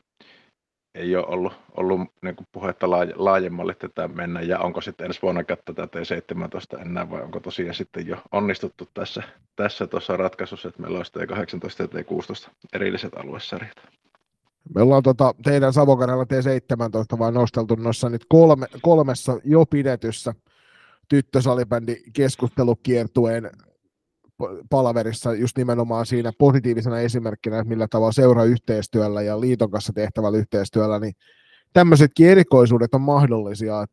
ei 0.95 1.16
ole 1.16 1.26
ollut, 1.26 1.53
ollut 1.76 2.01
niin 2.22 2.36
kuin 2.36 2.47
puhetta 2.53 2.91
laaje, 2.91 3.12
laajemmalle 3.16 3.74
tätä 3.74 4.09
mennä, 4.09 4.41
ja 4.41 4.59
onko 4.59 4.80
sitten 4.80 5.07
ensi 5.07 5.22
vuonna 5.22 5.43
tätä 5.45 5.84
T17 5.84 6.80
enää, 6.80 7.11
vai 7.11 7.22
onko 7.22 7.41
tosiaan 7.41 7.74
sitten 7.74 8.07
jo 8.07 8.16
onnistuttu 8.32 8.88
tässä, 8.95 9.22
tässä 9.57 9.86
tuossa 9.86 10.16
ratkaisussa, 10.16 10.68
että 10.68 10.82
meillä 10.82 10.97
olisi 10.97 11.12
T18 11.18 11.22
ja 11.78 11.86
T16 11.86 12.51
erilliset 12.72 13.14
aluesarjat. 13.14 13.76
Me 14.74 14.82
ollaan 14.82 15.03
tota, 15.03 15.34
teidän 15.43 15.72
Savokarjalla 15.72 16.24
T17 16.24 17.18
vain 17.18 17.34
nosteltu 17.34 17.74
noissa 17.74 18.09
nyt 18.09 18.24
kolme, 18.28 18.66
kolmessa 18.82 19.38
jo 19.45 19.66
pidetyssä 19.66 20.34
tyttösalibändi 21.09 21.97
keskustelukiertueen 22.12 23.51
palaverissa 24.70 25.34
just 25.34 25.59
nimenomaan 25.59 26.07
siinä 26.07 26.32
positiivisena 26.38 27.01
esimerkkinä, 27.01 27.59
että 27.59 27.68
millä 27.68 27.88
tavalla 27.88 28.12
seurayhteistyöllä 28.12 29.22
ja 29.22 29.41
liiton 29.41 29.70
kanssa 29.70 29.93
tehtävällä 29.93 30.38
yhteistyöllä, 30.38 30.99
niin 30.99 31.12
tämmöisetkin 31.72 32.28
erikoisuudet 32.28 32.95
on 32.95 33.01
mahdollisia. 33.01 33.86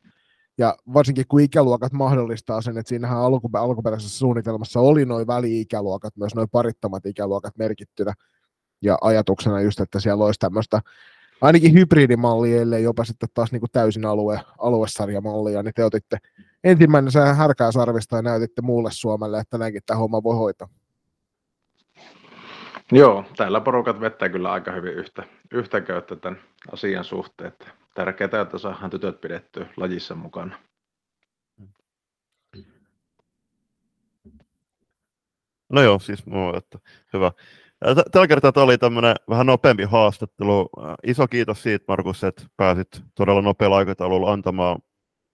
Ja 0.57 0.77
varsinkin 0.93 1.25
kun 1.27 1.41
ikäluokat 1.41 1.93
mahdollistaa 1.93 2.61
sen, 2.61 2.77
että 2.77 2.89
siinähän 2.89 3.17
alkupä- 3.17 3.59
alkuperäisessä 3.59 4.17
suunnitelmassa 4.17 4.79
oli 4.79 5.05
noin 5.05 5.27
väli-ikäluokat, 5.27 6.17
myös 6.17 6.35
noin 6.35 6.49
parittomat 6.51 7.05
ikäluokat 7.05 7.57
merkittynä. 7.57 8.13
Ja 8.81 8.97
ajatuksena 9.01 9.61
just, 9.61 9.79
että 9.79 9.99
siellä 9.99 10.25
olisi 10.25 10.39
tämmöistä 10.39 10.81
ainakin 11.41 11.73
hybridimallia, 11.73 12.61
ellei 12.61 12.83
jopa 12.83 13.05
sitten 13.05 13.29
taas 13.33 13.51
niin 13.51 13.59
kuin 13.59 13.71
täysin 13.71 14.05
alue, 14.05 14.39
aluesarjamallia, 14.57 15.63
niin 15.63 15.73
te 15.75 15.85
otitte 15.85 16.17
ensimmäinen 16.67 17.11
sä 17.11 17.33
härkää 17.33 17.71
sarvista 17.71 18.15
ja 18.15 18.21
näytitte 18.21 18.61
muulle 18.61 18.89
Suomelle, 18.91 19.39
että 19.39 19.57
näinkin 19.57 19.81
tämä 19.85 19.97
homma 19.97 20.23
voi 20.23 20.35
hoitaa. 20.35 20.67
Joo, 22.91 23.25
täällä 23.37 23.61
porukat 23.61 23.99
vettää 23.99 24.29
kyllä 24.29 24.51
aika 24.51 24.71
hyvin 24.71 24.93
yhtä, 24.93 25.23
yhtä 25.51 25.81
köyttä 25.81 26.15
tämän 26.15 26.39
asian 26.71 27.03
suhteen. 27.03 27.47
Että 27.47 27.67
tärkeää, 27.93 28.41
että 28.41 28.57
saadaan 28.57 28.89
tytöt 28.89 29.21
pidettyä 29.21 29.65
lajissa 29.77 30.15
mukana. 30.15 30.57
No 35.69 35.81
joo, 35.81 35.99
siis 35.99 36.25
muu, 36.25 36.53
että 36.55 36.79
hyvä. 37.13 37.31
Tällä 38.11 38.27
kertaa 38.27 38.51
tämä 38.51 38.63
oli 38.63 38.77
tämmöinen 38.77 39.15
vähän 39.29 39.45
nopeampi 39.45 39.83
haastattelu. 39.83 40.69
Iso 41.03 41.27
kiitos 41.27 41.63
siitä, 41.63 41.85
Markus, 41.87 42.23
että 42.23 42.43
pääsit 42.57 43.03
todella 43.15 43.41
nopealla 43.41 43.77
aikataululla 43.77 44.31
antamaan 44.31 44.79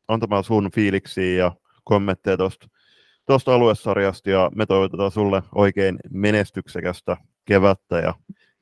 antamaan 0.08 0.43
sun 0.43 0.72
fiiliksiä 0.72 1.38
ja 1.38 1.51
kommentteja 1.84 2.38
tuosta 2.38 2.68
tuosta 3.26 3.56
aluesarjasta 3.56 4.30
ja 4.30 4.51
me 4.56 4.66
toivotetaan 4.66 5.12
sulle 5.12 5.43
oikein 5.56 5.99
menestyksekästä 6.10 7.18
kevättä 7.45 7.99
ja 7.99 8.14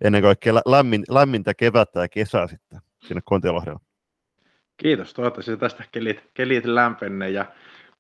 ennen 0.02 0.22
kaikkea 0.22 0.54
lämmin, 0.54 1.04
lämmintä 1.10 1.54
kevättä 1.54 2.00
ja 2.00 2.10
kesää 2.10 2.48
sitten 2.48 2.80
sinne 3.08 3.22
Kontiolahdella. 3.26 3.80
Kiitos, 4.78 5.14
toivottavasti 5.14 5.58
tästä 5.58 5.84
kelit, 5.92 6.24
kelit 6.34 6.66
lämpenee 6.66 7.30
ja 7.30 7.46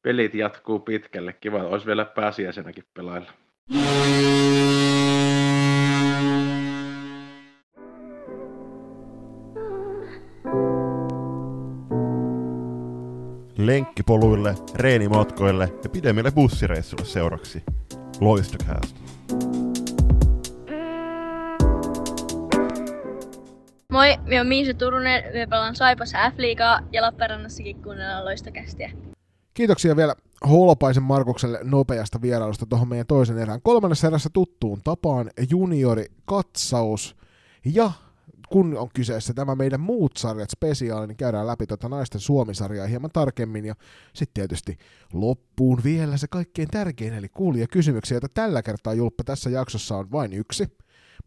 pelit 0.01 0.33
jatkuu 0.33 0.79
pitkälle. 0.79 1.33
Kiva, 1.33 1.63
olisi 1.63 1.85
vielä 1.85 2.05
pääsiäisenäkin 2.05 2.83
pelailla. 2.93 3.31
Lenkkipoluille, 13.65 14.55
reenimatkoille 14.75 15.73
ja 15.83 15.89
pidemmille 15.89 16.31
bussireissuille 16.31 17.05
seuraksi. 17.05 17.63
Loistokäästä. 18.19 18.99
Moi, 23.91 24.17
minä 24.17 24.35
olen 24.35 24.47
Miisa 24.47 24.73
Turunen, 24.73 25.23
me 25.33 25.47
pelaan 25.47 25.75
Saipassa 25.75 26.17
F-liigaa 26.31 26.79
ja 26.91 27.01
Lappeenrannassakin 27.01 27.83
kuunnellaan 27.83 28.25
loistokästiä. 28.25 28.91
Kiitoksia 29.53 29.95
vielä 29.95 30.15
Holopaisen 30.49 31.03
Markukselle 31.03 31.59
nopeasta 31.63 32.21
vierailusta 32.21 32.65
tuohon 32.65 32.89
meidän 32.89 33.07
toisen 33.07 33.37
erään. 33.37 33.61
Kolmannessa 33.61 34.07
erässä 34.07 34.29
tuttuun 34.33 34.81
tapaan 34.83 35.29
juniori 35.49 36.05
katsaus 36.25 37.15
ja 37.65 37.91
kun 38.51 38.77
on 38.77 38.89
kyseessä 38.93 39.33
tämä 39.33 39.55
meidän 39.55 39.79
muut 39.79 40.17
sarjat 40.17 40.49
spesiaali, 40.49 41.07
niin 41.07 41.17
käydään 41.17 41.47
läpi 41.47 41.67
tuota 41.67 41.89
naisten 41.89 42.21
Suomi-sarjaa 42.21 42.87
hieman 42.87 43.11
tarkemmin 43.13 43.65
ja 43.65 43.75
sitten 44.13 44.33
tietysti 44.33 44.77
loppuun 45.13 45.81
vielä 45.83 46.17
se 46.17 46.27
kaikkein 46.27 46.67
tärkein, 46.67 47.13
eli 47.13 47.29
kuulija 47.29 47.67
kysymyksiä, 47.67 48.15
joita 48.15 48.27
tällä 48.33 48.63
kertaa 48.63 48.93
Julppa 48.93 49.23
tässä 49.23 49.49
jaksossa 49.49 49.97
on 49.97 50.11
vain 50.11 50.33
yksi, 50.33 50.67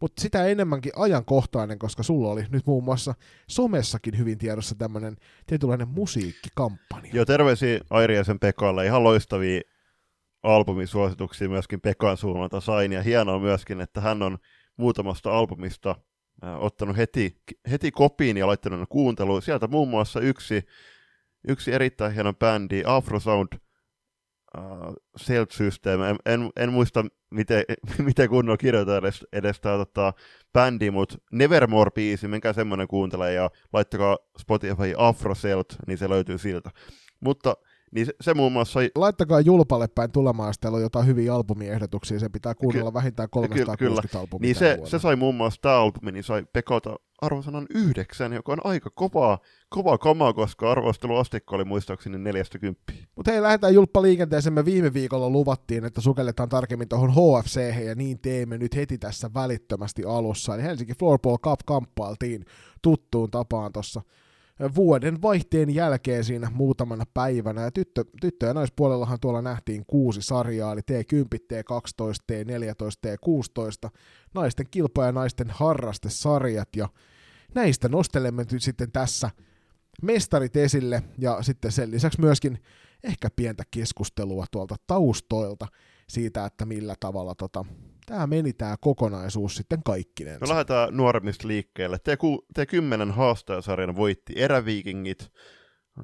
mutta 0.01 0.21
sitä 0.21 0.45
enemmänkin 0.45 0.91
ajankohtainen, 0.95 1.79
koska 1.79 2.03
sulla 2.03 2.31
oli 2.31 2.45
nyt 2.49 2.65
muun 2.65 2.83
muassa 2.83 3.13
somessakin 3.47 4.17
hyvin 4.17 4.37
tiedossa 4.37 4.75
tämmöinen 4.75 5.15
tietynlainen 5.47 5.87
musiikkikampanja. 5.87 7.11
Joo, 7.13 7.25
terveisiä 7.25 7.79
Airiaisen 7.89 8.39
Pekalle, 8.39 8.85
ihan 8.85 9.03
loistavia 9.03 9.61
albumisuosituksia 10.43 11.49
myöskin 11.49 11.81
Pekan 11.81 12.17
suunnalta 12.17 12.61
sain, 12.61 12.91
ja 12.91 13.03
hienoa 13.03 13.39
myöskin, 13.39 13.81
että 13.81 14.01
hän 14.01 14.21
on 14.21 14.37
muutamasta 14.77 15.37
albumista 15.37 15.95
ottanut 16.41 16.97
heti, 16.97 17.41
heti 17.71 17.91
kopiin 17.91 18.37
ja 18.37 18.47
laittanut 18.47 18.89
kuunteluun. 18.89 19.41
Sieltä 19.41 19.67
muun 19.67 19.89
muassa 19.89 20.19
yksi, 20.19 20.65
yksi 21.47 21.73
erittäin 21.73 22.13
hieno 22.13 22.33
bändi, 22.33 22.83
Afrosound 22.85 23.47
uh, 24.57 24.95
Self 25.17 25.51
System. 25.51 26.01
En, 26.01 26.17
en, 26.25 26.49
en 26.55 26.73
muista, 26.73 27.05
miten, 27.31 27.63
miten 28.05 28.29
kunnolla 28.29 28.57
kirjoitetaan 28.57 29.03
edes, 29.03 29.25
edes 29.33 29.59
tämä 29.59 29.77
tota, 29.77 30.13
bändi, 30.53 30.91
mutta 30.91 31.17
Nevermore-biisi, 31.31 32.27
menkää 32.27 32.53
semmoinen 32.53 32.87
kuuntele 32.87 33.33
ja 33.33 33.49
laittakaa 33.73 34.17
Spotify 34.39 34.93
Afro 34.97 35.35
Celt, 35.35 35.75
niin 35.87 35.97
se 35.97 36.09
löytyy 36.09 36.37
siltä. 36.37 36.69
Mutta 37.19 37.57
niin 37.95 38.05
se, 38.05 38.13
se 38.21 38.33
muun 38.33 38.51
muassa... 38.51 38.79
Laittakaa 38.95 39.39
Julpalle 39.39 39.87
päin 39.87 40.11
tulemaan, 40.11 40.49
jos 40.49 40.59
teillä 40.59 40.75
on 40.75 40.81
jotain 40.81 41.07
hyviä 41.07 41.33
albumiehdotuksia, 41.35 42.19
se 42.19 42.29
pitää 42.29 42.55
kuunnella 42.55 42.91
Ky- 42.91 42.93
vähintään 42.93 43.29
360 43.29 44.07
kyllä. 44.07 44.21
albumia 44.21 44.47
Niin 44.47 44.55
se, 44.55 44.79
se 44.83 44.99
sai 44.99 45.15
muun 45.15 45.35
muassa 45.35 45.61
tämä 45.61 45.75
albumi, 45.75 46.11
niin 46.11 46.23
sai 46.23 46.43
Pekota 46.53 46.95
arvosanan 47.21 47.65
yhdeksän, 47.69 48.33
joka 48.33 48.51
on 48.51 48.61
aika 48.63 48.89
kovaa, 48.89 49.39
kovaa 49.69 49.97
kamaa, 49.97 50.33
koska 50.33 50.71
arvosteluastikko 50.71 51.55
oli 51.55 51.65
muistaakseni 51.65 52.17
40. 52.17 52.93
Mutta 53.15 53.31
hei, 53.31 53.41
lähdetään 53.41 53.73
Julppa 53.73 54.01
liikenteeseen. 54.01 54.53
Me 54.53 54.65
viime 54.65 54.93
viikolla 54.93 55.29
luvattiin, 55.29 55.85
että 55.85 56.01
sukelletaan 56.01 56.49
tarkemmin 56.49 56.89
tuohon 56.89 57.11
HFC, 57.11 57.85
ja 57.85 57.95
niin 57.95 58.19
teemme 58.19 58.57
nyt 58.57 58.75
heti 58.75 58.97
tässä 58.97 59.29
välittömästi 59.33 60.03
alussa. 60.03 60.55
Eli 60.55 60.63
Helsinki 60.63 60.93
Floorball 60.99 61.37
Cup 61.37 61.59
kamppailtiin 61.65 62.45
tuttuun 62.81 63.31
tapaan 63.31 63.71
tuossa 63.73 64.01
vuoden 64.75 65.21
vaihteen 65.21 65.75
jälkeen 65.75 66.23
siinä 66.23 66.51
muutamana 66.53 67.03
päivänä. 67.13 67.61
Ja 67.61 67.71
tyttö, 67.71 68.05
tyttö- 68.21 68.45
ja 68.45 68.53
naispuolellahan 68.53 69.19
tuolla 69.19 69.41
nähtiin 69.41 69.83
kuusi 69.87 70.21
sarjaa, 70.21 70.73
eli 70.73 70.81
T10, 70.81 71.39
T12, 71.53 72.31
T14, 72.31 73.07
T16, 73.07 73.89
naisten 74.33 74.65
kilpa- 74.71 75.05
ja 75.05 75.11
naisten 75.11 75.49
harrastesarjat, 75.49 76.69
ja 76.75 76.89
näistä 77.55 77.89
nostelemme 77.89 78.45
nyt 78.51 78.63
sitten 78.63 78.91
tässä 78.91 79.29
mestarit 80.01 80.55
esille 80.55 81.03
ja 81.17 81.41
sitten 81.41 81.71
sen 81.71 81.91
lisäksi 81.91 82.21
myöskin 82.21 82.59
ehkä 83.03 83.29
pientä 83.35 83.63
keskustelua 83.71 84.45
tuolta 84.51 84.75
taustoilta 84.87 85.67
siitä, 86.09 86.45
että 86.45 86.65
millä 86.65 86.95
tavalla 86.99 87.35
tota, 87.35 87.65
tämä 88.05 88.27
meni 88.27 88.53
tämä 88.53 88.75
kokonaisuus 88.81 89.55
sitten 89.55 89.83
kaikkinensa. 89.83 90.45
Me 90.45 90.49
lähdetään 90.49 90.97
nuoremmista 90.97 91.47
liikkeelle. 91.47 91.97
T10 92.59 93.11
haastajasarjan 93.11 93.95
voitti 93.95 94.33
eräviikingit. 94.35 95.31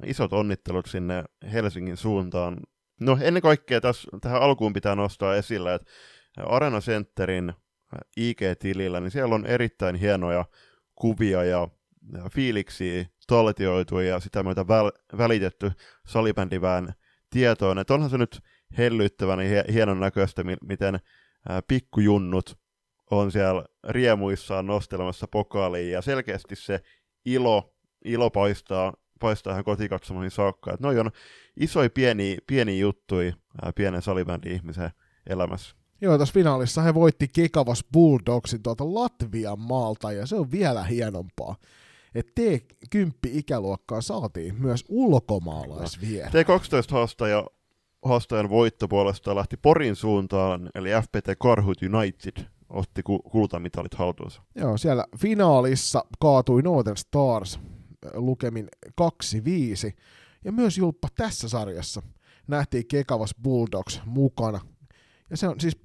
Isot 0.06 0.32
onnittelut 0.32 0.86
sinne 0.86 1.24
Helsingin 1.52 1.96
suuntaan. 1.96 2.60
No 3.00 3.18
ennen 3.20 3.42
kaikkea 3.42 3.80
tässä, 3.80 4.08
tähän 4.20 4.42
alkuun 4.42 4.72
pitää 4.72 4.94
nostaa 4.94 5.36
esille, 5.36 5.74
että 5.74 5.86
Arena 6.46 6.80
Centerin 6.80 7.52
IG-tilillä, 8.16 9.00
niin 9.00 9.10
siellä 9.10 9.34
on 9.34 9.46
erittäin 9.46 9.96
hienoja 9.96 10.44
kuvia 10.94 11.44
ja, 11.44 11.68
ja 12.12 12.28
fiiliksiä 12.34 13.04
taltioitu 13.26 13.98
ja 13.98 14.20
sitä 14.20 14.42
myötä 14.42 14.68
väl, 14.68 14.92
välitetty 15.18 15.72
salibändivään 16.06 16.94
tietoon. 17.30 17.78
Että 17.78 17.94
onhan 17.94 18.10
se 18.10 18.18
nyt 18.18 18.40
hellyttävän 18.78 19.40
ja 19.40 19.64
hienon 19.72 20.00
näköistä, 20.00 20.44
miten 20.68 21.00
pikkujunnut 21.68 22.58
on 23.10 23.32
siellä 23.32 23.64
riemuissaan 23.88 24.66
nostelemassa 24.66 25.28
pokaaliin, 25.28 25.90
ja 25.90 26.02
selkeästi 26.02 26.56
se 26.56 26.80
ilo, 27.24 27.74
ilo 28.04 28.30
paistaa, 28.30 28.92
paistaa 29.20 29.52
ihan 29.52 29.64
kotikatsomoihin 29.64 30.30
saakka. 30.30 30.72
Että 30.72 30.86
noi 30.86 30.98
on 30.98 31.10
isoja 31.56 31.90
pieni, 31.90 32.36
pieni 32.46 32.78
juttui 32.78 33.32
pienen 33.74 34.02
salibändin 34.02 34.52
ihmisen 34.52 34.90
elämässä. 35.26 35.76
Joo, 36.00 36.18
tässä 36.18 36.34
finaalissa 36.34 36.82
he 36.82 36.94
voitti 36.94 37.28
Kekavas 37.28 37.84
Bulldogsin 37.92 38.62
tuolta 38.62 38.94
Latvian 38.94 39.60
maalta, 39.60 40.12
ja 40.12 40.26
se 40.26 40.36
on 40.36 40.50
vielä 40.50 40.84
hienompaa. 40.84 41.56
Että 42.14 42.42
T10-ikäluokkaan 42.42 44.02
saatiin 44.02 44.54
myös 44.54 44.84
ulkomaalaisvieraat. 44.88 46.34
T12 46.34 46.92
haastaja 46.92 47.46
haastajan 48.02 48.50
voitto 48.50 48.88
puolestaan 48.88 49.36
lähti 49.36 49.56
Porin 49.56 49.96
suuntaan, 49.96 50.70
eli 50.74 50.90
FPT 51.02 51.28
Karhut 51.38 51.78
United 51.82 52.44
otti 52.68 53.02
kultamitalit 53.02 53.94
haltuunsa. 53.94 54.42
Joo, 54.54 54.78
siellä 54.78 55.04
finaalissa 55.18 56.04
kaatui 56.20 56.62
Northern 56.62 56.96
Stars 56.96 57.60
lukemin 58.14 58.68
2-5, 58.86 58.94
ja 60.44 60.52
myös 60.52 60.78
Julppa 60.78 61.08
tässä 61.16 61.48
sarjassa 61.48 62.02
nähtiin 62.46 62.86
Kekavas 62.86 63.34
Bulldogs 63.42 64.00
mukana. 64.06 64.60
Ja 65.30 65.36
se 65.36 65.48
on 65.48 65.60
siis, 65.60 65.76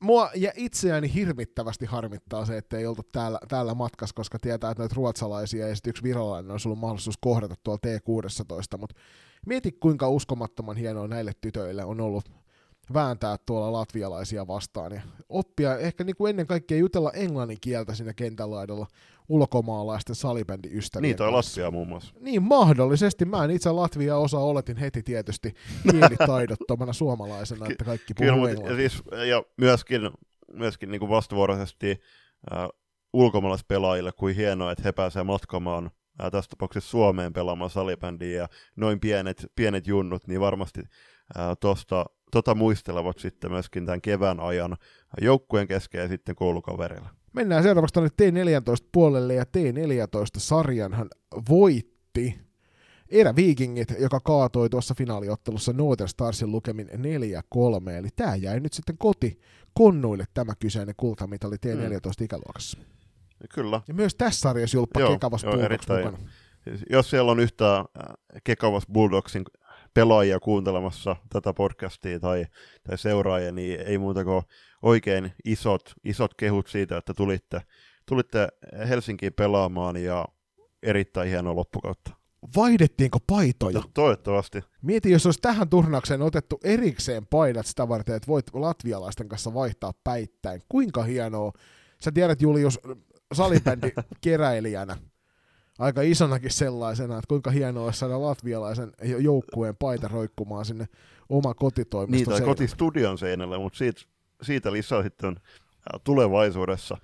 mua 0.00 0.30
ja 0.34 0.52
itseäni 0.56 1.14
hirvittävästi 1.14 1.86
harmittaa 1.86 2.46
se, 2.46 2.56
että 2.56 2.78
ei 2.78 2.86
oltu 2.86 3.02
täällä, 3.12 3.38
täällä 3.48 3.74
matkassa, 3.74 4.14
koska 4.14 4.38
tietää, 4.38 4.70
että 4.70 4.82
näitä 4.82 4.94
ruotsalaisia 4.94 5.68
ja 5.68 5.74
sitten 5.74 5.90
yksi 5.90 6.02
virolainen 6.02 6.50
olisi 6.50 6.68
ollut 6.68 6.80
mahdollisuus 6.80 7.18
kohdata 7.20 7.54
tuolla 7.62 7.80
T16, 7.86 8.78
mutta 8.78 8.94
Mieti 9.46 9.72
kuinka 9.72 10.08
uskomattoman 10.08 10.76
hienoa 10.76 11.08
näille 11.08 11.32
tytöille 11.40 11.84
on 11.84 12.00
ollut 12.00 12.30
vääntää 12.94 13.36
tuolla 13.46 13.72
latvialaisia 13.72 14.46
vastaan 14.46 14.92
ja 14.92 15.00
oppia 15.28 15.78
ehkä 15.78 16.04
niin 16.04 16.16
kuin 16.16 16.30
ennen 16.30 16.46
kaikkea 16.46 16.78
jutella 16.78 17.12
englannin 17.12 17.58
kieltä 17.60 17.94
siinä 17.94 18.12
kentän 18.12 18.50
laidalla 18.50 18.86
ulkomaalaisten 19.28 20.14
salibändiystävien 20.14 21.02
Niin, 21.02 21.16
toi 21.16 21.30
Latvia 21.30 21.70
muun 21.70 21.88
muassa. 21.88 22.14
Niin, 22.20 22.42
mahdollisesti. 22.42 23.24
Mä 23.24 23.44
en 23.44 23.50
itse 23.50 23.72
Latvia 23.72 24.16
osa 24.16 24.38
oletin 24.38 24.76
heti 24.76 25.02
tietysti 25.02 25.54
kielitaidottomana 25.90 26.92
suomalaisena, 26.92 27.66
että 27.70 27.84
kaikki 27.84 28.14
puhuu 28.14 28.48
Kyllä, 28.48 28.70
ja, 28.70 28.76
siis, 28.76 29.02
ja 29.28 29.42
myöskin, 29.56 30.10
myöskin 30.52 30.90
niin 30.90 31.00
kuin 31.00 31.10
vastavuoroisesti 31.10 32.00
äh, 32.52 32.68
ulkomaalaispelaajille, 33.12 34.12
kuin 34.12 34.36
hienoa, 34.36 34.72
että 34.72 34.82
he 34.84 34.92
pääsevät 34.92 35.26
matkamaan 35.26 35.90
ää, 36.18 36.30
tässä 36.30 36.50
tapauksessa 36.50 36.90
Suomeen 36.90 37.32
pelaamaan 37.32 37.70
salibändiä 37.70 38.40
ja 38.40 38.48
noin 38.76 39.00
pienet, 39.00 39.46
pienet 39.56 39.86
junnut, 39.86 40.26
niin 40.26 40.40
varmasti 40.40 40.82
ää, 41.36 41.56
tosta, 41.56 42.06
tota 42.30 42.54
muistelevat 42.54 43.18
sitten 43.18 43.50
myöskin 43.50 43.86
tämän 43.86 44.00
kevään 44.00 44.40
ajan 44.40 44.76
joukkueen 45.20 45.68
kesken 45.68 46.00
ja 46.00 46.08
sitten 46.08 46.34
koulukaverilla. 46.34 47.08
Mennään 47.32 47.62
seuraavaksi 47.62 47.92
tuonne 47.94 48.10
T14 48.22 48.88
puolelle 48.92 49.34
ja 49.34 49.44
T14-sarjanhan 49.44 51.08
voitti 51.50 52.46
Erä 53.08 53.36
Vikingit, 53.36 53.88
joka 53.98 54.20
kaatoi 54.20 54.70
tuossa 54.70 54.94
finaaliottelussa 54.94 55.72
Northern 55.72 56.08
Starsin 56.08 56.52
lukemin 56.52 56.88
4-3, 56.88 57.90
eli 57.90 58.08
tämä 58.16 58.36
jäi 58.36 58.60
nyt 58.60 58.72
sitten 58.72 58.98
koti 58.98 59.40
konnuille 59.74 60.24
tämä 60.34 60.52
kyseinen 60.58 60.94
kultamitali 60.96 61.56
T14-ikäluokassa. 61.56 62.78
Mm. 62.78 62.84
Kyllä. 63.54 63.80
Ja 63.88 63.94
myös 63.94 64.14
tässä 64.14 64.40
sarjassa 64.40 64.76
Julppa 64.76 65.00
joo, 65.00 65.10
Kekavas 65.10 65.42
joo, 65.42 65.52
Bulldogs 65.52 65.88
mukana. 65.88 66.18
Jos 66.90 67.10
siellä 67.10 67.32
on 67.32 67.40
yhtään 67.40 67.78
äh, 67.78 68.14
Kekavas 68.44 68.86
Bulldogsin 68.92 69.44
pelaajia 69.94 70.40
kuuntelemassa 70.40 71.16
tätä 71.32 71.52
podcastia 71.52 72.20
tai, 72.20 72.46
tai 72.84 72.98
seuraajia, 72.98 73.52
niin 73.52 73.80
ei 73.80 73.98
muuta 73.98 74.24
kuin 74.24 74.42
oikein 74.82 75.32
isot, 75.44 75.92
isot 76.04 76.34
kehut 76.34 76.68
siitä, 76.68 76.96
että 76.96 77.14
tulitte, 77.14 77.60
tulitte 78.06 78.48
Helsinkiin 78.88 79.32
pelaamaan 79.32 79.96
ja 79.96 80.24
erittäin 80.82 81.28
hieno 81.28 81.56
loppukautta. 81.56 82.10
Vaihdettiinko 82.56 83.18
paitoja? 83.26 83.78
No, 83.78 83.84
toivottavasti. 83.94 84.64
Mieti, 84.82 85.10
jos 85.10 85.26
olisi 85.26 85.40
tähän 85.40 85.68
turnaukseen 85.68 86.22
otettu 86.22 86.60
erikseen 86.64 87.26
paidat 87.26 87.66
sitä 87.66 87.88
varten, 87.88 88.16
että 88.16 88.26
voit 88.26 88.46
latvialaisten 88.52 89.28
kanssa 89.28 89.54
vaihtaa 89.54 89.92
päittäin. 90.04 90.62
Kuinka 90.68 91.02
hienoa. 91.02 91.52
Sä 92.00 92.12
tiedät, 92.12 92.42
Julius, 92.42 92.80
salibändi 93.32 93.92
keräilijänä, 94.20 94.96
aika 95.78 96.02
isonakin 96.02 96.50
sellaisena, 96.50 97.18
että 97.18 97.28
kuinka 97.28 97.50
hienoa 97.50 97.84
olisi 97.84 97.98
saada 97.98 98.22
latvialaisen 98.22 98.92
joukkueen 99.18 99.76
paita 99.76 100.08
roikkumaan 100.08 100.64
sinne 100.64 100.86
oma 101.28 101.54
kotitoimiston 101.54 102.32
Niin, 102.32 102.42
tai 102.42 102.48
kotistudion 102.48 103.18
seinälle, 103.18 103.58
mutta 103.58 103.76
siitä, 103.78 104.00
siitä 104.42 104.72
lisää 104.72 105.02
sitten 105.02 105.36
tulevaisuudessa. 106.04 106.96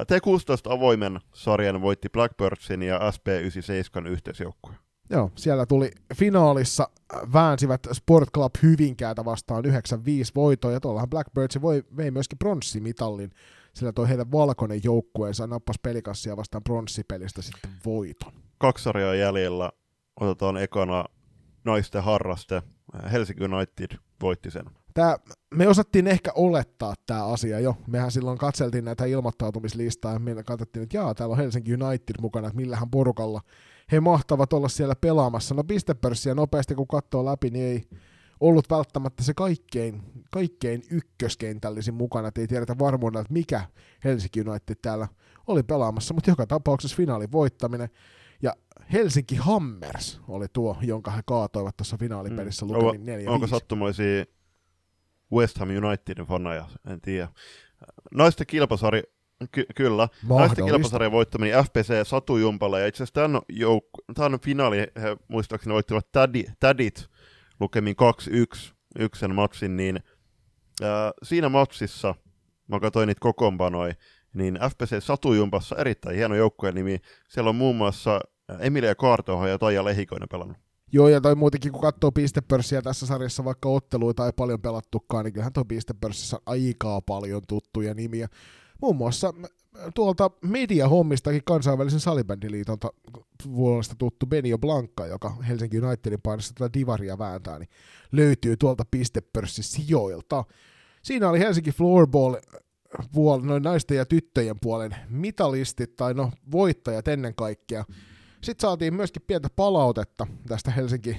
T16 0.00 0.72
avoimen 0.72 1.20
sarjan 1.34 1.80
voitti 1.80 2.08
Blackbirdsin 2.08 2.82
ja 2.82 2.98
SP97 2.98 4.08
yhteisjoukkue. 4.08 4.74
Joo, 5.10 5.30
siellä 5.34 5.66
tuli 5.66 5.90
finaalissa, 6.14 6.88
väänsivät 7.32 7.80
Sport 7.92 8.28
Club 8.34 8.54
Hyvinkäätä 8.62 9.24
vastaan 9.24 9.64
9-5 9.64 9.68
voitoa, 10.34 10.72
ja 10.72 10.80
tuollahan 10.80 11.10
Blackbirds 11.10 11.62
voi, 11.62 11.84
vei 11.96 12.10
myöskin 12.10 12.38
pronssimitallin 12.38 13.30
sillä 13.78 13.92
toi 13.92 14.08
heidän 14.08 14.32
valkoinen 14.32 14.80
joukkueensa 14.84 15.46
nappasi 15.46 15.78
pelikassia 15.82 16.36
vastaan 16.36 16.64
pronssipelistä 16.64 17.42
sitten 17.42 17.70
voiton. 17.84 18.32
Kaksi 18.58 18.84
sarjaa 18.84 19.14
jäljellä. 19.14 19.70
Otetaan 20.20 20.56
ekana 20.56 21.04
naisten 21.64 22.02
harraste. 22.02 22.62
Helsinki 23.12 23.44
United 23.44 23.98
voitti 24.22 24.50
sen. 24.50 24.64
Tää, 24.94 25.18
me 25.54 25.68
osattiin 25.68 26.06
ehkä 26.06 26.32
olettaa 26.34 26.94
tämä 27.06 27.26
asia 27.26 27.60
jo. 27.60 27.76
Mehän 27.86 28.10
silloin 28.10 28.38
katseltiin 28.38 28.84
näitä 28.84 29.04
ilmoittautumislistaa 29.04 30.12
ja 30.12 30.18
me 30.18 30.42
katsottiin, 30.42 30.82
että 30.82 30.96
jaa, 30.96 31.14
täällä 31.14 31.32
on 31.32 31.38
Helsinki 31.38 31.74
United 31.74 32.14
mukana, 32.20 32.46
että 32.46 32.56
millähän 32.56 32.90
porukalla 32.90 33.40
he 33.92 34.00
mahtavat 34.00 34.52
olla 34.52 34.68
siellä 34.68 34.94
pelaamassa. 35.00 35.54
No 35.54 35.64
pistepörssiä 35.64 36.34
nopeasti 36.34 36.74
kun 36.74 36.88
katsoo 36.88 37.24
läpi, 37.24 37.50
niin 37.50 37.64
ei, 37.64 37.84
ollut 38.40 38.70
välttämättä 38.70 39.22
se 39.22 39.34
kaikkein, 39.34 40.02
kaikkein 40.30 40.82
ykköskentällisin 40.90 41.94
mukana, 41.94 42.28
että 42.28 42.40
ei 42.40 42.46
tiedetä 42.46 42.78
varmuudella, 42.78 43.20
että 43.20 43.32
mikä 43.32 43.60
Helsinki 44.04 44.40
United 44.40 44.76
täällä 44.82 45.08
oli 45.46 45.62
pelaamassa, 45.62 46.14
mutta 46.14 46.30
joka 46.30 46.46
tapauksessa 46.46 46.96
finaalin 46.96 47.32
voittaminen. 47.32 47.88
Ja 48.42 48.52
Helsinki 48.92 49.36
Hammers 49.36 50.20
oli 50.28 50.46
tuo, 50.52 50.76
jonka 50.82 51.10
he 51.10 51.22
kaatoivat 51.26 51.76
tuossa 51.76 51.96
finaalipelissä 51.96 52.66
mm. 52.66 52.72
lukemin 52.72 53.06
4 53.06 53.30
Onko 53.30 53.46
sattumoisia 53.46 54.24
West 55.32 55.58
Ham 55.58 55.68
Unitedin 55.68 56.26
fanaja? 56.26 56.66
En 56.86 57.00
tiedä. 57.00 57.28
Naisten 58.14 58.46
kilpasari, 58.46 59.02
ky- 59.52 59.66
kyllä. 59.74 60.08
Naisten 60.28 60.64
kilpasarjan 60.64 61.12
voittaminen 61.12 61.64
FPC 61.64 62.06
Satu 62.08 62.36
Jumpalla, 62.36 62.78
ja 62.78 62.86
itse 62.86 63.02
asiassa 63.02 63.14
tämän, 63.14 63.40
jouk- 63.52 64.14
tämän 64.14 64.40
finaali 64.40 64.78
he 64.78 65.16
muistaakseni 65.28 65.74
voittivat 65.74 66.08
Tadit 66.60 67.08
lukemin 67.60 67.96
2-1 68.58 68.72
yksen 68.98 69.34
matsin, 69.34 69.76
niin 69.76 70.00
ää, 70.82 71.12
siinä 71.22 71.48
matsissa, 71.48 72.14
mä 72.68 72.80
katsoin 72.80 73.06
niitä 73.06 73.20
kokoonpanoja, 73.20 73.94
niin 74.34 74.58
FPC 74.70 75.04
Satujumpassa 75.04 75.76
erittäin 75.76 76.16
hieno 76.16 76.34
joukkueen 76.34 76.74
nimi. 76.74 76.98
Siellä 77.28 77.48
on 77.48 77.56
muun 77.56 77.76
muassa 77.76 78.20
Emilia 78.60 78.94
Kaartoha 78.94 79.48
ja 79.48 79.58
Taija 79.58 79.84
Lehikoinen 79.84 80.28
pelannut. 80.28 80.56
Joo, 80.92 81.08
ja 81.08 81.20
toi 81.20 81.34
muutenkin, 81.34 81.72
kun 81.72 81.80
katsoo 81.80 82.12
pistepörssiä 82.12 82.82
tässä 82.82 83.06
sarjassa, 83.06 83.44
vaikka 83.44 83.68
otteluita 83.68 84.26
ei 84.26 84.32
paljon 84.36 84.60
pelattukaan, 84.60 85.24
niin 85.24 85.32
kyllähän 85.32 85.52
toi 85.52 85.64
pistepörssissä 85.68 86.38
aikaa 86.46 87.00
paljon 87.00 87.42
tuttuja 87.48 87.94
nimiä. 87.94 88.28
Muun 88.82 88.96
muassa 88.96 89.34
tuolta 89.94 90.30
mediahommistakin 90.42 91.42
kansainvälisen 91.44 92.00
salibändiliiton 92.00 92.78
vuodesta 93.50 93.94
tuttu 93.98 94.26
Benio 94.26 94.58
Blanca, 94.58 95.06
joka 95.06 95.30
Helsinki 95.48 95.80
Unitedin 95.80 96.20
painossa 96.22 96.54
tätä 96.54 96.78
divaria 96.78 97.18
vääntää, 97.18 97.58
niin 97.58 97.68
löytyy 98.12 98.56
tuolta 98.56 98.84
pistepörssisijoilta. 98.90 100.44
Siinä 101.02 101.28
oli 101.28 101.38
Helsinki 101.38 101.72
Floorball 101.72 102.34
puol- 102.96 103.46
noin 103.46 103.62
naisten 103.62 103.96
ja 103.96 104.06
tyttöjen 104.06 104.56
puolen 104.60 104.96
mitalistit, 105.08 105.96
tai 105.96 106.14
no 106.14 106.30
voittajat 106.52 107.08
ennen 107.08 107.34
kaikkea. 107.34 107.84
Sitten 108.42 108.68
saatiin 108.68 108.94
myöskin 108.94 109.22
pientä 109.26 109.48
palautetta 109.56 110.26
tästä 110.48 110.70
Helsinki 110.70 111.16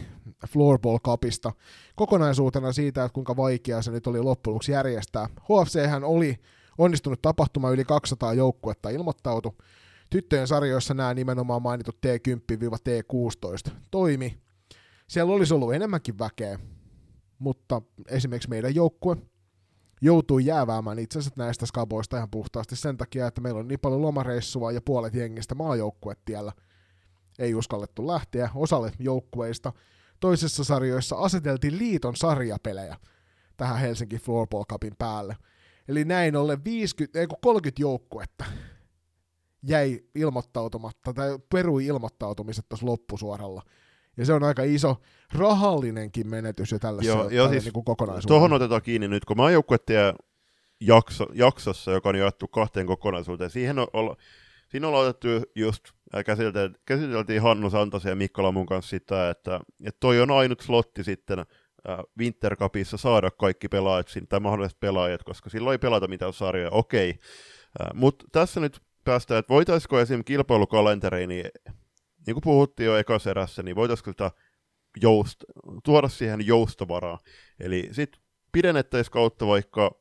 Floorball 0.48 0.98
Cupista 1.00 1.52
kokonaisuutena 1.96 2.72
siitä, 2.72 3.04
että 3.04 3.14
kuinka 3.14 3.38
vaikeaa 3.38 3.82
se 3.82 3.92
nyt 3.92 4.08
oli 4.08 4.22
loppujen 4.22 4.60
järjestää. 4.70 5.30
HFC 5.42 5.80
oli 6.04 6.40
onnistunut 6.80 7.22
tapahtuma, 7.22 7.70
yli 7.70 7.86
200 7.86 8.34
joukkuetta 8.34 8.90
ilmoittautu. 8.90 9.58
Tyttöjen 10.10 10.48
sarjoissa 10.48 10.94
nämä 10.94 11.14
nimenomaan 11.14 11.62
mainitut 11.62 11.98
T10-T16 12.06 13.72
toimi. 13.92 14.38
Siellä 15.08 15.34
olisi 15.34 15.54
ollut 15.54 15.74
enemmänkin 15.74 16.20
väkeä, 16.20 16.60
mutta 17.40 17.82
esimerkiksi 18.08 18.50
meidän 18.50 18.76
joukkue 18.76 19.18
joutui 20.02 20.46
jääväämään 20.46 21.00
itse 21.00 21.20
asiassa 21.20 21.44
näistä 21.44 21.66
skaboista 21.66 22.18
ihan 22.18 22.30
puhtaasti 22.30 22.76
sen 22.76 22.98
takia, 22.98 23.28
että 23.28 23.42
meillä 23.42 23.60
on 23.60 23.68
niin 23.68 23.80
paljon 23.80 24.02
lomareissua 24.02 24.72
ja 24.72 24.82
puolet 24.82 25.14
jengistä 25.14 25.56
maajoukkuetiellä 25.56 26.52
ei 27.40 27.56
uskallettu 27.56 28.08
lähteä. 28.08 28.50
Osalle 28.56 28.92
joukkueista 29.00 29.74
toisessa 30.20 30.64
sarjoissa 30.64 31.16
aseteltiin 31.16 31.78
liiton 31.78 32.16
sarjapelejä 32.16 32.98
tähän 33.58 33.80
Helsinki 33.80 34.18
Floorball 34.18 34.64
Cupin 34.64 34.96
päälle. 34.98 35.38
Eli 35.90 36.06
näin 36.06 36.36
ollen 36.36 36.64
50, 36.64 37.20
ei 37.20 37.28
30 37.42 37.82
joukkuetta 37.82 38.46
jäi 39.64 40.00
ilmoittautumatta, 40.16 41.14
tai 41.14 41.40
perui 41.52 41.86
ilmoittautumiset 41.86 42.66
tuossa 42.70 42.86
loppusuoralla. 42.86 43.62
Ja 44.18 44.26
se 44.26 44.34
on 44.34 44.44
aika 44.44 44.64
iso 44.64 44.96
rahallinenkin 45.34 46.28
menetys 46.28 46.72
jo 46.72 46.80
tällä 46.80 47.02
Joo, 47.06 47.30
joo, 47.30 47.50
siis 47.50 47.64
niin 47.66 47.84
kokonaisuudessa. 47.84 48.28
Tuohon 48.28 48.54
otetaan 48.54 48.82
kiinni 48.82 49.08
nyt, 49.08 49.26
kun 49.26 49.38
maajoukkuetie 49.38 50.14
jakso, 50.80 51.26
jaksossa, 51.34 51.92
joka 51.92 52.10
on 52.10 52.16
jaettu 52.16 52.48
kahteen 52.48 52.88
kokonaisuuteen, 52.88 53.50
siihen 53.50 53.80
on, 53.80 53.88
olla, 53.94 54.18
siinä 54.68 54.88
on 54.88 54.94
otettu 54.94 55.28
just, 55.56 55.84
käsiteltiin, 56.26 56.76
käsiteltiin 56.86 57.42
Hannu 57.42 57.70
Santosen 57.70 58.10
ja 58.10 58.16
Mikko 58.16 58.44
Lamun 58.44 58.66
kanssa 58.66 58.90
sitä, 58.90 59.30
että, 59.30 59.60
että 59.86 60.00
toi 60.00 60.22
on 60.22 60.32
ainut 60.32 60.62
slotti 60.62 61.04
sitten 61.04 61.46
Winter 62.20 62.56
Cupissa 62.56 62.98
saada 62.98 63.32
kaikki 63.32 63.68
pelaajat 63.68 64.08
sinne, 64.08 64.28
tai 64.28 64.40
mahdolliset 64.40 64.80
pelaajat, 64.80 65.24
koska 65.24 65.50
silloin 65.50 65.74
ei 65.74 65.80
pelata 65.80 66.08
mitään 66.08 66.34
sarjoja, 66.34 66.72
okei. 66.72 67.20
Mutta 67.94 68.26
tässä 68.32 68.60
nyt 68.60 68.82
päästään, 69.04 69.40
että 69.40 69.54
voitaisiko 69.54 70.00
esim. 70.00 70.24
kilpailukalenteri, 70.24 71.28
niin, 71.28 71.46
niin 72.28 72.36
kuin 72.36 72.44
puhuttiin 72.44 72.88
jo 72.88 72.98
ekassa 72.98 73.30
erässä, 73.30 73.64
niin 73.64 73.76
voitaisiko 73.76 74.12
sitä 74.12 74.32
joust, 75.02 75.44
tuoda 75.84 76.08
siihen 76.08 76.48
joustovaraa. 76.48 77.20
Eli 77.60 77.90
sitten 77.92 78.22
pidennettäisiin 78.52 79.12
kautta 79.12 79.48
vaikka 79.48 79.92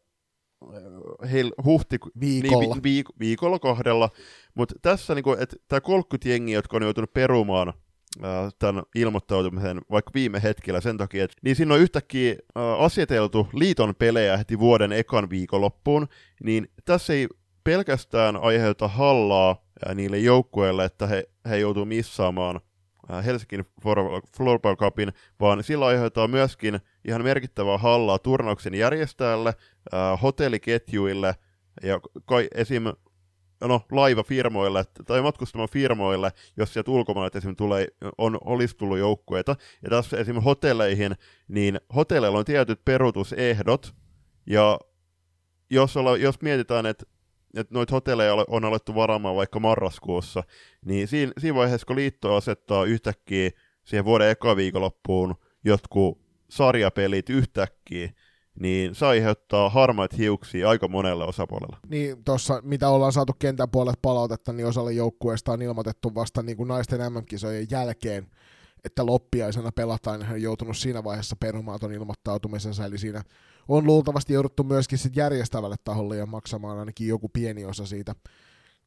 heil, 1.33 1.53
huhti, 1.65 1.99
viikolla. 2.21 2.75
Niin, 2.75 2.83
viik, 2.83 3.07
viikolla 3.21 3.59
kahdella, 3.59 4.11
mutta 4.55 4.75
tässä 4.83 5.15
niin 5.15 5.25
että 5.41 5.57
tämä 5.69 5.81
30 5.81 6.29
jengiä, 6.29 6.59
jotka 6.59 6.77
on 6.77 6.83
joutunut 6.83 7.13
perumaan 7.13 7.73
tämän 8.59 8.83
ilmoittautumisen 8.95 9.81
vaikka 9.91 10.11
viime 10.15 10.43
hetkellä 10.43 10.81
sen 10.81 10.97
takia, 10.97 11.25
että 11.25 11.37
niin 11.43 11.57
siinä 11.57 11.75
on 11.75 11.81
yhtäkkiä 11.81 12.35
aseteltu 12.79 13.49
liiton 13.53 13.95
pelejä 13.95 14.37
heti 14.37 14.59
vuoden 14.59 14.93
ekan 14.93 15.31
viikonloppuun, 15.31 16.09
niin 16.43 16.71
tässä 16.85 17.13
ei 17.13 17.29
pelkästään 17.65 18.37
aiheuta 18.37 18.89
hallaa 18.89 19.65
niille 19.95 20.19
joukkueille, 20.19 20.85
että 20.85 21.07
he, 21.07 21.29
he 21.49 21.57
joutuu 21.57 21.85
missaamaan 21.85 22.61
Helsingin 23.25 23.65
Floorball 24.37 24.77
Cupin, 24.77 25.13
vaan 25.41 25.65
sillä 25.65 25.87
aiheuttaa 25.87 26.29
myöskin 26.29 26.81
ihan 27.05 27.23
merkittävää 27.23 27.79
hallaa 27.79 28.19
turnauksen 28.19 28.75
järjestäjälle, 28.75 29.55
hotelliketjuille 30.23 31.35
ja 31.83 32.01
kai, 32.25 32.49
esim 32.55 32.85
no, 33.61 33.81
laivafirmoille 33.93 34.85
tai 35.07 35.23
matkustamafirmoille, 35.23 36.33
jos 36.57 36.73
sieltä 36.73 36.91
ulkomailta 36.91 37.39
esim. 37.39 37.57
Tulee, 37.57 37.89
on, 38.19 38.39
olisi 38.45 38.77
tullut 38.77 38.99
joukkueita. 38.99 39.57
Ja 39.83 39.91
tässä 39.91 40.17
esim. 40.17 40.37
hotelleihin, 40.37 41.17
niin 41.49 41.81
hotelleilla 41.95 42.39
on 42.39 42.45
tietyt 42.45 42.85
peruutusehdot, 42.85 43.95
ja 44.47 44.79
jos, 45.71 45.97
olla, 45.97 46.17
jos 46.17 46.41
mietitään, 46.43 46.87
että 46.87 47.07
että 47.57 47.75
noita 47.75 47.95
hotelleja 47.95 48.35
on 48.49 48.65
alettu 48.65 48.95
varaamaan 48.95 49.37
vaikka 49.37 49.61
marraskuussa, 49.61 50.43
niin 50.85 51.09
siinä, 51.09 51.33
siinä 51.39 51.55
vaiheessa, 51.55 51.87
kun 51.87 51.97
liitto 51.97 52.35
asettaa 52.35 52.85
yhtäkkiä 52.85 53.51
siihen 53.85 54.05
vuoden 54.05 54.31
eka 54.31 54.57
viikonloppuun 54.57 55.35
jotkut 55.65 56.21
sarjapelit 56.51 57.31
yhtäkkiä, 57.31 58.11
niin 58.61 58.95
se 58.95 59.07
aiheuttaa 59.07 59.71
harmaat 59.71 60.19
hiuksia 60.19 60.69
aika 60.69 60.89
monelle 60.89 61.25
osapuolelle. 61.25 61.77
Niin 61.89 62.25
tuossa, 62.25 62.61
mitä 62.65 62.89
ollaan 62.89 63.13
saatu 63.13 63.33
kentän 63.39 63.71
puolelle 63.71 63.99
palautetta, 64.03 64.53
niin 64.53 64.67
osalle 64.67 64.93
joukkueesta 64.93 65.53
on 65.53 65.63
ilmoitettu 65.63 66.15
vasta 66.15 66.43
niin 66.43 66.57
kuin 66.57 66.69
naisten 66.69 67.13
MM-kisojen 67.13 67.67
jälkeen, 67.71 68.27
että 68.85 69.07
loppiaisena 69.07 69.73
pelataan, 69.73 70.23
hän 70.23 70.35
on 70.35 70.43
joutunut 70.43 70.77
siinä 70.77 71.05
vaiheessa 71.05 71.37
perumaan 71.41 71.81
ton 71.81 71.93
ilmoittautumisensa, 71.93 72.85
eli 72.85 72.99
siinä 72.99 73.23
on 73.69 73.87
luultavasti 73.87 74.33
jouduttu 74.33 74.65
myöskin 74.65 74.99
sit 74.99 75.17
järjestävälle 75.17 75.77
taholle 75.85 76.17
ja 76.17 76.27
maksamaan 76.27 76.79
ainakin 76.79 77.09
joku 77.09 77.29
pieni 77.29 77.65
osa 77.65 77.87
siitä 77.87 78.15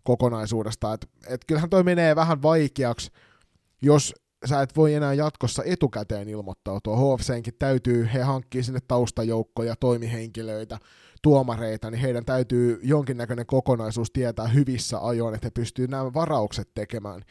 kokonaisuudesta. 0.04 0.94
Et, 0.94 1.10
et 1.28 1.46
kyllähän 1.46 1.70
toi 1.70 1.84
menee 1.84 2.16
vähän 2.16 2.42
vaikeaksi, 2.42 3.12
jos 3.82 4.14
sä 4.46 4.62
et 4.62 4.76
voi 4.76 4.94
enää 4.94 5.14
jatkossa 5.14 5.64
etukäteen 5.66 6.30
ilmoittautua. 6.30 6.98
HFCnkin 6.98 7.54
täytyy, 7.60 8.10
he 8.14 8.22
hankkii 8.22 8.64
sinne 8.64 8.80
taustajoukkoja, 8.88 9.76
toimihenkilöitä, 9.76 10.80
tuomareita, 11.22 11.92
niin 11.92 12.02
heidän 12.02 12.26
täytyy 12.26 12.80
jonkinnäköinen 12.84 13.46
kokonaisuus 13.46 14.12
tietää 14.12 14.48
hyvissä 14.48 15.00
ajoin, 15.00 15.36
että 15.36 15.46
he 15.46 15.52
pystyy 15.52 15.88
nämä 15.88 16.14
varaukset 16.14 16.70
tekemään. 16.74 17.22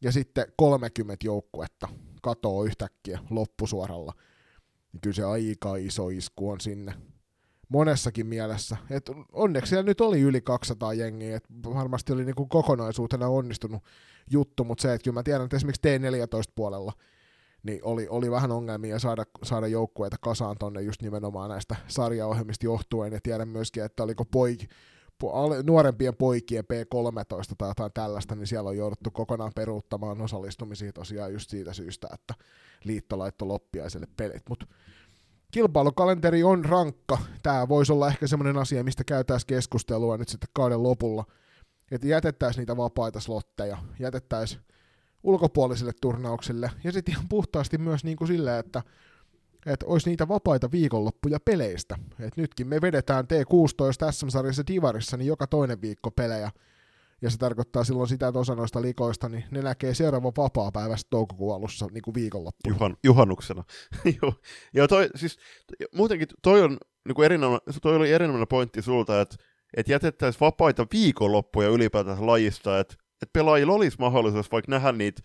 Ja 0.00 0.12
sitten 0.12 0.46
30 0.56 1.26
joukkuetta 1.26 1.88
katoo 2.22 2.64
yhtäkkiä 2.64 3.18
loppusuoralla. 3.30 4.12
Niin 4.92 5.00
kyllä 5.00 5.14
se 5.14 5.24
aika 5.24 5.76
iso 5.76 6.08
isku 6.08 6.50
on 6.50 6.60
sinne 6.60 6.94
monessakin 7.68 8.26
mielessä. 8.26 8.76
Et 8.90 9.10
onneksi 9.32 9.70
siellä 9.70 9.82
nyt 9.82 10.00
oli 10.00 10.20
yli 10.20 10.40
200 10.40 10.94
jengiä, 10.94 11.36
että 11.36 11.48
varmasti 11.74 12.12
oli 12.12 12.24
niinku 12.24 12.46
kokonaisuutena 12.46 13.28
onnistunut 13.28 13.82
juttu, 14.30 14.64
mutta 14.64 14.82
se, 14.82 14.94
että 14.94 15.04
kyllä 15.04 15.14
mä 15.14 15.22
tiedän, 15.22 15.44
että 15.44 15.56
esimerkiksi 15.56 15.82
T14-puolella 15.88 16.92
niin 17.62 17.80
oli, 17.82 18.08
oli 18.08 18.30
vähän 18.30 18.52
ongelmia 18.52 18.98
saada, 18.98 19.24
saada 19.42 19.66
joukkueita 19.66 20.16
kasaan 20.20 20.56
tonne 20.58 20.82
just 20.82 21.02
nimenomaan 21.02 21.50
näistä 21.50 21.76
sarjaohjelmista 21.88 22.66
johtuen, 22.66 23.12
ja 23.12 23.20
tiedän 23.22 23.48
myöskin, 23.48 23.84
että 23.84 24.02
oliko 24.02 24.24
poik, 24.24 24.70
po, 25.18 25.32
nuorempien 25.62 26.16
poikien 26.16 26.64
P13 26.64 27.54
tai 27.58 27.70
jotain 27.70 27.92
tällaista, 27.94 28.34
niin 28.34 28.46
siellä 28.46 28.70
on 28.70 28.76
jouduttu 28.76 29.10
kokonaan 29.10 29.52
peruuttamaan 29.54 30.20
osallistumisia 30.20 30.92
tosiaan 30.92 31.32
just 31.32 31.50
siitä 31.50 31.72
syystä, 31.72 32.08
että 32.14 32.34
liitto 32.84 33.18
laittoi 33.18 33.48
loppiaiselle 33.48 34.06
pelit, 34.16 34.42
mutta 34.48 34.66
kilpailukalenteri 35.50 36.44
on 36.44 36.64
rankka. 36.64 37.18
Tämä 37.42 37.68
voisi 37.68 37.92
olla 37.92 38.08
ehkä 38.08 38.26
semmoinen 38.26 38.58
asia, 38.58 38.84
mistä 38.84 39.04
käytäisiin 39.04 39.46
keskustelua 39.46 40.16
nyt 40.16 40.28
sitten 40.28 40.50
kauden 40.52 40.82
lopulla, 40.82 41.24
että 41.90 42.06
jätettäisiin 42.06 42.60
niitä 42.60 42.76
vapaita 42.76 43.20
slotteja, 43.20 43.78
jätettäisiin 43.98 44.60
ulkopuolisille 45.22 45.92
turnauksille, 46.00 46.70
ja 46.84 46.92
sitten 46.92 47.14
ihan 47.14 47.28
puhtaasti 47.28 47.78
myös 47.78 48.04
niin 48.04 48.16
kuin 48.16 48.28
silleen, 48.28 48.58
että 48.58 48.82
että 49.66 49.86
olisi 49.86 50.10
niitä 50.10 50.28
vapaita 50.28 50.70
viikonloppuja 50.70 51.40
peleistä. 51.44 51.98
Et 52.20 52.36
nytkin 52.36 52.68
me 52.68 52.80
vedetään 52.80 53.24
T16 53.24 54.12
SM-sarjassa 54.12 54.62
Divarissa 54.66 55.16
niin 55.16 55.26
joka 55.26 55.46
toinen 55.46 55.80
viikko 55.80 56.10
pelejä, 56.10 56.50
ja 57.22 57.30
se 57.30 57.38
tarkoittaa 57.38 57.84
silloin 57.84 58.08
sitä, 58.08 58.28
että 58.28 58.38
osa 58.38 58.54
noista 58.54 58.82
likoista, 58.82 59.28
niin 59.28 59.44
ne 59.50 59.62
näkee 59.62 59.94
seuraavan 59.94 60.32
vapaa-päivästä 60.36 61.10
toukokuun 61.10 61.54
alussa 61.54 61.86
niin 61.92 62.02
kuin 62.02 62.14
viikonloppuna. 62.14 62.74
Juhan, 62.74 62.96
juhannuksena. 63.04 63.64
ja 64.74 64.88
toi, 64.88 65.08
siis, 65.14 65.38
muutenkin 65.94 66.28
toi, 66.42 66.62
on, 66.62 66.78
niin 67.04 67.14
kuin 67.14 67.24
erinomainen, 67.24 67.80
toi 67.82 67.96
oli 67.96 68.12
erinomainen 68.12 68.48
pointti 68.48 68.82
sulta, 68.82 69.20
että, 69.20 69.36
että 69.76 69.92
jätettäisiin 69.92 70.40
vapaita 70.40 70.86
viikonloppuja 70.92 71.68
ylipäätään 71.68 72.26
lajista, 72.26 72.78
että, 72.78 72.94
että 72.94 73.32
pelaajilla 73.32 73.72
olisi 73.72 73.96
mahdollisuus 74.00 74.52
vaikka 74.52 74.70
nähdä 74.70 74.92
niitä 74.92 75.22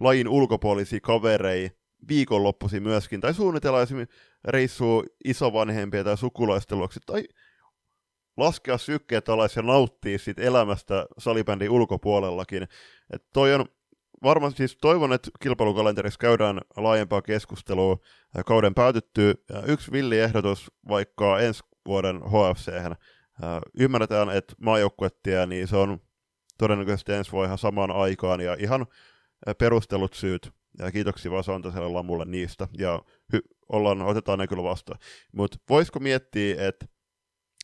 lajin 0.00 0.28
ulkopuolisia 0.28 1.00
kavereja 1.02 1.70
viikonloppuisin 2.08 2.82
myöskin, 2.82 3.20
tai 3.20 3.34
suunnitella 3.34 3.82
esimerkiksi 3.82 4.16
reissua 4.44 5.02
isovanhempia 5.24 6.04
tai 6.04 6.18
sukulaisten 6.18 6.78
luokse, 6.78 7.00
tai 7.06 7.24
laskea 8.36 8.78
sykkeet 8.78 9.28
alas 9.28 9.56
ja 9.56 9.62
nauttia 9.62 10.18
siitä 10.18 10.42
elämästä 10.42 11.06
salibändin 11.18 11.70
ulkopuolellakin. 11.70 12.62
Et 13.12 13.24
toi 13.32 13.54
on 13.54 13.66
varmasti 14.22 14.56
siis 14.56 14.76
toivon, 14.80 15.12
että 15.12 15.30
kilpailukalenterissa 15.40 16.18
käydään 16.18 16.60
laajempaa 16.76 17.22
keskustelua 17.22 17.96
kauden 18.46 18.74
päätyttyy. 18.74 19.34
Yksi 19.66 19.92
villi 19.92 20.18
ehdotus 20.18 20.70
vaikka 20.88 21.40
ensi 21.40 21.62
vuoden 21.86 22.20
HFC. 22.20 22.96
Ymmärretään, 23.78 24.30
että 24.30 24.54
maajoukkuettia, 24.60 25.46
niin 25.46 25.68
se 25.68 25.76
on 25.76 25.98
todennäköisesti 26.58 27.12
ensi 27.12 27.32
vuonna 27.32 27.46
ihan 27.46 27.58
samaan 27.58 27.90
aikaan 27.90 28.40
ja 28.40 28.56
ihan 28.58 28.86
perustelut 29.58 30.14
syyt. 30.14 30.50
Ja 30.78 30.90
kiitoksia 30.90 31.30
vaan 31.30 31.44
Santaselle 31.44 31.88
Lamulle 31.88 32.24
niistä 32.24 32.68
ja 32.78 33.02
hy- 33.36 33.48
ollaan, 33.68 34.02
otetaan 34.02 34.38
ne 34.38 34.46
kyllä 34.46 34.62
vastaan. 34.62 34.98
Mutta 35.32 35.58
voisiko 35.70 36.00
miettiä, 36.00 36.68
että 36.68 36.86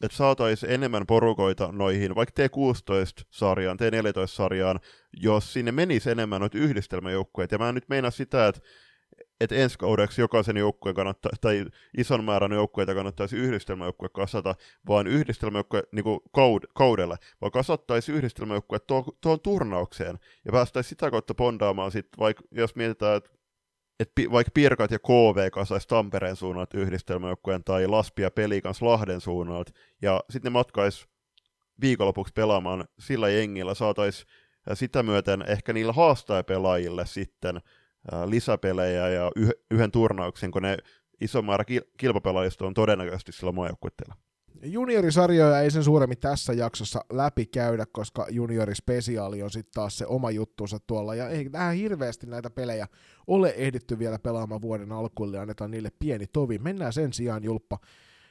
että 0.03 0.17
saataisiin 0.17 0.73
enemmän 0.73 1.07
porukoita 1.07 1.73
noihin, 1.73 2.15
vaikka 2.15 2.43
T16-sarjaan, 2.43 3.79
T14-sarjaan, 3.79 4.81
jos 5.13 5.53
sinne 5.53 5.73
menisi 5.73 6.11
enemmän 6.11 6.41
noita 6.41 6.59
yhdistelmäjoukkueita. 6.59 7.55
Ja 7.55 7.59
mä 7.59 7.73
nyt 7.73 7.89
meinaa 7.89 8.11
sitä, 8.11 8.49
että 8.49 8.61
että 9.41 9.57
ensi 9.57 9.79
kaudeksi 9.79 10.21
jokaisen 10.21 10.57
joukkueen 10.57 10.95
kannattaa, 10.95 11.33
tai 11.41 11.65
ison 11.99 12.25
määrän 12.25 12.53
joukkueita 12.53 12.95
kannattaisi 12.95 13.37
yhdistelmäjoukkue 13.37 14.09
kasata, 14.09 14.55
vaan 14.89 15.07
yhdistelmäjoukkue 15.07 15.83
niin 15.93 16.05
kaud, 16.33 16.63
kaudelle, 16.75 17.17
vaan 17.41 17.53
kasattaisi 17.53 18.13
yhdistelmäjoukkue 18.13 18.79
tuohon, 18.79 19.13
tuohon 19.21 19.41
turnaukseen, 19.41 20.19
ja 20.45 20.53
päästäisiin 20.53 20.89
sitä 20.91 21.11
kautta 21.11 21.35
bondaamaan 21.35 21.91
sitten, 21.91 22.19
vaikka 22.19 22.43
jos 22.51 22.77
mietitään, 22.77 23.17
että 23.17 23.31
et 24.01 24.13
pi, 24.15 24.31
vaikka 24.31 24.51
Pirkat 24.55 24.91
ja 24.91 24.99
KV 24.99 25.51
kasaisi 25.53 25.89
Tampereen 25.89 26.37
suunnalta 26.37 26.79
yhdistelmäjoukkueen 26.79 27.65
tai 27.65 27.87
Laspi 27.87 28.23
ja 28.23 28.31
Pelikans 28.31 28.83
Lahden 28.83 29.21
suunnalta, 29.21 29.73
ja 30.03 30.21
sitten 30.31 30.51
ne 30.51 30.53
matkais 30.53 31.09
viikonlopuksi 31.81 32.33
pelaamaan 32.33 32.85
sillä 32.99 33.29
jengillä, 33.29 33.75
saataisiin 33.75 34.29
sitä 34.75 35.03
myöten 35.03 35.45
ehkä 35.49 35.73
niillä 35.73 35.93
haastajapelaajille 35.93 37.07
sitten 37.07 37.61
lisäpelejä 38.27 39.09
ja 39.09 39.31
yhden 39.71 39.91
turnauksen, 39.91 40.51
kun 40.51 40.63
ne 40.63 40.77
iso 41.21 41.43
määrä 41.43 41.65
kilpapelaajista 41.99 42.67
on 42.67 42.75
todennäköisesti 42.75 43.33
sillä 43.33 43.53
maajoukkueella. 43.53 44.15
Juniorisarjoja 44.63 45.61
ei 45.61 45.71
sen 45.71 45.85
suuremmin 45.85 46.19
tässä 46.19 46.53
jaksossa 46.53 47.05
läpi 47.13 47.47
käydä, 47.47 47.87
koska 47.93 48.27
juniorispesiaali 48.31 49.43
on 49.43 49.51
sitten 49.51 49.73
taas 49.75 49.99
se 49.99 50.07
oma 50.07 50.31
juttuunsa 50.31 50.79
tuolla, 50.87 51.15
ja 51.15 51.29
ei 51.29 51.51
tähän 51.51 51.75
hirveästi 51.75 52.27
näitä 52.27 52.51
pelejä 52.51 52.87
ole 53.27 53.55
ehditty 53.57 53.99
vielä 53.99 54.19
pelaamaan 54.19 54.61
vuoden 54.61 54.93
alkuun, 54.93 55.33
ja 55.33 55.43
annetaan 55.43 55.71
niille 55.71 55.93
pieni 55.99 56.27
tovi. 56.27 56.59
Mennään 56.59 56.93
sen 56.93 57.13
sijaan, 57.13 57.45
Julppa, 57.45 57.79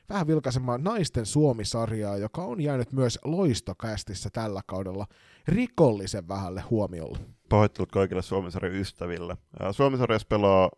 vähän 0.09 0.27
vilkaisemaan 0.27 0.83
naisten 0.83 1.25
Suomi-sarjaa, 1.25 2.17
joka 2.17 2.41
on 2.43 2.61
jäänyt 2.61 2.91
myös 2.91 3.19
loistokästissä 3.23 4.29
tällä 4.33 4.61
kaudella 4.65 5.07
rikollisen 5.47 6.27
vähälle 6.27 6.61
huomiolle. 6.61 7.19
Pahoittelut 7.49 7.91
kaikille 7.91 8.21
Suomisarjan 8.21 8.75
ystäville. 8.75 9.37
Suomisarjassa 9.71 10.27
pelaa 10.27 10.69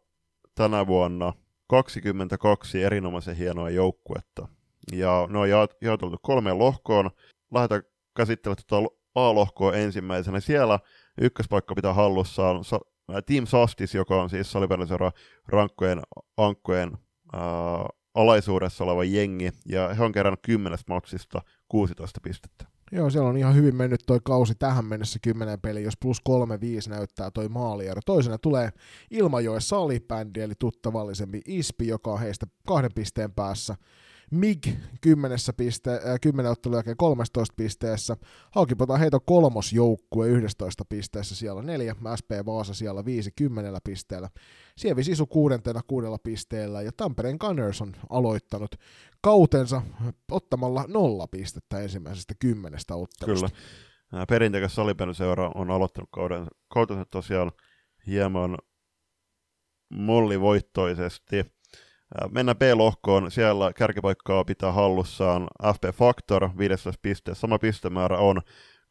tänä 0.55 0.87
vuonna 0.87 1.33
22 1.67 2.83
erinomaisen 2.83 3.35
hienoa 3.35 3.69
joukkuetta. 3.69 4.47
Ja 4.91 5.27
ne 5.29 5.39
on 5.39 5.49
jaoteltu 5.81 6.17
kolmeen 6.21 6.59
lohkoon. 6.59 7.11
Lähdetään 7.53 7.81
käsittelemään 8.15 8.63
tuota 8.67 8.95
A-lohkoa 9.15 9.73
ensimmäisenä. 9.73 10.39
Siellä 10.39 10.79
ykköspaikka 11.21 11.75
pitää 11.75 11.93
hallussaan 11.93 12.63
Team 13.25 13.45
Sastis, 13.45 13.95
joka 13.95 14.21
on 14.21 14.29
siis 14.29 14.51
salibändiseuran 14.51 15.11
rankkojen 15.47 16.01
ankkojen 16.37 16.97
ää, 17.33 17.41
alaisuudessa 18.13 18.83
oleva 18.83 19.03
jengi, 19.03 19.51
ja 19.65 19.93
he 19.93 20.03
on 20.03 20.11
kerännyt 20.11 20.39
kymmenestä 20.41 20.93
matsista 20.93 21.41
16 21.67 22.19
pistettä. 22.23 22.65
Joo, 22.91 23.09
siellä 23.09 23.29
on 23.29 23.37
ihan 23.37 23.55
hyvin 23.55 23.75
mennyt 23.75 24.03
toi 24.05 24.19
kausi 24.23 24.55
tähän 24.55 24.85
mennessä 24.85 25.19
10 25.21 25.61
peli, 25.61 25.83
jos 25.83 25.93
plus 26.01 26.21
3-5 26.29 26.89
näyttää 26.89 27.31
toi 27.31 27.49
maaliero. 27.49 28.01
Toisena 28.05 28.37
tulee 28.37 28.69
Ilmajoen 29.11 29.61
salibändi, 29.61 30.41
eli 30.41 30.53
tuttavallisempi 30.59 31.41
Ispi, 31.47 31.87
joka 31.87 32.11
on 32.11 32.19
heistä 32.19 32.45
kahden 32.67 32.91
pisteen 32.95 33.33
päässä. 33.33 33.75
MIG 34.31 34.67
10, 35.01 35.37
piste, 35.57 35.91
äh, 35.91 36.19
10 36.21 36.51
ottelun 36.51 36.75
jälkeen 36.75 36.97
13 36.97 37.53
pisteessä, 37.57 38.17
Haukipota 38.51 38.97
heito 38.97 39.19
kolmosjoukkue 39.19 40.27
11 40.27 40.85
pisteessä, 40.89 41.35
siellä 41.35 41.61
neljä, 41.61 41.95
SP 42.19 42.31
Vaasa 42.45 42.73
siellä 42.73 43.05
50 43.05 43.79
pisteellä, 43.83 44.29
Sievi 44.77 45.03
Sisu 45.03 45.25
kuudentena 45.25 45.81
kuudella 45.87 46.17
pisteellä 46.23 46.81
ja 46.81 46.91
Tampereen 46.97 47.37
Gunners 47.39 47.81
on 47.81 47.95
aloittanut 48.09 48.75
kautensa 49.21 49.81
ottamalla 50.31 50.85
nolla 50.87 51.27
pistettä 51.27 51.79
ensimmäisestä 51.79 52.33
kymmenestä 52.39 52.95
ottelusta. 52.95 53.49
Kyllä. 53.49 54.25
Perinteikäs 54.29 54.75
salipenyseura 54.75 55.51
on 55.55 55.71
aloittanut 55.71 56.09
kauden, 56.11 56.47
kautensa 56.67 57.05
tosiaan 57.05 57.51
hieman 58.07 58.57
mollivoittoisesti 59.89 61.45
Mennään 62.31 62.57
B-lohkoon, 62.57 63.31
siellä 63.31 63.73
kärkipaikkaa 63.73 64.45
pitää 64.45 64.71
hallussaan. 64.71 65.47
FP 65.75 65.83
Factor 65.95 66.49
15 66.57 66.99
pisteessä. 67.01 67.41
Sama 67.41 67.59
pistemäärä 67.59 68.17
on. 68.17 68.41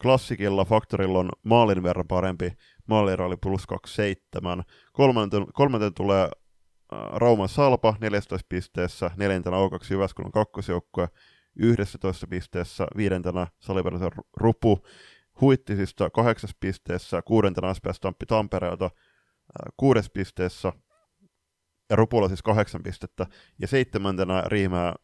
Klassikilla, 0.03 0.65
Factorilla 0.65 1.19
on 1.19 1.29
maalin 1.43 1.83
verran 1.83 2.09
parempi, 2.09 2.53
maaliero 2.87 3.27
oli 3.27 3.37
plus 3.37 3.67
27. 3.67 4.63
Kolmanten, 4.93 5.47
kolmanten 5.53 5.95
tulee 5.95 6.31
Rauman 7.13 7.49
Salpa 7.49 7.95
14 8.01 8.47
pisteessä, 8.49 9.11
neljäntenä 9.17 9.57
O2 9.57 9.87
Jyväskylän 9.91 10.33
kakkosjoukkue. 10.33 11.09
11 11.57 12.27
pisteessä, 12.27 12.87
viidentenä 12.97 13.47
Saliverisen 13.59 14.11
Rupu. 14.37 14.79
Huittisista 15.41 16.11
8 16.11 16.51
pisteessä, 16.61 17.23
kuudentena 17.23 17.75
SPS 17.75 18.01
Tamppi 18.01 18.27
Tampereelta. 18.27 18.91
Kuudes 19.77 20.11
pisteessä, 20.11 20.73
ja 21.91 21.97
Rupulla 21.97 22.29
siis 22.29 22.43
kahdeksan 22.43 22.83
pistettä, 22.83 23.27
ja 23.59 23.67
seitsemäntenä 23.67 24.43
Riimää 24.47 24.95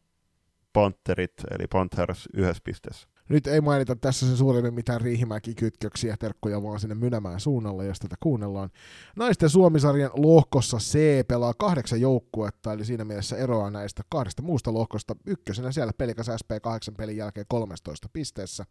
Panterit, 0.72 1.32
eli 1.51 1.66
Panthers 1.66 2.28
yhdessä 2.35 2.62
pisteessä. 2.64 3.09
Nyt 3.28 3.47
ei 3.47 3.61
mainita 3.61 3.97
tässä 3.97 4.26
sen 4.26 4.37
suuremmin 4.37 4.74
mitään 4.74 5.01
Riihimäki-kytköksiä, 5.01 6.16
terkkoja 6.16 6.62
vaan 6.62 6.80
sinne 6.80 6.95
Mynämään 6.95 7.41
suunnalla, 7.41 7.85
jos 7.85 7.99
tätä 7.99 8.16
kuunnellaan. 8.20 8.70
Naisten 9.16 9.51
Suomisarjan 9.51 10.11
lohkossa 10.14 10.76
C 10.76 10.99
pelaa 11.28 11.55
kahdeksan 11.59 12.01
joukkuetta, 12.01 12.72
eli 12.72 12.85
siinä 12.85 13.05
mielessä 13.05 13.37
eroaa 13.37 13.70
näistä 13.70 14.03
kahdesta 14.09 14.43
muusta 14.43 14.74
lohkosta. 14.74 15.16
Ykkösenä 15.26 15.72
siellä 15.72 15.93
pelikas 15.99 16.26
SP 16.41 16.51
8 16.62 16.95
pelin 16.95 17.16
jälkeen 17.16 17.47
13 17.49 18.09
pisteessä. 18.12 18.64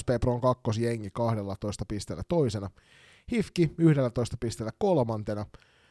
SP 0.00 0.08
Pron 0.20 0.40
kakkosjengi 0.40 1.10
12 1.10 1.84
pisteellä 1.88 2.22
toisena. 2.28 2.70
Hifki 3.32 3.74
11 3.78 4.36
pisteellä 4.40 4.72
kolmantena. 4.78 5.46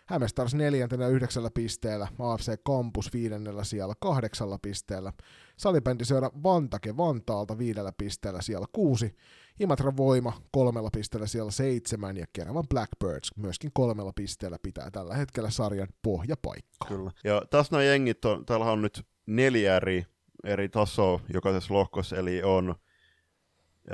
Hämestars 0.09 0.55
neljäntenä 0.55 1.07
yhdeksällä 1.07 1.49
pisteellä, 1.53 2.07
AFC 2.19 2.61
Campus 2.67 3.13
viidennellä 3.13 3.63
siellä 3.63 3.93
kahdeksalla 3.99 4.59
pisteellä, 4.61 5.13
salibändiseura 5.57 6.31
Vantake 6.43 6.97
Vantaalta 6.97 7.57
viidellä 7.57 7.91
pisteellä 7.97 8.41
siellä 8.41 8.65
kuusi, 8.71 9.15
Imatra 9.59 9.97
Voima 9.97 10.41
kolmella 10.51 10.89
pisteellä 10.93 11.27
siellä 11.27 11.51
seitsemän 11.51 12.17
ja 12.17 12.25
Keravan 12.33 12.67
Blackbirds 12.69 13.31
myöskin 13.35 13.71
kolmella 13.73 14.11
pisteellä 14.15 14.57
pitää 14.61 14.91
tällä 14.91 15.15
hetkellä 15.15 15.49
sarjan 15.49 15.87
pohjapaikkaa. 16.01 16.87
Kyllä. 16.87 17.11
Ja 17.23 17.41
tässä 17.49 17.71
nämä 17.71 17.83
jengit 17.83 18.25
on, 18.25 18.45
täällä 18.45 18.71
on 18.71 18.81
nyt 18.81 19.05
neljä 19.25 19.75
eri, 19.75 20.05
eri 20.43 20.69
tasoa 20.69 21.19
jokaisessa 21.33 21.73
lohkossa, 21.73 22.15
eli 22.15 22.43
on 22.43 22.75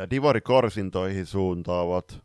Divari 0.09 0.41
karsintoihin 0.41 1.26
suuntaavat, 1.26 2.22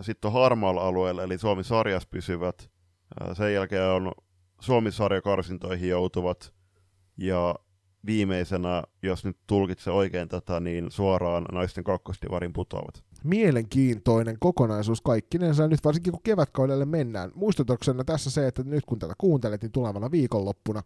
sitten 0.00 0.28
on 0.28 0.32
harmaalla 0.32 0.86
alueella, 0.86 1.22
eli 1.22 1.38
Suomi 1.38 1.64
sarjas 1.64 2.06
pysyvät, 2.06 2.75
sen 3.32 3.54
jälkeen 3.54 3.90
on 3.90 4.12
Suomi-sarjakarsintoihin 4.60 5.88
joutuvat 5.88 6.52
ja 7.16 7.54
viimeisenä, 8.06 8.82
jos 9.02 9.24
nyt 9.24 9.36
tulkitse 9.46 9.90
oikein 9.90 10.28
tätä, 10.28 10.60
niin 10.60 10.90
suoraan 10.90 11.44
naisten 11.52 11.84
kakkostivarin 11.84 12.52
putoavat. 12.52 13.02
Mielenkiintoinen 13.24 14.36
kokonaisuus 14.40 15.00
kaikkinensa, 15.00 15.68
nyt 15.68 15.84
varsinkin 15.84 16.12
kun 16.12 16.22
kevätkaudelle 16.22 16.84
mennään. 16.84 17.32
Muistutuksena 17.34 18.04
tässä 18.04 18.30
se, 18.30 18.46
että 18.46 18.62
nyt 18.62 18.84
kun 18.86 18.98
tätä 18.98 19.14
kuuntelet, 19.18 19.62
niin 19.62 19.72
tulevana 19.72 20.10
viikonloppuna 20.10 20.82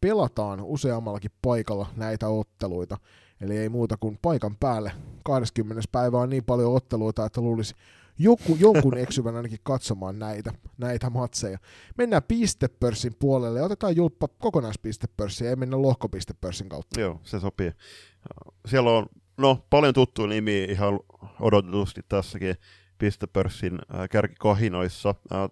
pelataan 0.00 0.60
useammallakin 0.62 1.30
paikalla 1.42 1.86
näitä 1.96 2.28
otteluita. 2.28 2.98
Eli 3.40 3.56
ei 3.56 3.68
muuta 3.68 3.96
kuin 3.96 4.18
paikan 4.22 4.56
päälle. 4.56 4.92
20. 5.24 5.82
päivä 5.92 6.18
on 6.18 6.30
niin 6.30 6.44
paljon 6.44 6.74
otteluita, 6.74 7.24
että 7.24 7.40
luulisi 7.40 7.74
joku, 8.22 8.56
jonkun 8.60 8.98
eksyvän 8.98 9.36
ainakin 9.36 9.58
katsomaan 9.62 10.18
näitä, 10.18 10.52
näitä 10.78 11.10
matseja. 11.10 11.58
Mennään 11.98 12.22
pistepörssin 12.22 13.12
puolelle 13.18 13.58
ja 13.58 13.64
otetaan 13.64 13.96
julppa 13.96 14.28
kokonaispistepörssiä, 14.28 15.50
ei 15.50 15.56
mennä 15.56 15.82
lohkopistepörssin 15.82 16.68
kautta. 16.68 17.00
Joo, 17.00 17.20
se 17.22 17.40
sopii. 17.40 17.72
Siellä 18.66 18.90
on 18.90 19.06
no, 19.38 19.66
paljon 19.70 19.94
tuttuja 19.94 20.28
nimiä 20.28 20.64
ihan 20.64 21.00
odotetusti 21.40 22.00
tässäkin 22.08 22.54
pistepörssin 22.98 23.78
äh, 23.94 24.08
kärkikohinoissa. 24.10 25.14
Äh, 25.32 25.50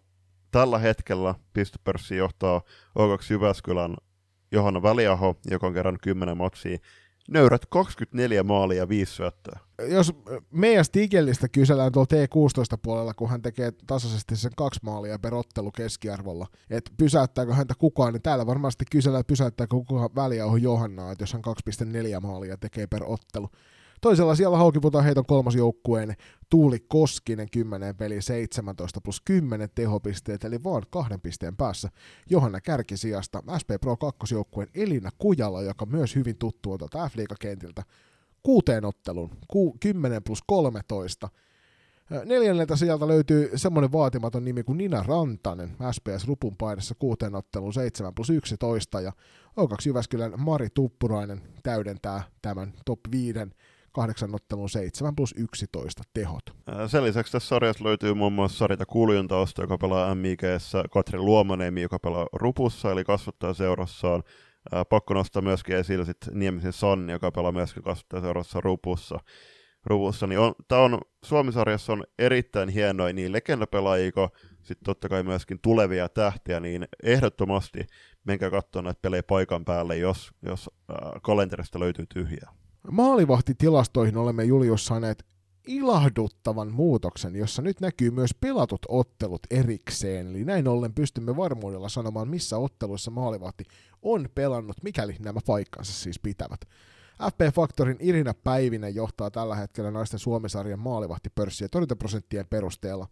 tällä 0.51 0.79
hetkellä 0.79 1.35
pistepörssi 1.53 2.17
johtaa 2.17 2.63
O2 2.99 3.27
Jyväskylän 3.31 3.97
Johanna 4.53 4.83
Väliaho, 4.83 5.37
joka 5.51 5.67
on 5.67 5.75
kerran 5.75 5.99
10 6.03 6.37
matsia 6.37 6.79
nöyrät 7.29 7.67
24 7.67 8.43
maalia 8.43 8.79
ja 8.79 8.89
5 8.89 9.15
syöttöä. 9.15 9.59
Jos 9.89 10.13
meidän 10.51 10.85
Stigellistä 10.85 11.49
kysellään 11.49 11.93
tuolla 11.93 12.09
T16-puolella, 12.15 13.15
kun 13.15 13.31
hän 13.31 13.43
tekee 13.43 13.73
tasaisesti 13.87 14.37
sen 14.37 14.53
kaksi 14.57 14.81
maalia 14.83 15.19
per 15.19 15.35
ottelu 15.35 15.71
keskiarvolla, 15.71 16.47
että 16.71 16.91
pysäyttääkö 16.97 17.55
häntä 17.55 17.75
kukaan, 17.79 18.13
niin 18.13 18.23
täällä 18.23 18.47
varmasti 18.47 18.85
kysellään, 18.91 19.21
että 19.21 19.33
pysäyttääkö 19.33 19.71
kukaan 19.71 20.11
väliä 20.15 20.47
on 20.47 20.63
Johannaa, 20.63 21.13
että 21.13 21.23
jos 21.23 21.33
hän 21.33 21.43
2,4 22.15 22.21
maalia 22.21 22.57
tekee 22.57 22.87
per 22.87 23.03
ottelu. 23.05 23.49
Toisella 24.01 24.35
siellä 24.35 24.57
Haukiputaan 24.57 25.05
heiton 25.05 25.27
kolmas 25.27 25.55
joukkueen 25.55 26.15
Tuuli 26.51 26.79
Koskinen 26.89 27.51
10 27.51 27.97
peli 27.97 28.23
17 28.23 29.01
plus 29.01 29.21
10 29.21 29.69
tehopisteet, 29.75 30.45
eli 30.45 30.65
vaan 30.65 30.83
kahden 30.91 31.21
pisteen 31.21 31.57
päässä 31.57 31.89
Johanna 32.31 32.61
Kärkisijasta. 32.61 33.43
SP 33.61 33.71
Pro 33.81 33.97
2 33.97 34.35
joukkueen 34.35 34.69
Elina 34.75 35.11
Kujala, 35.19 35.63
joka 35.63 35.87
myös 35.87 36.17
hyvin 36.17 36.39
tuttu 36.39 36.73
on 36.73 36.79
tuolta 36.79 37.09
F-liigakentiltä, 37.09 37.83
kuuteen 38.43 38.85
ottelun, 38.85 39.31
ku, 39.49 39.77
10 39.81 40.23
plus 40.23 40.43
13. 40.47 41.29
Neljänneltä 42.25 42.77
sieltä 42.77 43.09
löytyy 43.09 43.51
semmoinen 43.55 43.93
vaatimaton 43.93 44.45
nimi 44.45 44.63
kuin 44.63 44.79
Nina 44.79 45.03
Rantanen, 45.03 45.77
SPS 45.93 46.27
Rupun 46.27 46.57
paidassa 46.57 46.95
kuuteen 46.99 47.35
ottelun 47.35 47.73
7 47.73 48.15
plus 48.15 48.31
11, 48.31 49.01
ja 49.01 49.13
O2 49.61 49.77
Jyväskylän 49.87 50.33
Mari 50.37 50.69
Tuppurainen 50.75 51.43
täydentää 51.63 52.23
tämän 52.43 52.73
top 52.85 53.01
5 53.11 53.39
kahdeksan 53.93 54.35
ottelun 54.35 54.71
7 54.71 55.17
plus 55.17 55.35
11 55.39 56.03
tehot. 56.15 56.43
Sen 56.87 57.05
lisäksi 57.05 57.33
tässä 57.33 57.49
sarjassa 57.49 57.85
löytyy 57.85 58.15
muun 58.15 58.33
muassa 58.33 58.59
Sarita 58.59 58.87
Kuljuntausta, 58.87 59.63
joka 59.63 59.79
pelaa 59.79 60.15
MIGssä, 60.15 60.85
Katri 60.91 61.19
Luomanemi, 61.19 61.83
joka 61.83 61.99
pelaa 61.99 62.27
Rupussa, 62.33 62.93
eli 62.93 63.05
kasvattaa 63.05 63.55
seurassaan. 63.55 64.23
Pakko 64.89 65.15
nostaa 65.15 65.43
myöskin 65.43 65.77
esille 65.77 66.05
sit 66.05 66.17
Niemisen 66.33 66.73
Sanni, 66.73 67.13
joka 67.13 67.31
pelaa 67.31 67.53
myöskin 67.53 67.83
kasvattaa 67.83 68.21
seurassa 68.21 68.61
Rupussa. 68.61 69.19
Rupussa, 69.87 70.27
niin 70.27 70.39
on, 70.39 70.55
tämä 70.69 70.81
on, 70.81 71.01
Suomisarjassa 71.25 71.93
on 71.93 72.05
erittäin 72.19 72.69
hienoja 72.69 73.13
niin 73.13 73.33
legendapelaajia, 73.33 74.29
sitten 74.63 74.85
totta 74.85 75.09
kai 75.09 75.23
myöskin 75.23 75.59
tulevia 75.63 76.09
tähtiä, 76.09 76.61
niin 76.61 76.89
ehdottomasti 77.03 77.87
menkää 78.25 78.51
katsoa 78.51 78.83
näitä 78.83 78.99
pelejä 79.03 79.23
paikan 79.23 79.65
päälle, 79.65 79.97
jos, 79.97 80.33
jos 80.43 80.71
äh, 80.91 80.97
kalenterista 81.23 81.81
löytyy 81.81 82.07
tyhjää. 82.07 82.53
Maalivahtitilastoihin 82.91 84.17
olemme 84.17 84.45
Julius 84.45 84.87
saaneet 84.87 85.27
ilahduttavan 85.67 86.73
muutoksen, 86.73 87.37
jossa 87.37 87.63
nyt 87.63 87.81
näkyy 87.81 88.11
myös 88.11 88.31
pelatut 88.41 88.87
ottelut 88.89 89.43
erikseen. 89.51 90.27
Eli 90.27 90.45
näin 90.45 90.69
ollen 90.69 90.95
pystymme 90.95 91.37
varmuudella 91.37 91.89
sanomaan, 91.89 92.29
missä 92.29 92.59
otteluissa 92.59 93.11
maalivahti 93.11 93.65
on 94.03 94.29
pelannut, 94.35 94.77
mikäli 94.83 95.17
nämä 95.19 95.41
paikkansa 95.47 95.93
siis 95.93 96.19
pitävät. 96.19 96.61
FP 97.23 97.55
Faktorin 97.55 97.97
Irina 98.01 98.35
Päivinen 98.35 98.95
johtaa 98.95 99.31
tällä 99.31 99.57
hetkellä 99.57 99.91
naisten 99.91 100.19
Suomisarjan 100.19 100.79
maalivahtipörssiä 100.79 101.69
torjuntaprosenttien 101.69 102.47
perusteella. 102.47 103.07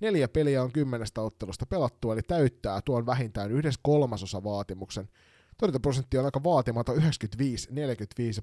Neljä 0.00 0.28
peliä 0.28 0.62
on 0.62 0.72
kymmenestä 0.72 1.20
ottelusta 1.20 1.66
pelattu, 1.66 2.12
eli 2.12 2.22
täyttää 2.22 2.80
tuon 2.84 3.06
vähintään 3.06 3.50
yhdes 3.52 3.74
kolmasosa 3.82 4.44
vaatimuksen. 4.44 5.08
Torjuntaprosentti 5.60 6.18
on 6.18 6.24
aika 6.24 6.42
vaatimaton 6.44 6.96
95-45 6.96 7.00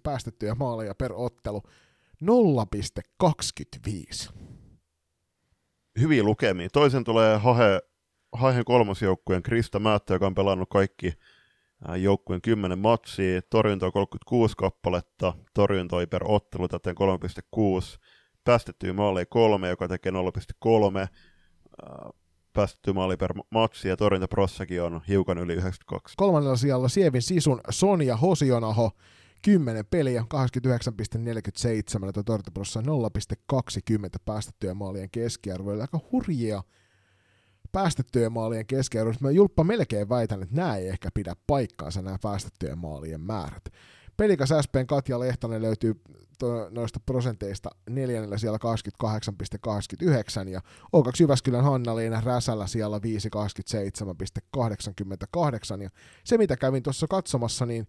päästettyjä 0.04 0.56
maaleja 0.56 0.96
per 0.96 1.14
ottelu. 1.16 1.64
0,25. 3.24 4.34
Hyviä 6.00 6.24
lukemia. 6.24 6.70
Toisen 6.74 7.04
tulee 7.04 7.38
Hahe, 7.38 7.82
Hahen 8.32 8.66
kolmosjoukkueen 8.66 9.44
Krista 9.44 9.80
Määttö, 9.80 10.14
joka 10.14 10.28
on 10.28 10.36
pelannut 10.36 10.70
kaikki 10.70 11.14
joukkueen 11.98 12.42
10 12.42 12.80
matsia, 12.80 13.42
torjunta 13.42 13.92
36 13.92 14.56
kappaletta, 14.58 15.34
torjuntoi 15.54 16.08
per 16.08 16.22
ottelu 16.26 16.68
täten 16.68 16.96
3,6, 17.56 18.00
päästettyä 18.44 18.94
maaleja 18.94 19.26
3, 19.26 19.70
joka 19.70 19.88
tekee 19.88 20.12
0,3, 20.12 21.08
päästetty 22.58 22.94
maali 22.94 23.18
per 23.18 23.34
matsi 23.50 23.88
ja 23.88 23.98
torjuntaprossakin 23.98 24.82
on 24.82 25.02
hiukan 25.08 25.38
yli 25.38 25.54
92. 25.54 26.14
Kolmannella 26.18 26.56
sijalla 26.56 26.88
Sievin 26.88 27.22
Sisun 27.22 27.62
Sonja 27.70 28.18
Hosionaho, 28.18 28.92
10 29.42 29.86
peliä, 29.86 30.26
89,47, 30.34 32.06
ja 32.16 32.24
torjuntaprossa 32.24 32.82
0,20 32.82 32.86
päästettyjä 34.26 34.74
maalien 34.74 35.10
keskiarvo, 35.10 35.74
eli 35.74 35.82
aika 35.82 36.00
hurjia 36.12 36.64
päästettyjen 37.72 38.32
maalien 38.32 38.66
keskiarvo. 38.66 39.14
Mä 39.20 39.32
Julppa 39.32 39.64
melkein 39.64 40.10
väitän, 40.10 40.44
että 40.44 40.56
nämä 40.56 40.76
ei 40.76 40.88
ehkä 40.88 41.10
pidä 41.14 41.36
paikkaansa 41.48 42.02
nämä 42.02 42.18
päästettyjen 42.22 42.78
maalien 42.78 43.22
määrät. 43.22 43.64
Pelikas 44.18 44.50
SPn 44.62 44.88
Katja 44.88 45.20
Lehtonen 45.20 45.62
löytyy 45.62 46.02
noista 46.70 47.00
prosenteista 47.00 47.70
neljännellä 47.90 48.38
siellä 48.38 48.60
28,89 50.44 50.50
ja 50.50 50.62
O2 50.98 51.12
Jyväskylän 51.20 51.64
Hanna-Liina 51.64 52.22
Räsällä 52.22 52.68
siellä 52.68 52.98
5,27,88 52.98 55.82
ja 55.82 55.90
se 56.24 56.38
mitä 56.38 56.58
kävin 56.58 56.84
tuossa 56.84 57.08
katsomassa, 57.08 57.66
niin 57.66 57.88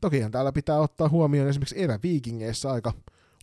tokihan 0.00 0.30
täällä 0.30 0.52
pitää 0.52 0.80
ottaa 0.80 1.08
huomioon 1.08 1.48
esimerkiksi 1.48 1.82
Erä 1.82 1.98
Viikingeissä 2.02 2.72
aika 2.72 2.92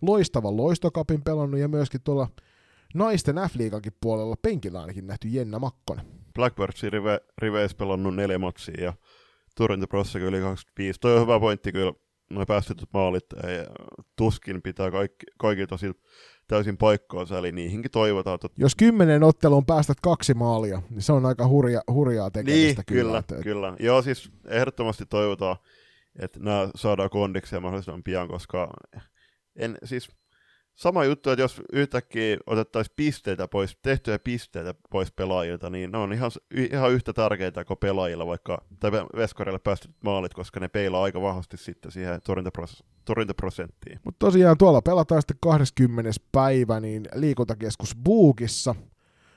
loistavan 0.01 0.57
loistokapin 0.57 1.23
pelannut 1.23 1.59
ja 1.59 1.67
myöskin 1.67 2.01
tuolla 2.01 2.27
naisten 2.93 3.35
f 3.35 3.53
puolella 4.01 4.35
penkillä 4.41 4.81
ainakin 4.81 5.07
nähty 5.07 5.27
Jenna 5.27 5.59
Makkonen. 5.59 6.05
Blackbirdsin 6.33 6.93
rive, 6.93 7.19
riveissä 7.37 7.77
pelannut 7.77 8.15
neljä 8.15 8.39
matsia 8.39 8.83
ja 8.83 8.93
torjuntaprossakin 9.55 10.27
yli 10.27 10.41
25. 10.41 10.99
Toi 10.99 11.15
on 11.15 11.21
hyvä 11.21 11.39
pointti 11.39 11.71
kyllä 11.71 11.93
noin 12.29 12.47
päästetyt 12.47 12.89
maalit 12.93 13.25
ei, 13.47 13.65
tuskin 14.15 14.61
pitää 14.61 14.91
kaikki, 14.91 15.25
kaikki 15.37 15.67
tosi 15.67 15.91
täysin 16.47 16.77
paikkoonsa, 16.77 17.37
eli 17.37 17.51
niihinkin 17.51 17.91
toivotaan. 17.91 18.35
Että... 18.35 18.47
Jos 18.57 18.75
kymmenen 18.75 19.23
otteluun 19.23 19.65
päästät 19.65 19.97
kaksi 20.01 20.33
maalia, 20.33 20.81
niin 20.89 21.01
se 21.01 21.13
on 21.13 21.25
aika 21.25 21.47
hurja, 21.47 21.81
hurjaa 21.91 22.31
tekemistä 22.31 22.81
niin, 22.81 22.85
kyllä. 22.85 23.03
Kyllä, 23.03 23.17
että... 23.17 23.35
kyllä. 23.43 23.75
Joo, 23.79 24.01
siis 24.01 24.31
ehdottomasti 24.47 25.05
toivotaan, 25.05 25.57
että 26.19 26.39
nämä 26.39 26.69
saadaan 26.75 27.09
kondikseen 27.09 27.61
mahdollisimman 27.61 28.03
pian, 28.03 28.27
koska 28.27 28.73
en, 29.55 29.77
siis 29.83 30.09
sama 30.79 31.03
juttu, 31.03 31.29
että 31.29 31.43
jos 31.43 31.61
yhtäkkiä 31.73 32.37
otettaisiin 32.47 32.93
pisteitä 32.95 33.47
pois, 33.47 33.77
tehtyjä 33.81 34.19
pisteitä 34.19 34.73
pois 34.89 35.11
pelaajilta, 35.11 35.69
niin 35.69 35.91
ne 35.91 35.97
on 35.97 36.13
ihan, 36.13 36.31
ihan 36.71 36.91
yhtä 36.91 37.13
tärkeitä 37.13 37.65
kuin 37.65 37.77
pelaajilla, 37.77 38.27
vaikka, 38.27 38.61
tai 38.79 38.91
Veskorille 38.91 39.59
päästy 39.59 39.89
maalit, 40.03 40.33
koska 40.33 40.59
ne 40.59 40.67
peilaa 40.67 41.03
aika 41.03 41.21
vahvasti 41.21 41.57
sitten 41.57 41.91
siihen 41.91 42.21
torjuntaprosenttiin. 42.21 42.89
torjuntaprosenttiin. 43.05 43.99
Mutta 44.03 44.25
tosiaan 44.25 44.57
tuolla 44.57 44.81
pelataan 44.81 45.21
sitten 45.21 45.37
20. 45.39 46.11
päivä 46.31 46.79
niin 46.79 47.05
liikuntakeskus 47.15 47.95
Buukissa 48.03 48.75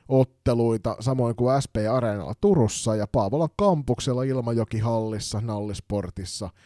otteluita, 0.08 0.96
samoin 1.00 1.36
kuin 1.36 1.62
SP 1.64 1.76
Areenalla 1.92 2.34
Turussa 2.40 2.96
ja 2.96 3.06
Paavolan 3.06 3.48
kampuksella 3.56 4.22
Ilmajoki-hallissa, 4.22 5.40
Nallisportissa– 5.40 6.50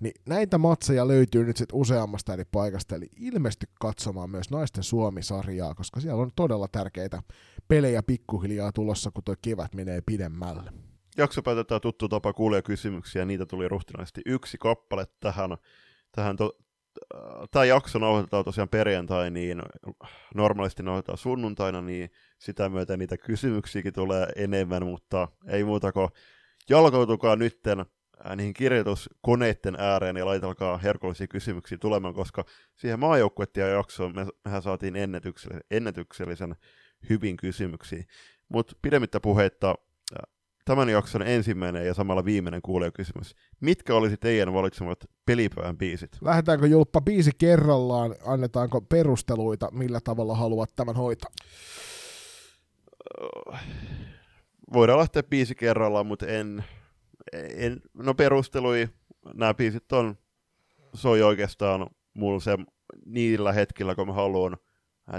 niin 0.00 0.12
näitä 0.28 0.58
matseja 0.58 1.08
löytyy 1.08 1.44
nyt 1.44 1.56
sitten 1.56 1.78
useammasta 1.78 2.32
eri 2.32 2.44
paikasta, 2.52 2.96
eli 2.96 3.08
ilmesty 3.16 3.66
katsomaan 3.80 4.30
myös 4.30 4.50
naisten 4.50 4.84
Suomi-sarjaa, 4.84 5.74
koska 5.74 6.00
siellä 6.00 6.22
on 6.22 6.30
todella 6.36 6.68
tärkeitä 6.72 7.22
pelejä 7.68 8.02
pikkuhiljaa 8.02 8.72
tulossa, 8.72 9.10
kun 9.10 9.24
tuo 9.24 9.34
kevät 9.42 9.74
menee 9.74 10.00
pidemmälle. 10.06 10.70
Jakso 11.16 11.42
päätetään 11.42 11.80
tuttu 11.80 12.08
tapa 12.08 12.32
kuulee 12.32 12.62
kysymyksiä, 12.62 13.24
niitä 13.24 13.46
tuli 13.46 13.68
ruhtinaisesti 13.68 14.20
yksi 14.26 14.58
kappale 14.58 15.06
tähän. 15.20 15.50
tähän 16.12 16.36
to, 16.36 16.58
tämä 17.50 17.64
jakso 17.64 17.98
nauhoitetaan 17.98 18.44
tosiaan 18.44 18.68
perjantai, 18.68 19.30
niin 19.30 19.62
normaalisti 20.34 20.82
nauhoitetaan 20.82 21.18
sunnuntaina, 21.18 21.82
niin 21.82 22.10
sitä 22.38 22.68
myötä 22.68 22.96
niitä 22.96 23.16
kysymyksiäkin 23.16 23.92
tulee 23.92 24.28
enemmän, 24.36 24.86
mutta 24.86 25.28
ei 25.46 25.64
muuta 25.64 25.92
kuin 25.92 26.08
jalkautukaa 26.68 27.36
nytten 27.36 27.86
niihin 28.36 28.54
kirjoituskoneiden 28.54 29.76
ääreen 29.78 30.16
ja 30.16 30.26
laitelkaa 30.26 30.78
herkullisia 30.78 31.26
kysymyksiä 31.26 31.78
tulemaan, 31.78 32.14
koska 32.14 32.44
siihen 32.76 33.00
maajoukkuettia 33.00 33.68
jaksoon 33.68 34.14
me, 34.14 34.26
mehän 34.44 34.62
saatiin 34.62 34.96
ennätyksellisen, 34.96 35.64
ennätyksellisen 35.70 36.56
hyvin 37.08 37.36
kysymyksiä. 37.36 38.04
Mutta 38.48 38.76
pidemmittä 38.82 39.20
puheitta 39.20 39.74
tämän 40.64 40.88
jakson 40.88 41.22
ensimmäinen 41.22 41.86
ja 41.86 41.94
samalla 41.94 42.24
viimeinen 42.24 42.62
kuulijakysymys. 42.62 43.34
Mitkä 43.60 43.94
olisi 43.94 44.16
teidän 44.16 44.52
valitsemat 44.54 44.98
pelipäivän 45.26 45.78
biisit? 45.78 46.10
Lähdetäänkö 46.20 46.66
Julppa 46.66 47.00
biisi 47.00 47.30
kerrallaan? 47.38 48.14
Annetaanko 48.24 48.80
perusteluita, 48.80 49.70
millä 49.72 50.00
tavalla 50.04 50.34
haluat 50.34 50.70
tämän 50.76 50.94
hoitaa? 50.94 51.30
Voidaan 54.72 54.98
lähteä 54.98 55.22
biisi 55.22 55.54
kerrallaan, 55.54 56.06
mutta 56.06 56.26
en, 56.26 56.64
en, 57.32 57.80
no 57.94 58.14
perustelui, 58.14 58.88
nämä 59.34 59.54
biisit 59.54 59.92
on, 59.92 60.18
soi 60.94 61.22
oikeastaan 61.22 61.86
mulla 62.14 62.40
se 62.40 62.58
niillä 63.06 63.52
hetkillä, 63.52 63.94
kun 63.94 64.06
mä 64.06 64.12
haluan 64.12 64.56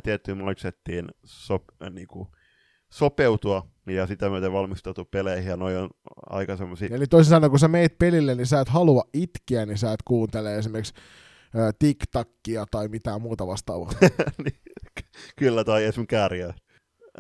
tiettyyn 0.03 0.37
mindsettiin 0.37 1.07
sop, 1.25 1.63
äh, 1.83 1.89
niinku, 1.89 2.27
sopeutua 2.91 3.67
ja 3.87 4.07
sitä 4.07 4.29
myöten 4.29 4.53
valmistautua 4.53 5.05
peleihin, 5.11 5.49
ja 5.49 5.57
noi 5.57 5.77
on 5.77 5.89
aika 6.25 6.57
semmosia... 6.57 6.89
Eli 6.91 7.07
toisin 7.07 7.29
sanoen, 7.29 7.49
kun 7.49 7.59
sä 7.59 7.67
meet 7.67 7.97
pelille, 7.97 8.35
niin 8.35 8.47
sä 8.47 8.61
et 8.61 8.69
halua 8.69 9.03
itkeä, 9.13 9.65
niin 9.65 9.77
sä 9.77 9.93
et 9.93 10.03
kuuntele 10.05 10.57
esimerkiksi 10.57 10.93
TikTokia 11.79 12.65
tai 12.71 12.87
mitään 12.87 13.21
muuta 13.21 13.47
vastaavaa. 13.47 13.91
Niin, 14.43 14.59
kyllä, 15.35 15.63
tai 15.63 15.83
esimerkiksi 15.83 16.15
kääriä. 16.15 16.53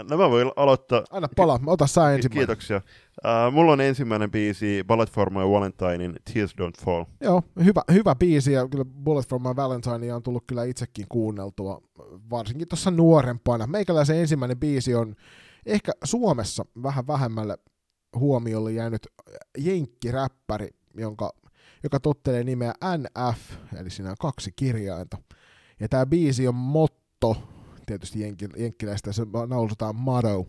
No 0.09 0.17
mä 0.17 0.29
voin 0.29 0.51
aloittaa. 0.55 1.03
Anna 1.11 1.29
pala, 1.35 1.59
ota 1.65 1.87
sä 1.87 2.13
ensimmäinen. 2.13 2.47
Kiitoksia. 2.47 2.77
Uh, 2.77 3.53
mulla 3.53 3.71
on 3.71 3.81
ensimmäinen 3.81 4.31
biisi 4.31 4.83
Bullet 4.87 5.11
for 5.11 5.29
My 5.29 5.39
Valentinein 5.51 6.15
Tears 6.33 6.55
Don't 6.61 6.85
Fall. 6.85 7.03
Joo, 7.21 7.43
hyvä, 7.63 7.81
hyvä 7.93 8.15
biisi 8.15 8.51
ja 8.51 8.67
kyllä 8.67 8.85
Bullet 8.85 9.27
for 9.27 9.39
My 9.39 9.55
Valentine 9.55 10.13
on 10.13 10.23
tullut 10.23 10.43
kyllä 10.47 10.63
itsekin 10.63 11.05
kuunneltua, 11.09 11.81
varsinkin 12.29 12.67
tuossa 12.67 12.91
nuorempana. 12.91 13.67
Meikäläisen 13.67 14.17
ensimmäinen 14.17 14.59
biisi 14.59 14.95
on 14.95 15.15
ehkä 15.65 15.91
Suomessa 16.03 16.65
vähän 16.83 17.07
vähemmälle 17.07 17.57
huomiolle 18.15 18.71
jäänyt 18.71 19.07
jenkkiräppäri, 19.57 20.67
jonka, 20.97 21.33
joka 21.83 21.99
tottelee 21.99 22.43
nimeä 22.43 22.73
NF, 22.97 23.39
eli 23.79 23.89
siinä 23.89 24.09
on 24.09 24.15
kaksi 24.19 24.51
kirjainta. 24.55 25.17
Ja 25.79 25.89
tämä 25.89 26.05
biisi 26.05 26.47
on 26.47 26.55
motto, 26.55 27.37
tietysti 27.89 28.19
jenkkiläistä 28.57 29.11
se 29.11 29.25
naulutetaan 29.47 29.95
motto, 29.95 30.47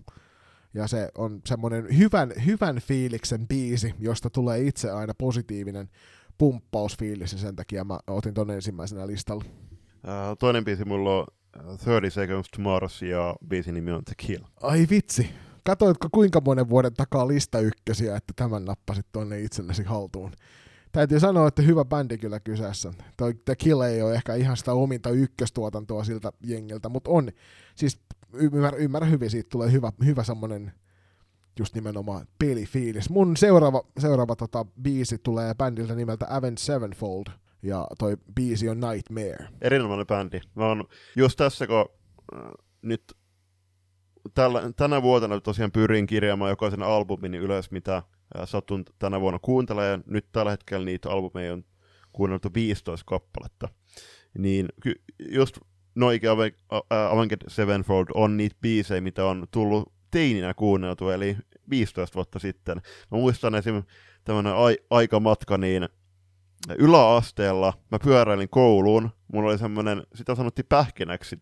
ja 0.74 0.86
se 0.86 1.08
on 1.18 1.40
semmoinen 1.46 1.98
hyvän, 1.98 2.32
hyvän 2.46 2.76
fiiliksen 2.80 3.48
biisi, 3.48 3.94
josta 3.98 4.30
tulee 4.30 4.60
itse 4.60 4.90
aina 4.90 5.12
positiivinen 5.18 5.88
pumppausfiilis, 6.38 7.32
ja 7.32 7.38
sen 7.38 7.56
takia 7.56 7.84
mä 7.84 7.98
otin 8.06 8.34
ton 8.34 8.50
ensimmäisenä 8.50 9.06
listalla. 9.06 9.44
Uh, 9.46 10.36
toinen 10.38 10.64
biisi 10.64 10.84
mulla 10.84 11.18
on 11.20 11.26
30 11.84 12.10
Seconds 12.10 12.48
to 12.56 12.62
Mars, 12.62 13.02
ja 13.02 13.36
biisin 13.48 13.74
nimi 13.74 13.90
on 13.90 14.04
The 14.04 14.14
Kill. 14.16 14.44
Ai 14.62 14.86
vitsi, 14.90 15.30
katoitko 15.64 16.08
kuinka 16.12 16.40
monen 16.40 16.68
vuoden 16.68 16.94
takaa 16.94 17.28
lista 17.28 17.60
ykkösiä, 17.60 18.16
että 18.16 18.32
tämän 18.36 18.64
nappasit 18.64 19.06
tuonne 19.12 19.40
itsellesi 19.40 19.82
haltuun? 19.82 20.32
Täytyy 20.92 21.20
sanoa, 21.20 21.48
että 21.48 21.62
hyvä 21.62 21.84
bändi 21.84 22.18
kyllä 22.18 22.40
kyseessä. 22.40 22.92
Toi 23.16 23.34
The 23.44 23.56
Kill 23.56 23.80
ei 23.80 24.02
ole 24.02 24.14
ehkä 24.14 24.34
ihan 24.34 24.56
sitä 24.56 24.72
ominta 24.72 25.10
ykköstuotantoa 25.10 26.04
siltä 26.04 26.32
jengiltä, 26.44 26.88
mutta 26.88 27.10
on. 27.10 27.28
Siis 27.74 28.00
ymmärrä, 28.34 28.78
ymmärrä 28.78 29.08
hyvin, 29.08 29.30
siitä 29.30 29.48
tulee 29.50 29.72
hyvä, 29.72 29.92
hyvä 30.04 30.24
semmonen 30.24 30.72
just 31.58 31.74
nimenomaan 31.74 32.26
pelifiilis. 32.38 33.10
Mun 33.10 33.36
seuraava, 33.36 33.82
seuraava 33.98 34.36
tota, 34.36 34.66
biisi 34.82 35.18
tulee 35.18 35.54
bändiltä 35.54 35.94
nimeltä 35.94 36.26
Avenged 36.28 36.58
Sevenfold, 36.58 37.26
ja 37.62 37.86
toi 37.98 38.16
biisi 38.34 38.68
on 38.68 38.80
Nightmare. 38.80 39.48
Erinomainen 39.60 40.06
bändi. 40.06 40.40
Mä 40.54 40.66
oon 40.66 40.84
just 41.16 41.36
tässä, 41.36 41.66
kun 41.66 41.88
äh, 42.34 42.50
nyt 42.82 43.16
tällä, 44.34 44.72
tänä 44.76 45.02
vuotena 45.02 45.40
tosiaan 45.40 45.72
pyrin 45.72 46.06
kirjaamaan 46.06 46.50
jokaisen 46.50 46.82
albumin 46.82 47.34
ylös, 47.34 47.70
mitä 47.70 48.02
satun 48.44 48.84
tänä 48.98 49.20
vuonna 49.20 49.38
kuuntelemaan. 49.42 50.04
Nyt 50.06 50.26
tällä 50.32 50.50
hetkellä 50.50 50.84
niitä 50.84 51.10
albumeja 51.10 51.52
on 51.52 51.64
kuunneltu 52.12 52.48
15 52.54 53.04
kappaletta. 53.06 53.68
Niin 54.38 54.68
just 55.30 55.58
Noikin 55.94 56.30
Avenged 57.10 57.38
Sevenfold 57.48 58.06
on 58.14 58.36
niitä 58.36 58.56
biisejä, 58.60 59.00
mitä 59.00 59.24
on 59.24 59.46
tullut 59.50 59.92
teininä 60.10 60.54
kuunneltu, 60.54 61.10
eli 61.10 61.36
15 61.70 62.14
vuotta 62.14 62.38
sitten. 62.38 62.76
Mä 63.10 63.18
muistan 63.18 63.54
esim. 63.54 63.82
tämmönen 64.24 64.54
ai- 64.54 64.78
aikamatka, 64.90 65.58
niin 65.58 65.88
yläasteella 66.78 67.72
mä 67.90 67.98
pyöräilin 67.98 68.48
kouluun, 68.48 69.10
mulla 69.32 69.50
oli 69.50 69.58
semmonen, 69.58 70.02
sitä 70.14 70.34
sanottiin 70.34 70.66
pähkinäksi, 70.68 71.38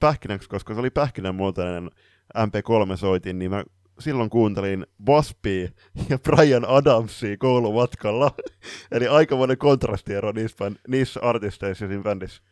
pähkinäksi, 0.00 0.48
koska 0.48 0.74
se 0.74 0.80
oli 0.80 0.90
pähkinänmuotoinen 0.90 1.90
MP3-soitin, 2.38 3.38
niin 3.38 3.50
mä 3.50 3.64
silloin 4.00 4.30
kuuntelin 4.30 4.86
Waspia 5.08 5.68
ja 6.08 6.18
Brian 6.18 6.64
Adamsia 6.68 7.36
koulumatkalla. 7.36 8.30
Eli 8.92 9.08
aikamoinen 9.08 9.58
kontrastiero 9.58 10.32
niissä, 10.32 10.72
niissä 10.88 11.20
artisteissa 11.22 11.84
ja 11.84 11.88
siinä 11.88 12.02
bändissä. 12.02 12.42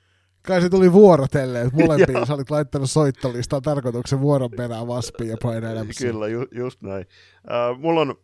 Kai 0.42 0.61
se 0.61 0.68
tuli 0.68 0.92
vuorotelle, 0.92 1.61
että 1.61 1.76
molempiin 1.76 2.26
sä 2.26 2.34
olit 2.34 2.51
laittanut 2.51 2.90
soittolistaan 2.90 3.62
tarkoituksen 3.62 4.20
vuoron 4.20 4.51
perään 4.51 4.86
Waspia 4.86 5.26
ja 5.26 5.36
Brian 5.36 5.64
Adamsia. 5.64 6.12
Kyllä, 6.12 6.28
ju, 6.28 6.46
just 6.55 6.82
näin. 6.82 7.07
Uh, 7.44 7.80
mulla 7.80 8.01
on 8.01 8.14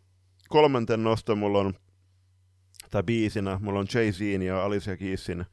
kolmanten 0.49 1.03
nosto, 1.03 1.35
mulla 1.35 1.59
on, 1.59 1.73
tai 2.91 3.03
biisinä, 3.03 3.59
mulla 3.61 3.79
on 3.79 3.87
Jay-Z 3.93 4.43
ja 4.43 4.63
Alicia 4.63 4.97
Keysin 4.97 5.39
uh, 5.39 5.45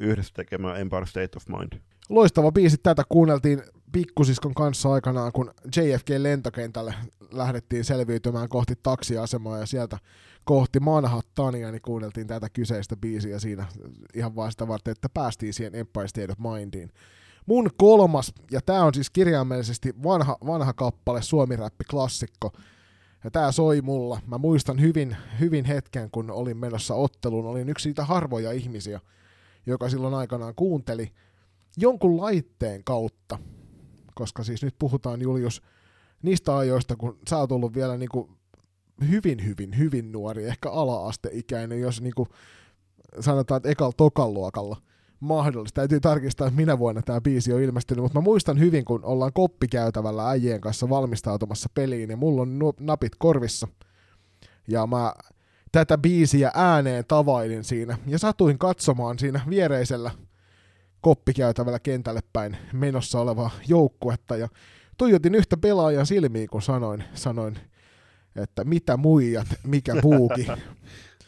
yhdessä 0.00 0.32
tekemä 0.34 0.74
Empire 0.74 1.06
State 1.06 1.36
of 1.36 1.58
Mind. 1.58 1.80
Loistava 2.08 2.52
biisi, 2.52 2.76
tätä 2.82 3.02
kuunneltiin 3.08 3.62
pikkusiskon 3.92 4.54
kanssa 4.54 4.92
aikanaan, 4.92 5.32
kun 5.32 5.54
JFK-lentokentälle 5.76 6.94
lähdettiin 7.32 7.84
selviytymään 7.84 8.48
kohti 8.48 8.74
taksiasemaa 8.82 9.58
ja 9.58 9.66
sieltä 9.66 9.98
kohti 10.44 10.80
Manhattania, 10.80 11.72
niin 11.72 11.82
kuunneltiin 11.82 12.26
tätä 12.26 12.48
kyseistä 12.48 12.96
biisiä 12.96 13.38
siinä 13.38 13.66
ihan 14.14 14.36
vaan 14.36 14.50
sitä 14.50 14.68
varten, 14.68 14.92
että 14.92 15.08
päästiin 15.14 15.54
siihen 15.54 15.74
Empire 15.74 16.08
State 16.08 16.32
of 16.32 16.38
Mindiin. 16.38 16.90
Mun 17.46 17.70
kolmas, 17.76 18.32
ja 18.50 18.60
tämä 18.60 18.84
on 18.84 18.94
siis 18.94 19.10
kirjaimellisesti 19.10 19.94
vanha, 20.02 20.36
vanha 20.46 20.72
kappale, 20.72 21.22
suomiräppi 21.22 21.84
klassikko, 21.84 22.52
ja 23.24 23.30
tämä 23.30 23.52
soi 23.52 23.80
mulla. 23.80 24.20
Mä 24.26 24.38
muistan 24.38 24.80
hyvin, 24.80 25.16
hyvin 25.40 25.64
hetken, 25.64 26.10
kun 26.10 26.30
olin 26.30 26.56
menossa 26.56 26.94
otteluun. 26.94 27.46
Olin 27.46 27.68
yksi 27.68 27.82
siitä 27.82 28.04
harvoja 28.04 28.52
ihmisiä, 28.52 29.00
joka 29.66 29.88
silloin 29.88 30.14
aikanaan 30.14 30.54
kuunteli 30.54 31.12
jonkun 31.80 32.16
laitteen 32.16 32.84
kautta 32.84 33.38
koska 34.18 34.44
siis 34.44 34.62
nyt 34.62 34.74
puhutaan 34.78 35.20
Julius 35.20 35.62
niistä 36.22 36.56
ajoista, 36.56 36.96
kun 36.96 37.18
sä 37.30 37.38
oot 37.38 37.52
ollut 37.52 37.74
vielä 37.74 37.96
niin 37.96 38.08
kuin 38.08 38.30
hyvin, 39.10 39.46
hyvin, 39.46 39.78
hyvin 39.78 40.12
nuori, 40.12 40.44
ehkä 40.44 40.70
ala-asteikäinen, 40.70 41.80
jos 41.80 42.00
niin 42.00 42.14
kuin 42.16 42.28
sanotaan, 43.20 43.56
että 43.56 43.68
ekal 43.68 43.92
tokan 43.96 44.34
luokalla 44.34 44.76
mahdollista. 45.20 45.74
Täytyy 45.74 46.00
tarkistaa, 46.00 46.46
että 46.46 46.56
minä 46.60 46.78
vuonna 46.78 47.02
tämä 47.02 47.20
biisi 47.20 47.52
on 47.52 47.60
ilmestynyt, 47.60 48.02
mutta 48.02 48.18
mä 48.18 48.22
muistan 48.22 48.58
hyvin, 48.58 48.84
kun 48.84 49.04
ollaan 49.04 49.32
koppikäytävällä 49.32 50.28
äijien 50.28 50.60
kanssa 50.60 50.88
valmistautumassa 50.88 51.68
peliin, 51.74 52.10
ja 52.10 52.16
mulla 52.16 52.42
on 52.42 52.58
napit 52.80 53.12
korvissa. 53.18 53.68
Ja 54.68 54.86
mä 54.86 55.14
tätä 55.72 55.98
biisiä 55.98 56.50
ääneen 56.54 57.04
tavailin 57.08 57.64
siinä, 57.64 57.98
ja 58.06 58.18
satuin 58.18 58.58
katsomaan 58.58 59.18
siinä 59.18 59.40
viereisellä 59.48 60.10
koppikäytävällä 61.00 61.78
kentälle 61.78 62.20
päin 62.32 62.56
menossa 62.72 63.20
olevaa 63.20 63.50
joukkuetta 63.68 64.36
ja 64.36 64.48
tuijotin 64.98 65.34
yhtä 65.34 65.56
pelaajan 65.56 66.06
silmiin, 66.06 66.48
kun 66.48 66.62
sanoin, 66.62 67.04
sanoin 67.14 67.58
että 68.36 68.64
mitä 68.64 68.96
muijat, 68.96 69.46
mikä 69.66 69.94
puuki. 70.02 70.46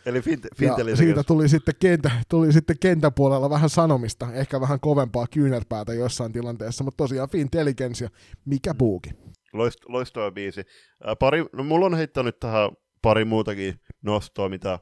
Eli 0.06 0.20
fint- 0.20 0.90
ja 0.90 0.96
siitä 0.96 1.22
tuli 1.22 1.48
sitten, 1.48 1.74
kentä, 1.80 2.10
tuli 2.28 2.52
sitten 2.52 2.76
kentäpuolella 2.80 3.50
vähän 3.50 3.70
sanomista, 3.70 4.32
ehkä 4.32 4.60
vähän 4.60 4.80
kovempaa 4.80 5.26
kyynärpäätä 5.30 5.94
jossain 5.94 6.32
tilanteessa, 6.32 6.84
mutta 6.84 7.04
tosiaan 7.04 7.28
Fintelligence 7.28 8.04
ja 8.04 8.10
mikä 8.44 8.74
puuki. 8.74 9.10
Loist, 9.52 9.78
loistava 9.88 10.30
biisi. 10.30 10.64
Ää, 11.04 11.16
pari, 11.16 11.44
no 11.52 11.64
mulla 11.64 11.86
on 11.86 11.94
heittänyt 11.94 12.40
tähän 12.40 12.70
pari 13.02 13.24
muutakin 13.24 13.80
nostoa, 14.02 14.48
mitä 14.48 14.78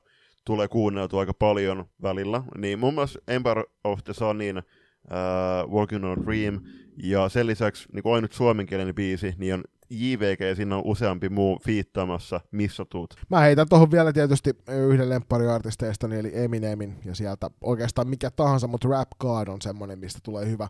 tulee 0.47 0.69
kuunneltua 0.69 1.21
aika 1.21 1.35
paljon 1.35 1.85
välillä. 2.03 2.43
Niin 2.59 2.79
muun 2.79 2.95
muassa 2.95 3.19
Empire 3.29 3.65
of 3.85 4.05
the 4.05 4.13
Sunin 4.13 4.63
uh, 5.11 5.73
Walking 5.75 6.05
on 6.05 6.19
a 6.19 6.25
Dream, 6.25 6.61
ja 7.03 7.29
sen 7.29 7.47
lisäksi 7.47 7.89
niin 7.93 8.15
ainut 8.15 8.33
suomenkielinen 8.33 8.95
biisi, 8.95 9.35
niin 9.39 9.55
on 9.55 9.65
JVG, 9.91 10.57
siinä 10.57 10.77
on 10.77 10.83
useampi 10.85 11.29
muu 11.29 11.59
fiittaamassa 11.65 12.41
missatut. 12.51 13.15
Mä 13.31 13.41
heitän 13.41 13.69
tuohon 13.69 13.91
vielä 13.91 14.13
tietysti 14.13 14.51
yhden 14.89 15.09
lemppariartisteista, 15.09 16.09
eli 16.15 16.31
Eminemin, 16.35 17.01
ja 17.05 17.15
sieltä 17.15 17.51
oikeastaan 17.61 18.09
mikä 18.09 18.31
tahansa, 18.31 18.67
mutta 18.67 18.89
Rap 18.89 19.09
God 19.21 19.49
on 19.49 19.63
semmonen, 19.63 19.99
mistä 19.99 20.19
tulee 20.23 20.47
hyvä, 20.47 20.69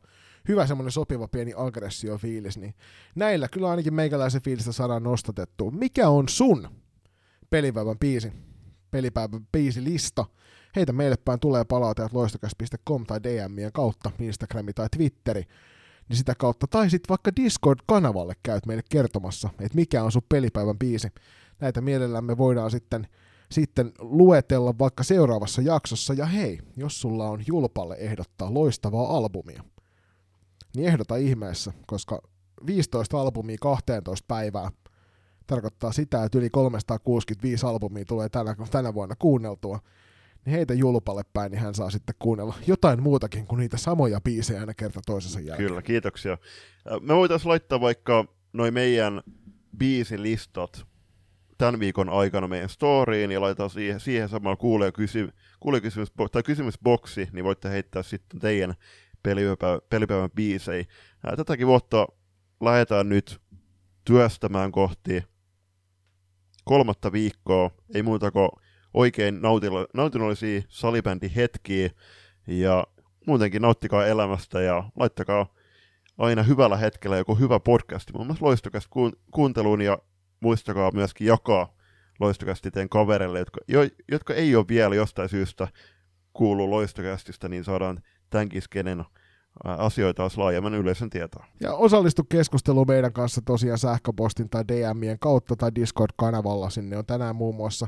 hyvä 0.48 0.66
semmonen 0.66 0.92
sopiva 0.92 1.28
pieni 1.28 1.52
aggressio-fiilis, 1.56 2.58
niin 2.58 2.74
näillä 3.14 3.48
kyllä 3.48 3.70
ainakin 3.70 3.94
meikäläisen 3.94 4.42
fiilistä 4.42 4.72
saadaan 4.72 5.02
nostatettua. 5.02 5.70
Mikä 5.70 6.08
on 6.08 6.28
sun 6.28 6.68
pelipäivän 7.50 7.98
biisi? 7.98 8.32
Pelipäivän 8.90 9.46
biisilista? 9.52 10.24
Heitä 10.76 10.92
meille 10.92 11.16
päin 11.24 11.40
tulee 11.40 11.64
palautteet 11.64 12.12
loistokas.com 12.12 13.06
tai 13.06 13.22
DMien 13.22 13.72
kautta, 13.72 14.10
Instagrami 14.18 14.72
tai 14.72 14.88
Twitteri, 14.96 15.44
niin 16.08 16.16
sitä 16.16 16.34
kautta, 16.34 16.66
tai 16.66 16.90
sitten 16.90 17.08
vaikka 17.08 17.30
Discord-kanavalle 17.36 18.34
käyt 18.42 18.66
meille 18.66 18.82
kertomassa, 18.90 19.48
että 19.60 19.76
mikä 19.76 20.04
on 20.04 20.12
sun 20.12 20.22
pelipäivän 20.28 20.78
biisi. 20.78 21.08
Näitä 21.60 21.80
mielellämme 21.80 22.38
voidaan 22.38 22.70
sitten, 22.70 23.06
sitten 23.52 23.92
luetella 23.98 24.74
vaikka 24.78 25.02
seuraavassa 25.02 25.62
jaksossa, 25.62 26.14
ja 26.14 26.26
hei, 26.26 26.58
jos 26.76 27.00
sulla 27.00 27.28
on 27.28 27.42
Julpalle 27.46 27.96
ehdottaa 27.98 28.54
loistavaa 28.54 29.16
albumia, 29.16 29.62
niin 30.76 30.88
ehdota 30.88 31.16
ihmeessä, 31.16 31.72
koska 31.86 32.22
15 32.66 33.20
albumia 33.20 33.56
12 33.60 34.24
päivää 34.28 34.70
tarkoittaa 35.46 35.92
sitä, 35.92 36.24
että 36.24 36.38
yli 36.38 36.50
365 36.50 37.66
albumia 37.66 38.04
tulee 38.04 38.28
tänä, 38.28 38.56
tänä 38.70 38.94
vuonna 38.94 39.14
kuunneltua, 39.18 39.78
niin 40.48 40.56
heitä 40.56 40.74
julpalle 40.74 41.22
päin, 41.32 41.50
niin 41.52 41.60
hän 41.60 41.74
saa 41.74 41.90
sitten 41.90 42.14
kuunnella 42.18 42.54
jotain 42.66 43.02
muutakin 43.02 43.46
kuin 43.46 43.58
niitä 43.58 43.76
samoja 43.76 44.20
biisejä 44.20 44.60
aina 44.60 44.74
kerta 44.74 45.00
toisensa 45.06 45.40
jälkeen. 45.40 45.68
Kyllä, 45.68 45.82
kiitoksia. 45.82 46.38
Me 47.00 47.14
voitaisiin 47.14 47.48
laittaa 47.48 47.80
vaikka 47.80 48.24
noin 48.52 48.74
meidän 48.74 49.22
biisilistat 49.78 50.86
tämän 51.58 51.80
viikon 51.80 52.08
aikana 52.08 52.48
meidän 52.48 52.68
storyin 52.68 53.30
ja 53.30 53.40
laitetaan 53.40 53.70
siihen, 53.70 54.00
siihen 54.00 54.28
samalla 54.28 54.56
kuulee, 54.56 54.92
kysy, 54.92 55.28
kuulee 55.60 55.80
kysymys, 55.80 56.12
tai 56.32 56.42
kysymysboksi, 56.42 57.28
niin 57.32 57.44
voitte 57.44 57.70
heittää 57.70 58.02
sitten 58.02 58.40
teidän 58.40 58.74
pelipäivän, 59.22 59.80
pelipäivän 59.90 60.30
biisejä. 60.30 60.84
Tätäkin 61.36 61.66
vuotta 61.66 62.06
lähdetään 62.60 63.08
nyt 63.08 63.40
työstämään 64.04 64.72
kohti 64.72 65.24
kolmatta 66.64 67.12
viikkoa. 67.12 67.70
Ei 67.94 68.02
muuta 68.02 68.30
kuin 68.30 68.48
oikein 68.94 69.40
nautinnollisia 69.94 70.62
salibändihetkiä. 70.68 71.90
Ja 72.46 72.86
muutenkin 73.26 73.62
nauttikaa 73.62 74.06
elämästä 74.06 74.60
ja 74.60 74.84
laittakaa 74.96 75.54
aina 76.18 76.42
hyvällä 76.42 76.76
hetkellä 76.76 77.16
joku 77.16 77.34
hyvä 77.34 77.60
podcasti, 77.60 78.12
muun 78.12 78.26
muassa 78.26 78.44
loistokas 78.44 78.88
kuunteluun 79.30 79.80
ja 79.80 79.98
muistakaa 80.40 80.90
myöskin 80.90 81.26
jakaa 81.26 81.76
loistokästi 82.20 82.70
teidän 82.70 82.88
kavereille, 82.88 83.38
jotka, 83.38 83.60
jo, 83.68 83.80
jotka 84.10 84.34
ei 84.34 84.56
ole 84.56 84.68
vielä 84.68 84.94
jostain 84.94 85.28
syystä 85.28 85.68
kuullut 86.32 86.68
loistokästistä, 86.68 87.48
niin 87.48 87.64
saadaan 87.64 88.02
tämänkin 88.30 88.62
skenen 88.62 89.04
asioita 89.64 90.16
taas 90.16 90.38
laajemman 90.38 90.74
yleisön 90.74 91.10
tietoa. 91.10 91.44
Ja 91.60 91.74
osallistu 91.74 92.24
keskusteluun 92.28 92.86
meidän 92.88 93.12
kanssa 93.12 93.40
tosiaan 93.44 93.78
sähköpostin 93.78 94.50
tai 94.50 94.64
DMien 94.68 95.18
kautta 95.18 95.56
tai 95.56 95.70
Discord-kanavalla. 95.74 96.70
Sinne 96.70 96.98
on 96.98 97.06
tänään 97.06 97.36
muun 97.36 97.54
muassa 97.54 97.86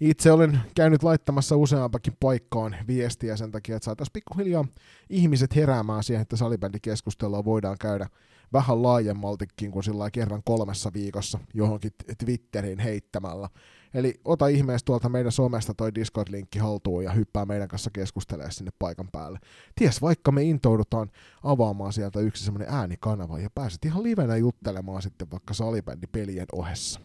itse 0.00 0.32
olen 0.32 0.60
käynyt 0.74 1.02
laittamassa 1.02 1.56
useampakin 1.56 2.16
paikkaan 2.20 2.76
viestiä 2.86 3.36
sen 3.36 3.50
takia, 3.50 3.76
että 3.76 3.84
saataisiin 3.84 4.12
pikkuhiljaa 4.12 4.64
ihmiset 5.10 5.56
heräämään 5.56 6.02
siihen, 6.02 6.22
että 6.22 6.36
salibändikeskustelua 6.36 7.44
voidaan 7.44 7.76
käydä 7.80 8.06
vähän 8.52 8.82
laajemmaltikin 8.82 9.70
kuin 9.70 9.84
sillä 9.84 10.10
kerran 10.10 10.42
kolmessa 10.44 10.90
viikossa 10.94 11.38
johonkin 11.54 11.90
Twitteriin 12.18 12.78
heittämällä. 12.78 13.48
Eli 13.94 14.14
ota 14.24 14.48
ihmeessä 14.48 14.84
tuolta 14.84 15.08
meidän 15.08 15.32
somesta 15.32 15.74
toi 15.74 15.94
Discord-linkki 15.94 16.58
haltuun 16.58 17.04
ja 17.04 17.12
hyppää 17.12 17.44
meidän 17.46 17.68
kanssa 17.68 17.90
keskustelemaan 17.92 18.52
sinne 18.52 18.70
paikan 18.78 19.08
päälle. 19.12 19.38
Ties, 19.74 20.02
vaikka 20.02 20.32
me 20.32 20.42
intoudutaan 20.42 21.10
avaamaan 21.42 21.92
sieltä 21.92 22.20
yksi 22.20 22.44
semmoinen 22.44 22.68
äänikanava 22.70 23.38
ja 23.38 23.48
pääset 23.54 23.84
ihan 23.84 24.02
livenä 24.02 24.36
juttelemaan 24.36 25.02
sitten 25.02 25.30
vaikka 25.30 25.54
salibändipelien 25.54 26.46
ohessa. 26.52 27.00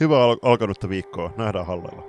Hyvää 0.00 0.22
al- 0.22 0.38
alkanutta 0.42 0.88
viikkoa. 0.88 1.32
Nähdään 1.36 1.66
hallella. 1.66 2.02